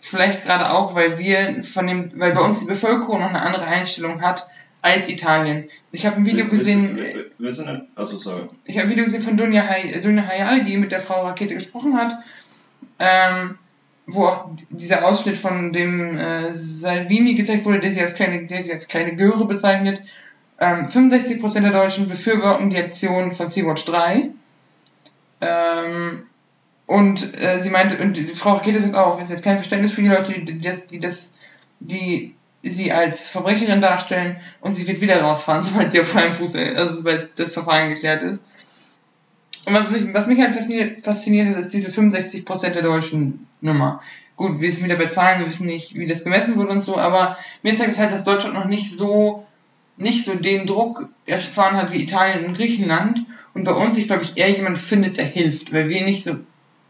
Vielleicht 0.00 0.44
gerade 0.44 0.70
auch, 0.70 0.94
weil 0.94 1.18
wir 1.18 1.62
von 1.62 1.86
dem, 1.86 2.12
weil 2.14 2.32
bei 2.32 2.40
uns 2.40 2.60
die 2.60 2.66
Bevölkerung 2.66 3.20
noch 3.20 3.30
eine 3.30 3.42
andere 3.42 3.64
Einstellung 3.64 4.22
hat 4.22 4.48
als 4.80 5.08
Italien. 5.08 5.68
Ich 5.90 6.06
habe 6.06 6.16
ein 6.16 6.26
Video 6.26 6.46
gesehen. 6.46 6.96
Wir, 6.96 7.26
wir 7.36 7.52
sind, 7.52 7.88
also 7.94 8.16
sorry. 8.16 8.46
Ich 8.64 8.76
habe 8.76 8.86
ein 8.86 8.90
Video 8.90 9.04
gesehen 9.04 9.22
von 9.22 9.36
Dunja, 9.36 9.62
Hay, 9.62 10.00
Dunja 10.00 10.24
Hayal, 10.26 10.64
die 10.64 10.76
mit 10.76 10.92
der 10.92 11.00
Frau 11.00 11.22
Rakete 11.22 11.54
gesprochen 11.54 11.96
hat, 11.96 12.18
ähm, 13.00 13.58
wo 14.06 14.26
auch 14.26 14.50
dieser 14.70 15.04
Ausschnitt 15.04 15.36
von 15.36 15.72
dem 15.72 16.16
äh, 16.16 16.54
Salvini 16.54 17.34
gezeigt 17.34 17.64
wurde, 17.64 17.80
der 17.80 17.92
sie 17.92 18.00
als 18.00 18.14
kleine, 18.14 18.46
der 18.46 18.62
sie 18.62 18.72
als 18.72 18.88
kleine 18.88 19.16
Göre 19.16 19.46
bezeichnet 19.46 20.00
ähm, 20.60 20.86
65% 20.86 21.60
der 21.60 21.72
Deutschen 21.72 22.08
befürworten 22.08 22.70
die 22.70 22.78
Aktion 22.78 23.32
von 23.32 23.48
Sea-Watch 23.48 23.84
3. 23.84 24.30
Ähm, 25.40 26.26
und 26.86 27.42
äh, 27.42 27.60
sie 27.60 27.70
meinte, 27.70 28.02
und 28.02 28.16
die 28.16 28.26
Frau 28.26 28.54
Rakete 28.54 28.80
sagt 28.80 28.96
auch, 28.96 29.20
es 29.20 29.30
hat 29.30 29.42
kein 29.42 29.56
Verständnis 29.56 29.92
für 29.92 30.02
die 30.02 30.08
Leute, 30.08 30.40
die 30.40 30.60
das, 30.60 30.86
die 30.86 30.98
das, 30.98 31.34
die 31.80 32.34
sie 32.62 32.90
als 32.92 33.28
Verbrecherin 33.28 33.80
darstellen 33.80 34.38
und 34.60 34.74
sie 34.74 34.88
wird 34.88 35.00
wieder 35.00 35.20
rausfahren, 35.22 35.62
sobald 35.64 35.92
sie 35.92 36.00
auf 36.00 36.08
freiem 36.08 36.32
Fuß, 36.32 36.54
also 36.56 36.94
sobald 36.96 37.38
das 37.38 37.52
Verfahren 37.52 37.90
geklärt 37.90 38.22
ist. 38.22 38.42
Und 39.66 39.74
was 39.74 39.90
mich, 39.90 40.14
was 40.14 40.26
mich 40.26 40.40
halt 40.40 40.54
fasziniert, 40.54 41.04
fasziniert 41.04 41.58
ist 41.58 41.74
diese 41.74 41.90
65% 41.90 42.70
der 42.70 42.82
deutschen 42.82 43.46
Nummer. 43.60 44.00
Gut, 44.36 44.60
wir 44.60 44.68
wissen 44.68 44.84
wieder 44.84 44.96
bei 44.96 45.06
Zahlen, 45.06 45.40
wir 45.40 45.46
wissen 45.46 45.66
nicht, 45.66 45.94
wie 45.94 46.06
das 46.06 46.24
gemessen 46.24 46.56
wird 46.58 46.70
und 46.70 46.82
so, 46.82 46.96
aber 46.96 47.36
mir 47.62 47.76
zeigt 47.76 47.92
es 47.92 47.98
halt, 47.98 48.12
dass 48.12 48.24
Deutschland 48.24 48.54
noch 48.54 48.64
nicht 48.64 48.96
so 48.96 49.46
nicht 49.98 50.24
so 50.24 50.34
den 50.34 50.66
Druck 50.66 51.08
erfahren 51.26 51.76
hat 51.76 51.92
wie 51.92 52.02
Italien 52.02 52.46
und 52.46 52.56
Griechenland 52.56 53.22
und 53.54 53.64
bei 53.64 53.72
uns, 53.72 53.98
ich 53.98 54.06
glaube 54.06 54.22
ich, 54.22 54.36
eher 54.36 54.50
jemand 54.50 54.78
findet, 54.78 55.16
der 55.16 55.24
hilft, 55.24 55.72
weil 55.72 55.88
wir 55.88 56.04
nicht 56.04 56.24
so 56.24 56.36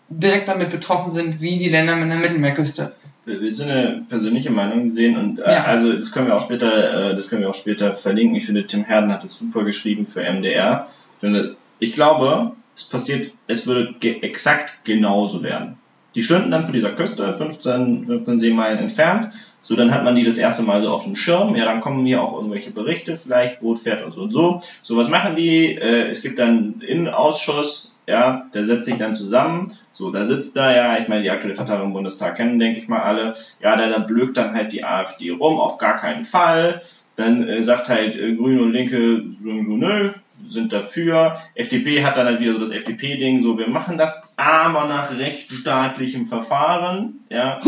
direkt 0.08 0.48
damit 0.48 0.70
betroffen 0.70 1.12
sind 1.12 1.40
wie 1.40 1.58
die 1.58 1.68
Länder 1.68 1.96
mit 1.96 2.10
der 2.10 2.18
Mittelmeerküste. 2.18 2.92
wir 3.24 3.52
sind 3.52 3.70
eine 3.70 4.04
persönliche 4.08 4.50
Meinung 4.50 4.90
sehen 4.92 5.16
und 5.16 5.38
äh, 5.38 5.52
Ja. 5.52 5.64
also 5.64 5.92
das 5.92 6.12
können 6.12 6.28
wir 6.28 6.36
auch 6.36 6.44
später, 6.44 7.10
äh, 7.10 7.14
das 7.14 7.28
können 7.28 7.42
wir 7.42 7.50
auch 7.50 7.54
später 7.54 7.92
verlinken. 7.92 8.36
Ich 8.36 8.46
finde, 8.46 8.66
Tim 8.66 8.84
Herden 8.84 9.12
hat 9.12 9.24
es 9.24 9.38
super 9.38 9.64
geschrieben 9.64 10.06
für 10.06 10.22
MDR. 10.22 10.88
Ich 11.16 11.20
finde, 11.20 11.56
ich 11.78 11.92
glaube, 11.92 12.52
es 12.74 12.84
passiert, 12.84 13.32
es 13.46 13.66
würde 13.66 13.94
ge 14.00 14.20
exakt 14.22 14.84
genauso 14.84 15.42
werden. 15.42 15.76
Die 16.14 16.22
stünden 16.22 16.50
dann 16.50 16.64
vor 16.64 16.72
dieser 16.72 16.92
Küste, 16.92 17.32
15, 17.32 18.06
15 18.06 18.38
Seemeilen 18.38 18.78
entfernt. 18.78 19.30
So, 19.68 19.76
dann 19.76 19.92
hat 19.92 20.02
man 20.02 20.16
die 20.16 20.24
das 20.24 20.38
erste 20.38 20.62
Mal 20.62 20.82
so 20.82 20.88
auf 20.88 21.04
dem 21.04 21.14
Schirm. 21.14 21.54
Ja, 21.54 21.66
dann 21.66 21.82
kommen 21.82 22.06
hier 22.06 22.22
auch 22.22 22.32
irgendwelche 22.36 22.70
Berichte, 22.70 23.18
vielleicht 23.18 23.60
Boot 23.60 23.78
fährt 23.78 24.02
und 24.02 24.14
so 24.14 24.22
und 24.22 24.32
so. 24.32 24.62
So, 24.80 24.96
was 24.96 25.10
machen 25.10 25.36
die? 25.36 25.74
Äh, 25.74 26.08
es 26.08 26.22
gibt 26.22 26.38
dann 26.38 26.48
einen 26.48 26.80
Innenausschuss, 26.80 27.98
ja, 28.06 28.46
der 28.54 28.64
setzt 28.64 28.86
sich 28.86 28.96
dann 28.96 29.12
zusammen. 29.12 29.70
So, 29.92 30.10
da 30.10 30.24
sitzt 30.24 30.56
da, 30.56 30.74
ja, 30.74 30.96
ich 30.96 31.08
meine, 31.08 31.20
die 31.20 31.28
aktuelle 31.28 31.54
Verteilung 31.54 31.88
im 31.88 31.92
Bundestag 31.92 32.36
kennen, 32.36 32.58
denke 32.58 32.78
ich 32.78 32.88
mal 32.88 33.02
alle. 33.02 33.34
Ja, 33.60 33.76
da, 33.76 33.90
da 33.90 33.98
blökt 33.98 34.38
dann 34.38 34.54
halt 34.54 34.72
die 34.72 34.84
AfD 34.84 35.32
rum, 35.32 35.60
auf 35.60 35.76
gar 35.76 35.98
keinen 35.98 36.24
Fall. 36.24 36.80
Dann 37.16 37.46
äh, 37.46 37.60
sagt 37.60 37.90
halt 37.90 38.16
äh, 38.16 38.36
Grüne 38.36 38.62
und 38.62 38.72
Linke 38.72 39.22
so, 39.42 39.50
nö, 39.50 40.12
sind 40.46 40.72
dafür. 40.72 41.36
FDP 41.54 42.04
hat 42.04 42.16
dann 42.16 42.26
halt 42.26 42.40
wieder 42.40 42.54
so 42.54 42.60
das 42.60 42.70
FDP-Ding, 42.70 43.42
so, 43.42 43.58
wir 43.58 43.68
machen 43.68 43.98
das 43.98 44.32
aber 44.38 44.86
nach 44.86 45.18
rechtsstaatlichem 45.18 46.26
Verfahren, 46.26 47.20
ja. 47.28 47.60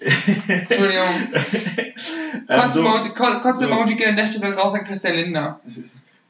Entschuldigung. 0.00 1.04
Ähm, 2.48 2.68
so, 2.68 2.82
Kotz-Emoji 2.82 3.14
Kotz- 3.14 3.58
so. 3.88 3.96
Geht 3.96 4.06
an 4.08 4.16
der 4.16 4.26
Stelle 4.26 4.54
raus 4.54 4.74
an 4.74 4.84
Christian 4.84 5.14
Lindner. 5.14 5.60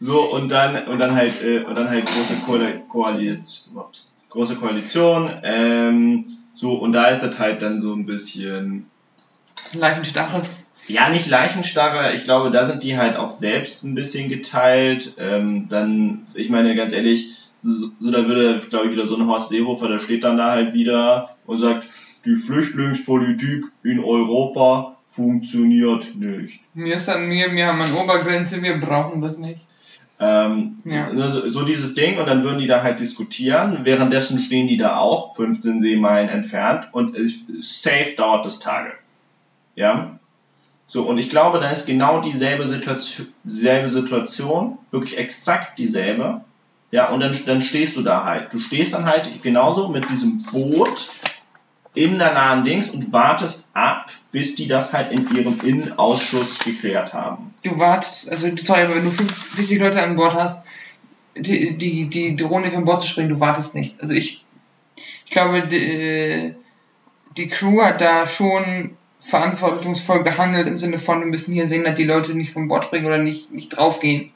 so, 0.01 0.21
und 0.33 0.49
dann, 0.51 0.87
und 0.87 0.99
dann 1.03 1.15
halt, 1.17 1.43
äh, 1.43 1.61
und 1.65 1.75
dann 1.75 1.89
halt 1.89 2.05
große 2.05 2.35
Koali- 2.47 2.87
Koalition, 2.89 3.83
große 4.29 4.57
Koalition, 4.57 5.31
ähm, 5.43 6.27
so, 6.53 6.75
und 6.75 6.93
da 6.93 7.09
ist 7.09 7.21
das 7.23 7.39
halt 7.41 7.63
dann 7.63 7.81
so 7.81 7.95
ein 7.95 8.07
bisschen, 8.07 8.87
Leichenstache. 9.73 10.43
Ja, 10.87 11.09
nicht 11.09 11.27
Leichenstarre. 11.29 12.13
Ich 12.15 12.25
glaube, 12.25 12.51
da 12.51 12.65
sind 12.65 12.83
die 12.83 12.97
halt 12.99 13.17
auch 13.17 13.31
selbst 13.31 13.83
ein 13.85 13.95
bisschen 13.95 14.29
geteilt. 14.29 15.15
Ähm, 15.19 15.67
dann, 15.69 16.27
ich 16.35 16.51
meine, 16.51 16.77
ganz 16.77 16.93
ehrlich, 16.93 17.29
so, 17.63 17.89
so 17.99 18.11
da 18.11 18.27
würde, 18.27 18.61
glaube 18.69 18.87
ich, 18.87 18.93
wieder 18.93 19.07
so 19.07 19.17
ein 19.17 19.27
Horst 19.27 19.49
Seehofer, 19.49 19.89
der 19.89 19.99
steht 19.99 20.23
dann 20.25 20.37
da 20.37 20.51
halt 20.51 20.75
wieder 20.75 21.31
und 21.47 21.57
sagt, 21.57 21.85
die 22.25 22.37
Flüchtlingspolitik 22.37 23.65
in 23.83 24.03
Europa 24.03 24.97
funktioniert 25.05 26.15
nicht. 26.17 26.61
Mir 26.75 26.97
ist 26.97 27.09
an 27.09 27.29
mir, 27.29 27.53
wir 27.53 27.67
haben 27.67 27.81
eine 27.81 27.95
Obergrenze, 27.95 28.63
wir 28.63 28.79
brauchen 28.81 29.21
das 29.23 29.39
nicht. 29.39 29.61
Ähm, 30.21 30.79
Ja. 30.85 31.09
so, 31.29 31.49
so 31.49 31.65
dieses 31.65 31.95
Ding 31.95 32.19
und 32.19 32.27
dann 32.27 32.45
würden 32.45 32.61
die 32.61 32.67
da 32.67 32.83
halt 32.83 33.01
diskutieren. 33.01 33.81
Währenddessen 33.85 34.39
stehen 34.41 34.69
die 34.69 34.77
da 34.77 34.97
auch 34.99 35.35
15 35.37 35.81
Seemeilen 35.81 36.29
entfernt 36.29 36.89
und 36.93 37.17
es- 37.17 37.45
safe 37.61 38.15
dauert 38.17 38.45
das 38.47 38.61
Tage. 38.61 38.93
Ja. 39.75 40.19
So, 40.87 41.03
und 41.03 41.19
ich 41.19 41.31
glaube, 41.31 41.61
da 41.61 41.69
ist 41.71 41.87
genau 41.87 42.21
dieselbe 42.21 42.67
Situation, 42.67 43.27
dieselbe 43.43 43.91
Situation, 43.91 44.79
wirklich 44.91 45.19
exakt 45.19 45.79
dieselbe. 45.79 46.43
Ja, 46.91 47.09
und 47.09 47.21
dann, 47.21 47.37
dann 47.47 47.61
stehst 47.63 47.97
du 47.97 48.03
da 48.03 48.25
halt. 48.25 48.53
Du 48.53 48.61
stehst 48.61 48.95
dann 48.95 49.07
halt 49.07 49.43
genauso 49.43 49.89
mit 49.89 50.09
diesem 50.11 50.43
Boot 50.45 51.09
in 51.95 52.19
der 52.19 52.33
nahen 52.35 52.65
Dings 52.65 52.91
und 52.91 53.13
wartest 53.13 53.71
ab, 53.73 54.11
bis 54.33 54.57
die 54.57 54.67
das 54.67 54.93
halt 54.93 55.13
in 55.13 55.29
ihrem 55.35 55.59
Innenausschuss 55.63 56.59
geklärt 56.59 57.15
haben. 57.15 57.55
Du 57.63 57.79
wartest, 57.79 58.29
also 58.31 58.49
sorry, 58.57 58.83
aber 58.83 58.97
wenn 58.97 59.05
du 59.05 59.11
50 59.11 59.79
Leute 59.79 60.03
an 60.03 60.17
Bord 60.17 60.35
hast, 60.35 60.63
die, 61.37 61.77
die, 61.79 62.09
die 62.09 62.37
drohen 62.37 62.65
dir 62.65 62.71
von 62.71 62.85
Bord 62.85 63.03
zu 63.03 63.09
springen, 63.09 63.29
du 63.29 63.41
wartest 63.41 63.75
nicht. 63.75 64.01
Also 64.01 64.15
ich, 64.15 64.45
ich 64.97 65.31
glaube, 65.31 65.67
die, 65.67 65.77
äh, 65.77 66.55
die 67.37 67.49
Crew 67.49 67.83
hat 67.83 68.01
da 68.01 68.27
schon 68.27 68.97
verantwortungsvoll 69.19 70.23
gehandelt 70.23 70.67
im 70.67 70.79
Sinne 70.79 70.99
von, 70.99 71.21
wir 71.21 71.27
müssen 71.27 71.55
hier 71.55 71.69
sehen, 71.69 71.85
dass 71.85 71.95
die 71.95 72.05
Leute 72.05 72.35
nicht 72.35 72.53
vom 72.53 72.69
Bord 72.69 72.85
springen 72.85 73.07
oder 73.07 73.19
nicht, 73.19 73.53
nicht 73.53 73.71
draufgehen. 73.71 74.33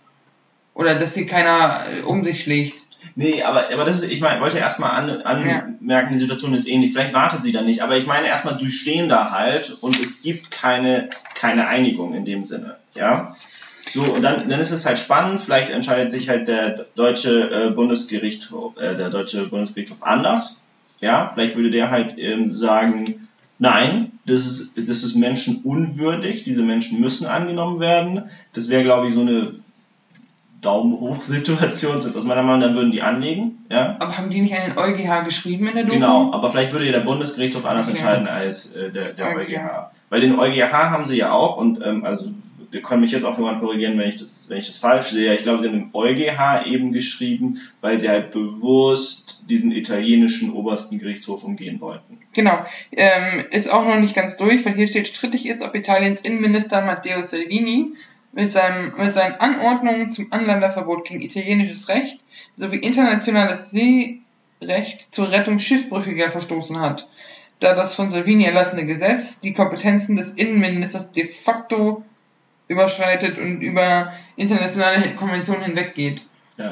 Oder 0.74 0.94
dass 0.94 1.14
hier 1.14 1.26
keiner 1.26 1.82
äh, 1.92 2.02
um 2.02 2.22
sich 2.24 2.42
schlägt. 2.42 2.87
Nee, 3.14 3.42
aber, 3.42 3.72
aber 3.72 3.84
das 3.84 4.02
ist, 4.02 4.10
ich 4.10 4.20
meine, 4.20 4.40
wollte 4.40 4.58
erstmal 4.58 4.90
an, 4.90 5.22
anmerken, 5.22 6.12
die 6.12 6.18
Situation 6.18 6.54
ist 6.54 6.68
ähnlich. 6.68 6.92
Vielleicht 6.92 7.14
wartet 7.14 7.42
sie 7.42 7.52
dann 7.52 7.66
nicht, 7.66 7.82
aber 7.82 7.96
ich 7.96 8.06
meine 8.06 8.26
erstmal, 8.26 8.56
die 8.56 8.70
stehen 8.70 9.08
da 9.08 9.30
halt 9.30 9.76
und 9.80 10.00
es 10.00 10.22
gibt 10.22 10.50
keine, 10.50 11.10
keine 11.34 11.68
Einigung 11.68 12.14
in 12.14 12.24
dem 12.24 12.44
Sinne, 12.44 12.76
ja. 12.94 13.34
So, 13.90 14.02
und 14.02 14.22
dann, 14.22 14.48
dann 14.48 14.60
ist 14.60 14.70
es 14.70 14.84
halt 14.84 14.98
spannend, 14.98 15.40
vielleicht 15.40 15.70
entscheidet 15.70 16.10
sich 16.10 16.28
halt 16.28 16.48
der 16.48 16.86
deutsche 16.94 17.50
äh, 17.50 17.70
Bundesgerichtshof, 17.70 18.76
äh, 18.76 18.94
der 18.94 19.10
deutsche 19.10 19.46
Bundesgerichtshof 19.48 20.02
anders, 20.02 20.68
ja. 21.00 21.30
Vielleicht 21.34 21.56
würde 21.56 21.70
der 21.70 21.90
halt 21.90 22.18
ähm, 22.18 22.54
sagen, 22.54 23.28
nein, 23.58 24.12
das 24.26 24.46
ist, 24.46 24.76
das 24.76 25.04
ist 25.04 25.16
menschenunwürdig, 25.16 26.44
diese 26.44 26.62
Menschen 26.62 27.00
müssen 27.00 27.26
angenommen 27.26 27.80
werden. 27.80 28.30
Das 28.52 28.68
wäre, 28.68 28.82
glaube 28.82 29.08
ich, 29.08 29.14
so 29.14 29.22
eine 29.22 29.52
Daumen 30.60 30.98
hoch 30.98 31.22
Situation 31.22 32.00
sind 32.00 32.16
aus 32.16 32.24
meiner 32.24 32.42
Meinung, 32.42 32.60
dann 32.60 32.74
würden 32.74 32.92
die 32.92 33.02
anlegen, 33.02 33.64
ja. 33.70 33.96
Aber 34.00 34.16
haben 34.16 34.30
die 34.30 34.40
nicht 34.40 34.54
einen 34.54 34.76
EuGH 34.76 35.24
geschrieben 35.24 35.68
in 35.68 35.74
der 35.74 35.84
Doku? 35.84 35.94
Genau, 35.94 36.32
aber 36.32 36.50
vielleicht 36.50 36.72
würde 36.72 36.86
ja 36.86 36.92
der 36.92 37.00
Bundesgerichtshof 37.00 37.64
anders 37.64 37.86
Ja. 37.86 37.92
entscheiden 37.92 38.26
als 38.26 38.74
äh, 38.74 38.90
der, 38.90 39.12
der 39.12 39.36
EuGH. 39.36 39.48
EuGH. 39.48 39.90
Weil 40.10 40.20
den 40.20 40.38
EuGH 40.38 40.72
haben 40.72 41.06
sie 41.06 41.16
ja 41.16 41.32
auch 41.32 41.56
und 41.56 41.80
ähm, 41.84 42.04
also 42.04 42.30
wir 42.70 42.82
können 42.82 43.00
mich 43.00 43.12
jetzt 43.12 43.24
auch 43.24 43.38
jemand 43.38 43.60
korrigieren, 43.60 43.98
wenn 43.98 44.08
ich 44.08 44.16
das, 44.16 44.46
wenn 44.48 44.58
ich 44.58 44.66
das 44.66 44.76
falsch 44.78 45.06
sehe. 45.08 45.34
Ich 45.34 45.42
glaube, 45.42 45.62
sie 45.62 45.68
haben 45.68 45.78
den 45.78 45.90
EuGH 45.94 46.66
eben 46.66 46.92
geschrieben, 46.92 47.60
weil 47.80 47.98
sie 47.98 48.08
halt 48.08 48.30
bewusst 48.30 49.44
diesen 49.48 49.72
italienischen 49.72 50.52
obersten 50.52 50.98
Gerichtshof 50.98 51.44
umgehen 51.44 51.80
wollten. 51.80 52.18
Genau. 52.34 52.58
Ähm, 52.92 53.44
ist 53.50 53.72
auch 53.72 53.86
noch 53.86 53.98
nicht 53.98 54.14
ganz 54.14 54.36
durch, 54.36 54.66
weil 54.66 54.74
hier 54.74 54.86
steht, 54.86 55.08
strittig 55.08 55.48
ist, 55.48 55.62
ob 55.62 55.74
Italiens 55.74 56.20
Innenminister 56.20 56.82
Matteo 56.82 57.26
Salvini 57.26 57.92
mit, 58.32 58.52
seinem, 58.52 58.92
mit 58.96 59.14
seinen 59.14 59.34
Anordnungen 59.40 60.12
zum 60.12 60.32
Anlanderverbot 60.32 61.06
gegen 61.08 61.20
italienisches 61.22 61.88
Recht 61.88 62.20
sowie 62.56 62.76
internationales 62.76 63.70
Seerecht 63.70 65.14
zur 65.14 65.30
Rettung 65.30 65.58
Schiffbrüchiger 65.58 66.30
verstoßen 66.30 66.80
hat, 66.80 67.08
da 67.60 67.74
das 67.74 67.94
von 67.94 68.10
Salvini 68.10 68.44
erlassene 68.44 68.86
Gesetz 68.86 69.40
die 69.40 69.54
Kompetenzen 69.54 70.16
des 70.16 70.32
Innenministers 70.34 71.12
de 71.12 71.26
facto 71.26 72.04
überschreitet 72.68 73.38
und 73.38 73.60
über 73.62 74.12
internationale 74.36 75.14
Konventionen 75.14 75.62
hinweggeht. 75.64 76.22
Ja. 76.56 76.70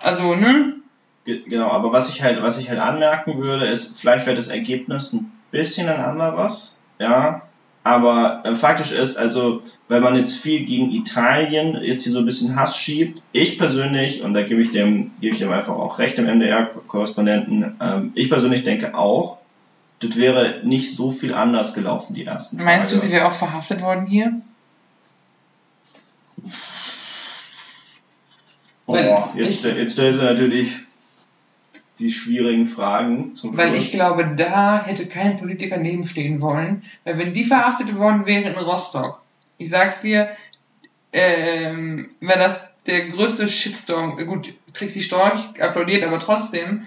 Also, 0.00 0.34
ne? 0.36 0.74
Ge- 1.24 1.42
Genau, 1.48 1.68
aber 1.70 1.92
was 1.92 2.10
ich 2.10 2.22
halt, 2.22 2.42
was 2.42 2.58
ich 2.58 2.68
halt 2.70 2.78
anmerken 2.78 3.38
würde, 3.42 3.66
ist, 3.66 3.98
vielleicht 3.98 4.26
wäre 4.26 4.36
das 4.36 4.48
Ergebnis 4.48 5.12
ein 5.12 5.32
bisschen 5.50 5.88
ein 5.88 6.00
anderes, 6.00 6.76
ja. 6.98 7.42
Aber 7.84 8.42
äh, 8.44 8.54
faktisch 8.54 8.92
ist, 8.92 9.16
also, 9.16 9.62
wenn 9.88 10.02
man 10.02 10.16
jetzt 10.16 10.36
viel 10.36 10.64
gegen 10.64 10.92
Italien 10.92 11.80
jetzt 11.82 12.04
hier 12.04 12.12
so 12.12 12.20
ein 12.20 12.26
bisschen 12.26 12.54
Hass 12.54 12.76
schiebt, 12.76 13.20
ich 13.32 13.58
persönlich, 13.58 14.22
und 14.22 14.34
da 14.34 14.42
gebe 14.42 14.62
ich 14.62 14.70
dem, 14.70 15.10
gebe 15.20 15.34
ich 15.34 15.40
dem 15.40 15.50
einfach 15.50 15.74
auch 15.74 15.98
recht, 15.98 16.16
dem 16.16 16.26
MDR-Korrespondenten, 16.26 17.76
ähm, 17.80 18.12
ich 18.14 18.28
persönlich 18.30 18.62
denke 18.62 18.94
auch, 18.94 19.38
das 19.98 20.16
wäre 20.16 20.60
nicht 20.64 20.96
so 20.96 21.10
viel 21.10 21.34
anders 21.34 21.74
gelaufen 21.74 22.14
die 22.14 22.24
ersten 22.24 22.58
Tage. 22.58 22.70
Meinst 22.70 22.92
du, 22.92 22.98
sie 22.98 23.10
wäre 23.10 23.26
auch 23.26 23.34
verhaftet 23.34 23.82
worden 23.82 24.06
hier? 24.06 24.40
Boah, 28.86 29.32
jetzt, 29.36 29.64
jetzt 29.64 29.92
stellst 29.92 30.20
du 30.20 30.24
natürlich 30.24 30.76
die 32.02 32.10
schwierigen 32.10 32.66
Fragen 32.66 33.34
zum 33.34 33.56
Weil 33.56 33.68
Schluss. 33.68 33.84
ich 33.84 33.92
glaube, 33.92 34.34
da 34.36 34.84
hätte 34.84 35.06
kein 35.06 35.38
Politiker 35.38 35.78
nebenstehen 35.78 36.40
wollen. 36.40 36.82
Weil 37.04 37.18
wenn 37.18 37.32
die 37.32 37.44
verhaftet 37.44 37.96
worden 37.96 38.26
wäre 38.26 38.50
in 38.50 38.56
Rostock, 38.56 39.20
ich 39.58 39.70
sag's 39.70 40.02
dir, 40.02 40.28
ähm, 41.12 42.08
wäre 42.20 42.38
das 42.38 42.72
der 42.86 43.08
größte 43.10 43.48
Shitstorm. 43.48 44.16
Gut, 44.26 44.54
Trixie 44.72 45.02
Storch 45.02 45.60
applaudiert, 45.60 46.04
aber 46.04 46.18
trotzdem. 46.18 46.82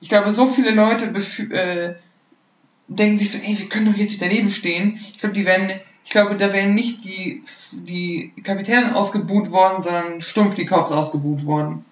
Ich 0.00 0.08
glaube, 0.08 0.32
so 0.32 0.46
viele 0.46 0.70
Leute 0.70 1.06
äh, 1.52 1.94
denken 2.88 3.18
sich 3.18 3.30
so, 3.32 3.38
ey, 3.38 3.58
wir 3.58 3.68
können 3.68 3.86
doch 3.86 3.98
jetzt 3.98 4.10
nicht 4.10 4.22
daneben 4.22 4.50
stehen. 4.50 5.00
Ich 5.12 5.18
glaube, 5.18 5.34
die 5.34 5.44
werden, 5.44 5.70
ich 6.04 6.10
glaube, 6.10 6.36
da 6.36 6.52
wären 6.52 6.74
nicht 6.74 7.04
die, 7.04 7.42
die 7.72 8.32
Kapitäne 8.42 8.94
ausgebuht 8.94 9.50
worden, 9.50 9.82
sondern 9.82 10.20
stumpf 10.20 10.54
die 10.54 10.66
Cops 10.66 10.90
ausgebuht 10.92 11.44
worden. 11.44 11.84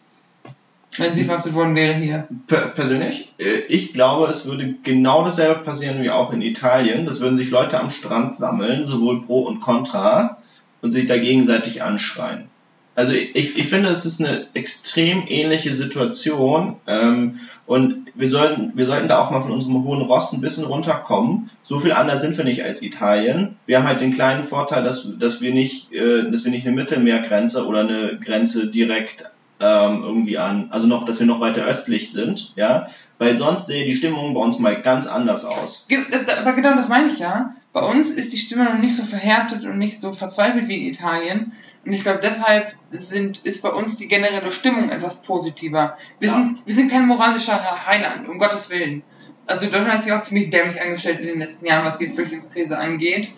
Wenn 0.99 1.15
sie 1.15 1.25
verhaftet 1.25 1.55
worden 1.55 1.77
wäre 1.77 1.95
hier. 1.95 2.29
Per 2.47 2.69
persönlich, 2.69 3.33
äh, 3.39 3.61
ich 3.69 3.93
glaube, 3.93 4.27
es 4.27 4.47
würde 4.47 4.75
genau 4.83 5.25
dasselbe 5.25 5.61
passieren 5.61 6.03
wie 6.03 6.11
auch 6.11 6.33
in 6.33 6.43
Italien. 6.43 7.07
Das 7.07 7.21
würden 7.21 7.39
sich 7.39 7.51
Leute 7.51 7.81
am 7.81 7.91
Strand 7.91 8.37
sammeln, 8.37 8.85
sowohl 8.85 9.25
pro 9.25 9.43
und 9.43 9.61
contra, 9.61 10.39
und 10.83 10.93
sich 10.93 11.07
da 11.07 11.17
gegenseitig 11.17 11.83
anschreien. 11.83 12.49
Also 12.99 13.13
ich, 13.13 13.57
ich 13.57 13.69
finde, 13.69 13.91
es 13.91 14.05
ist 14.07 14.21
eine 14.21 14.49
extrem 14.55 15.23
ähnliche 15.29 15.73
Situation 15.73 16.79
ähm, 16.89 17.39
und 17.65 18.09
wir 18.17 18.29
sollten, 18.29 18.73
wir 18.75 18.87
sollten 18.87 19.07
da 19.07 19.21
auch 19.21 19.31
mal 19.31 19.41
von 19.41 19.53
unserem 19.53 19.85
hohen 19.85 20.03
Ross 20.03 20.33
ein 20.33 20.41
bisschen 20.41 20.65
runterkommen. 20.65 21.49
So 21.63 21.79
viel 21.79 21.93
anders 21.93 22.23
sind 22.23 22.37
wir 22.37 22.45
nicht 22.45 22.65
als 22.65 22.83
Italien. 22.83 23.55
Wir 23.67 23.79
haben 23.79 23.87
halt 23.87 24.01
den 24.01 24.13
kleinen 24.13 24.43
Vorteil, 24.43 24.83
dass, 24.83 25.09
dass 25.17 25.41
wir 25.41 25.55
nicht, 25.55 25.93
äh, 25.93 26.29
dass 26.29 26.45
wir 26.45 26.51
nicht 26.51 26.67
eine 26.67 26.75
Mittelmeergrenze 26.75 27.69
oder 27.69 27.81
eine 27.81 28.19
Grenze 28.19 28.69
direkt 28.69 29.31
ähm, 29.61 30.03
irgendwie 30.03 30.39
an, 30.39 30.69
also 30.71 30.87
noch, 30.87 31.05
dass 31.05 31.19
wir 31.19 31.27
noch 31.27 31.41
weiter 31.41 31.65
östlich 31.65 32.13
sind, 32.13 32.53
ja, 32.57 32.89
weil 33.19 33.37
sonst 33.37 33.67
sehe 33.67 33.85
die 33.85 33.95
Stimmung 33.95 34.35
bei 34.35 34.41
uns 34.41 34.59
mal 34.59 34.81
ganz 34.83 35.07
anders 35.07 35.45
aus. 35.45 35.87
Aber 36.41 36.53
genau 36.53 36.75
das 36.77 36.89
meine 36.89 37.09
ich 37.09 37.19
ja. 37.19 37.55
Bei 37.73 37.81
uns 37.81 38.11
ist 38.11 38.33
die 38.33 38.39
Stimmung 38.39 38.67
noch 38.67 38.79
nicht 38.79 38.97
so 38.97 39.03
verhärtet 39.03 39.65
und 39.65 39.79
nicht 39.79 40.01
so 40.01 40.13
verzweifelt 40.13 40.69
wie 40.69 40.77
in 40.77 40.93
Italien. 40.93 41.53
Und 41.85 41.93
ich 41.93 42.03
glaube, 42.03 42.21
deshalb 42.23 42.75
sind, 42.91 43.39
ist 43.39 43.63
bei 43.63 43.71
uns 43.71 43.97
die 43.97 44.09
generelle 44.09 44.51
Stimmung 44.51 44.91
etwas 44.91 45.21
positiver. 45.23 45.97
Wir, 46.19 46.29
ja. 46.29 46.35
sind, 46.35 46.63
wir 46.65 46.75
sind 46.75 46.91
kein 46.91 47.07
moralischer 47.07 47.61
Heiland, 47.87 48.29
um 48.29 48.39
Gottes 48.39 48.71
Willen. 48.71 49.03
Also 49.47 49.67
Deutschland 49.67 49.93
hat 49.93 50.05
sich 50.05 50.13
auch 50.13 50.23
ziemlich 50.23 50.51
dämlich 50.51 50.81
angestellt 50.81 51.21
in 51.21 51.27
den 51.27 51.39
letzten 51.39 51.67
Jahren, 51.67 51.85
was 51.85 51.99
die 51.99 52.09
Flüchtlingskrise 52.09 52.79
angeht. 52.79 53.33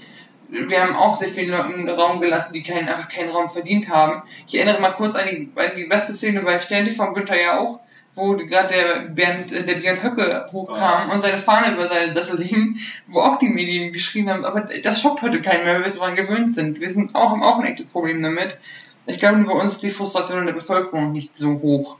Wir 0.51 0.83
haben 0.83 0.97
auch 0.97 1.17
sehr 1.17 1.29
vielen 1.29 1.51
Leuten 1.51 1.89
Raum 1.89 2.21
gelassen, 2.21 2.53
die 2.53 2.63
keinen, 2.63 2.89
einfach 2.89 3.09
keinen 3.09 3.31
Raum 3.31 3.49
verdient 3.49 3.89
haben. 3.89 4.23
Ich 4.49 4.57
erinnere 4.57 4.81
mal 4.81 4.91
kurz 4.91 5.15
an 5.15 5.27
die, 5.31 5.51
an 5.55 5.71
die 5.77 5.85
beste 5.85 6.13
Szene 6.13 6.43
bei 6.43 6.59
Stern 6.59 6.87
von 6.89 7.15
Günther 7.15 7.41
ja 7.41 7.59
auch, 7.61 7.79
wo 8.15 8.37
gerade 8.37 8.75
der 8.75 9.01
Bernd, 9.11 9.51
der 9.53 9.75
Björn 9.75 10.03
Höcke 10.03 10.49
hochkam 10.51 11.09
oh. 11.09 11.15
und 11.15 11.23
seine 11.23 11.39
Fahne 11.39 11.75
über 11.75 11.89
seine 11.89 12.13
Sessel 12.13 12.43
hing, 12.43 12.77
wo 13.07 13.21
auch 13.21 13.39
die 13.39 13.49
Medien 13.49 13.93
geschrieben 13.93 14.31
haben, 14.31 14.45
aber 14.45 14.63
das 14.83 15.01
schockt 15.01 15.23
heute 15.23 15.41
keinen 15.41 15.65
mehr, 15.65 15.75
weil 15.75 15.83
wir 15.83 15.87
es 15.87 15.99
daran 15.99 16.17
gewöhnt 16.17 16.53
sind. 16.53 16.81
Wir 16.81 16.91
sind 16.91 17.15
auch, 17.15 17.31
haben 17.31 17.45
auch 17.45 17.61
ein 17.61 17.67
echtes 17.67 17.87
Problem 17.87 18.21
damit. 18.21 18.59
Ich 19.07 19.21
glaube, 19.21 19.45
bei 19.45 19.53
uns 19.53 19.75
ist 19.75 19.83
die 19.85 19.91
Frustration 19.91 20.41
in 20.41 20.47
der 20.47 20.53
Bevölkerung 20.55 21.13
nicht 21.13 21.37
so 21.37 21.61
hoch. 21.61 21.97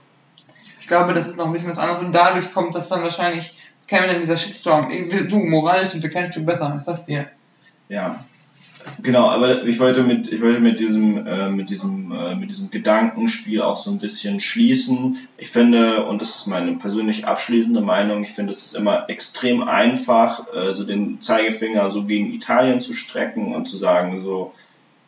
Ich 0.81 0.89
glaube, 0.89 1.13
das 1.13 1.29
ist 1.29 1.37
noch 1.37 1.47
ein 1.47 1.53
bisschen 1.53 1.71
was 1.71 1.79
anderes 1.79 2.03
und 2.03 2.13
dadurch 2.13 2.53
kommt 2.53 2.75
das 2.75 2.89
dann 2.89 3.05
wahrscheinlich, 3.05 3.57
kein 3.87 4.09
dann 4.09 4.21
dieser 4.21 4.37
Shitstorm. 4.37 4.91
Du, 5.29 5.39
moralisch 5.39 5.95
und 5.95 6.03
du 6.03 6.09
kennst 6.09 6.37
du 6.37 6.45
besser, 6.45 6.73
was 6.77 6.85
das 6.85 7.07
dir? 7.07 7.29
Ja, 7.89 8.25
Genau, 9.03 9.28
aber 9.28 9.64
ich 9.64 9.78
wollte 9.80 10.03
mit, 10.03 10.32
ich 10.32 10.41
wollte 10.41 10.61
mit 10.61 10.80
diesem, 10.80 11.26
äh, 11.26 11.49
mit 11.49 11.70
diesem, 11.70 12.12
äh, 12.12 12.34
mit 12.34 12.51
diesem 12.51 12.70
Gedankenspiel 12.70 13.62
auch 13.62 13.76
so 13.76 13.91
ein 13.91 13.99
bisschen 13.99 14.41
schließen. 14.41 15.18
Ich 15.38 15.49
finde, 15.49 16.05
und 16.05 16.20
das 16.20 16.36
ist 16.36 16.47
meine 16.47 16.72
persönlich 16.76 17.26
abschließende 17.26 17.80
Meinung, 17.80 18.22
ich 18.22 18.30
finde, 18.30 18.53
es 18.53 18.66
ist 18.66 18.74
immer 18.74 19.09
extrem 19.09 19.62
einfach, 19.62 20.47
äh, 20.55 20.74
so 20.74 20.84
den 20.84 21.20
Zeigefinger 21.20 21.91
so 21.91 22.05
gegen 22.05 22.32
Italien 22.32 22.80
zu 22.80 22.93
strecken 22.93 23.55
und 23.55 23.68
zu 23.68 23.78
sagen 23.78 24.22
so, 24.22 24.53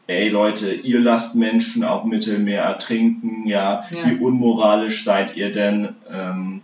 ey 0.07 0.29
Leute, 0.29 0.73
ihr 0.73 1.01
lasst 1.01 1.37
Menschen 1.37 1.85
auch 1.85 2.05
Mittelmeer 2.05 2.63
ertrinken, 2.63 3.47
ja, 3.47 3.85
ja. 3.91 4.07
wie 4.07 4.17
unmoralisch 4.17 5.05
seid 5.05 5.37
ihr 5.37 5.53
denn? 5.53 5.97
Ähm, 6.11 6.63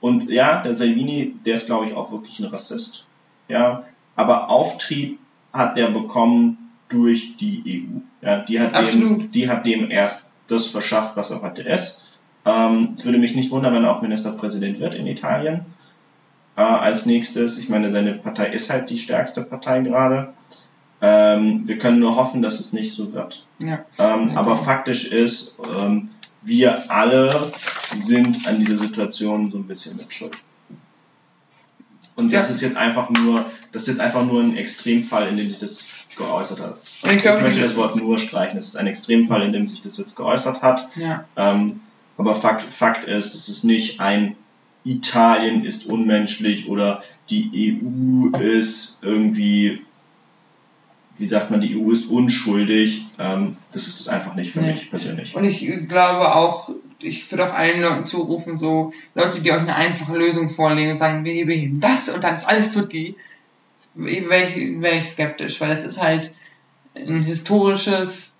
und 0.00 0.30
ja, 0.30 0.62
der 0.62 0.74
Salvini, 0.74 1.34
der 1.44 1.54
ist 1.54 1.66
glaube 1.66 1.86
ich 1.86 1.94
auch 1.94 2.12
wirklich 2.12 2.38
ein 2.40 2.46
Rassist, 2.46 3.06
ja, 3.48 3.84
aber 4.16 4.50
Auftrieb 4.50 5.18
hat 5.52 5.76
der 5.76 5.88
bekommen 5.88 6.70
durch 6.88 7.36
die 7.36 7.62
EU. 7.66 8.26
Ja, 8.26 8.40
die, 8.40 8.60
hat 8.60 8.74
dem, 8.92 9.30
die 9.30 9.48
hat 9.48 9.64
dem 9.64 9.90
erst 9.90 10.32
das 10.48 10.66
verschafft, 10.66 11.16
was 11.16 11.30
er 11.30 11.42
heute 11.42 11.62
ist. 11.62 12.08
Ähm, 12.44 12.94
es 12.96 13.04
würde 13.04 13.18
mich 13.18 13.34
nicht 13.34 13.50
wundern, 13.50 13.74
wenn 13.74 13.84
er 13.84 13.96
auch 13.96 14.02
Ministerpräsident 14.02 14.80
wird 14.80 14.94
in 14.94 15.06
Italien. 15.06 15.64
Äh, 16.56 16.62
als 16.62 17.06
nächstes, 17.06 17.58
ich 17.58 17.68
meine, 17.68 17.90
seine 17.90 18.14
Partei 18.14 18.48
ist 18.48 18.70
halt 18.70 18.90
die 18.90 18.98
stärkste 18.98 19.42
Partei 19.42 19.80
gerade. 19.80 20.34
Ähm, 21.00 21.66
wir 21.66 21.78
können 21.78 21.98
nur 21.98 22.16
hoffen, 22.16 22.42
dass 22.42 22.60
es 22.60 22.72
nicht 22.72 22.92
so 22.92 23.14
wird. 23.14 23.46
Ja. 23.62 23.84
Ähm, 23.98 24.36
aber 24.36 24.56
faktisch 24.56 25.10
ist, 25.10 25.58
ähm, 25.74 26.10
wir 26.42 26.90
alle 26.90 27.30
sind 27.96 28.46
an 28.46 28.58
dieser 28.58 28.76
Situation 28.76 29.50
so 29.50 29.58
ein 29.58 29.66
bisschen 29.66 29.96
mit 29.96 30.12
Schuld. 30.12 30.36
Und 32.20 32.32
das 32.32 32.50
ist 32.50 32.60
jetzt 32.60 32.76
einfach 32.76 33.10
nur, 33.10 33.44
das 33.72 33.82
ist 33.82 33.88
jetzt 33.88 34.00
einfach 34.00 34.24
nur 34.24 34.42
ein 34.42 34.56
Extremfall, 34.56 35.28
in 35.28 35.36
dem 35.36 35.50
sich 35.50 35.58
das 35.58 35.84
geäußert 36.16 36.60
hat. 36.60 36.78
Und 37.02 37.12
ich, 37.12 37.22
glaub, 37.22 37.36
ich 37.36 37.42
möchte 37.42 37.60
das 37.60 37.76
Wort 37.76 37.96
nur 37.96 38.18
streichen. 38.18 38.58
Es 38.58 38.68
ist 38.68 38.76
ein 38.76 38.86
Extremfall, 38.86 39.42
in 39.42 39.52
dem 39.52 39.66
sich 39.66 39.80
das 39.80 39.96
jetzt 39.96 40.16
geäußert 40.16 40.62
hat. 40.62 40.96
Ja. 40.96 41.24
Ähm, 41.36 41.80
aber 42.16 42.34
Fakt, 42.34 42.72
Fakt 42.72 43.04
ist, 43.04 43.34
es 43.34 43.48
ist 43.48 43.64
nicht 43.64 44.00
ein 44.00 44.36
Italien 44.84 45.64
ist 45.64 45.86
unmenschlich 45.86 46.68
oder 46.68 47.02
die 47.28 47.78
EU 47.82 48.36
ist 48.38 49.00
irgendwie, 49.02 49.82
wie 51.16 51.26
sagt 51.26 51.50
man, 51.50 51.60
die 51.60 51.76
EU 51.76 51.90
ist 51.90 52.10
unschuldig. 52.10 53.06
Ähm, 53.18 53.56
das 53.72 53.88
ist 53.88 54.00
es 54.00 54.08
einfach 54.08 54.34
nicht 54.34 54.52
für 54.52 54.60
nee. 54.60 54.72
mich 54.72 54.90
persönlich. 54.90 55.34
Und 55.34 55.44
ich 55.44 55.60
glaube 55.88 56.34
auch, 56.34 56.70
ich 57.02 57.30
würde 57.30 57.48
auch 57.48 57.54
allen 57.54 57.80
Leuten 57.80 58.04
zurufen, 58.04 58.58
so 58.58 58.92
Leute, 59.14 59.40
die 59.40 59.52
euch 59.52 59.60
eine 59.60 59.76
einfache 59.76 60.16
Lösung 60.16 60.48
vorlegen 60.48 60.92
und 60.92 60.98
sagen, 60.98 61.24
wir 61.24 61.46
beheben 61.46 61.80
das 61.80 62.08
und 62.08 62.22
dann 62.22 62.36
ist 62.36 62.48
alles 62.48 62.70
tutti, 62.70 63.16
wäre 63.94 64.44
ich, 64.44 64.80
wär 64.80 64.94
ich 64.94 65.04
skeptisch, 65.04 65.60
weil 65.60 65.70
es 65.72 65.84
ist 65.84 66.00
halt 66.00 66.32
ein 66.94 67.22
historisches 67.22 68.36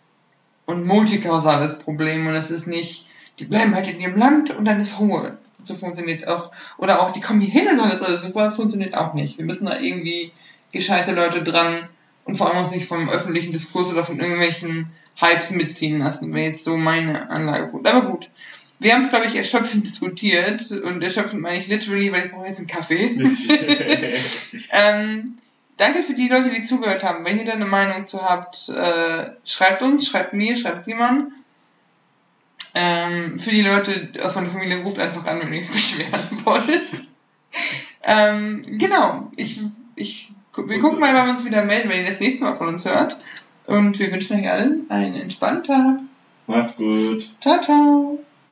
und 0.67 0.87
multikausales 0.87 1.79
Problem 1.79 2.27
und 2.27 2.35
es 2.35 2.51
ist 2.51 2.67
nicht, 2.67 3.09
die 3.39 3.45
bleiben 3.45 3.75
halt 3.75 3.89
in 3.89 4.01
ihrem 4.01 4.19
Land 4.19 4.51
und 4.51 4.65
dann 4.65 4.81
ist 4.81 5.01
Ruhe. 5.01 5.39
So 5.63 5.75
funktioniert 5.75 6.27
auch, 6.27 6.53
oder 6.79 7.03
auch, 7.03 7.13
die 7.13 7.21
kommen 7.21 7.41
hier 7.41 7.53
hin 7.53 7.69
und 7.71 7.79
dann 7.79 7.91
ist 7.91 8.03
alles 8.03 8.23
super, 8.23 8.51
funktioniert 8.51 8.97
auch 8.97 9.15
nicht. 9.15 9.39
Wir 9.39 9.45
müssen 9.45 9.67
da 9.67 9.79
irgendwie 9.79 10.33
gescheite 10.73 11.13
Leute 11.13 11.43
dran 11.43 11.89
und 12.25 12.37
vor 12.37 12.49
allem 12.49 12.65
uns 12.65 12.73
nicht 12.73 12.87
vom 12.87 13.09
öffentlichen 13.09 13.53
Diskurs 13.53 13.91
oder 13.91 14.05
von 14.05 14.19
irgendwelchen 14.19 14.91
Hypes 15.17 15.51
mitziehen 15.51 15.99
lassen, 15.99 16.33
wäre 16.33 16.47
jetzt 16.47 16.65
so 16.65 16.77
meine 16.77 17.31
Anlage 17.31 17.69
gut. 17.69 17.87
Aber 17.87 18.09
gut. 18.09 18.31
Wir 18.81 18.95
haben 18.95 19.03
es, 19.03 19.11
glaube 19.11 19.27
ich, 19.27 19.37
erschöpfend 19.37 19.85
diskutiert 19.85 20.71
und 20.71 21.05
erschöpfend 21.05 21.43
meine 21.43 21.59
ich 21.59 21.69
literally, 21.69 22.11
weil 22.13 22.27
ich 22.27 22.33
brauche 22.33 22.47
jetzt 22.47 22.59
einen 22.59 22.67
Kaffee. 22.67 23.15
ähm, 24.71 25.37
danke 25.77 26.03
für 26.03 26.15
die 26.15 26.29
Leute, 26.29 26.49
die 26.49 26.65
zugehört 26.65 27.05
haben. 27.05 27.27
Wenn 27.27 27.39
ihr 27.39 27.45
da 27.45 27.53
eine 27.53 27.67
Meinung 27.67 28.07
zu 28.07 28.23
habt, 28.23 28.71
äh, 28.71 29.33
schreibt 29.45 29.83
uns, 29.83 30.09
schreibt 30.09 30.33
mir, 30.33 30.57
schreibt 30.57 30.87
Simon. 30.87 31.31
Ähm, 32.75 33.39
für 33.39 33.51
die 33.51 33.61
Leute 33.61 34.13
von 34.31 34.45
der 34.45 34.53
Familie 34.53 34.83
ruft 34.83 34.99
einfach 34.99 35.27
an, 35.27 35.41
wenn 35.43 35.53
ihr 35.53 35.61
euch 35.61 35.71
beschweren 35.71 36.21
wollt. 36.45 37.05
ähm, 38.05 38.63
genau, 38.79 39.31
ich, 39.37 39.61
ich, 39.95 40.33
wir 40.57 40.81
gucken 40.81 41.01
mal, 41.01 41.13
wann 41.13 41.27
wir 41.27 41.35
uns 41.35 41.45
wieder 41.45 41.67
melden, 41.67 41.91
wenn 41.91 42.01
ihr 42.01 42.11
das 42.11 42.21
nächste 42.21 42.45
Mal 42.45 42.57
von 42.57 42.69
uns 42.69 42.87
hört. 42.87 43.19
Und 43.67 43.99
wir 43.99 44.11
wünschen 44.11 44.41
euch 44.41 44.51
allen 44.51 44.91
einen 44.91 45.17
entspannten 45.17 45.65
Tag. 45.65 46.01
Macht's 46.47 46.77
gut. 46.77 47.29
Ciao, 47.41 47.61
ciao. 47.61 48.19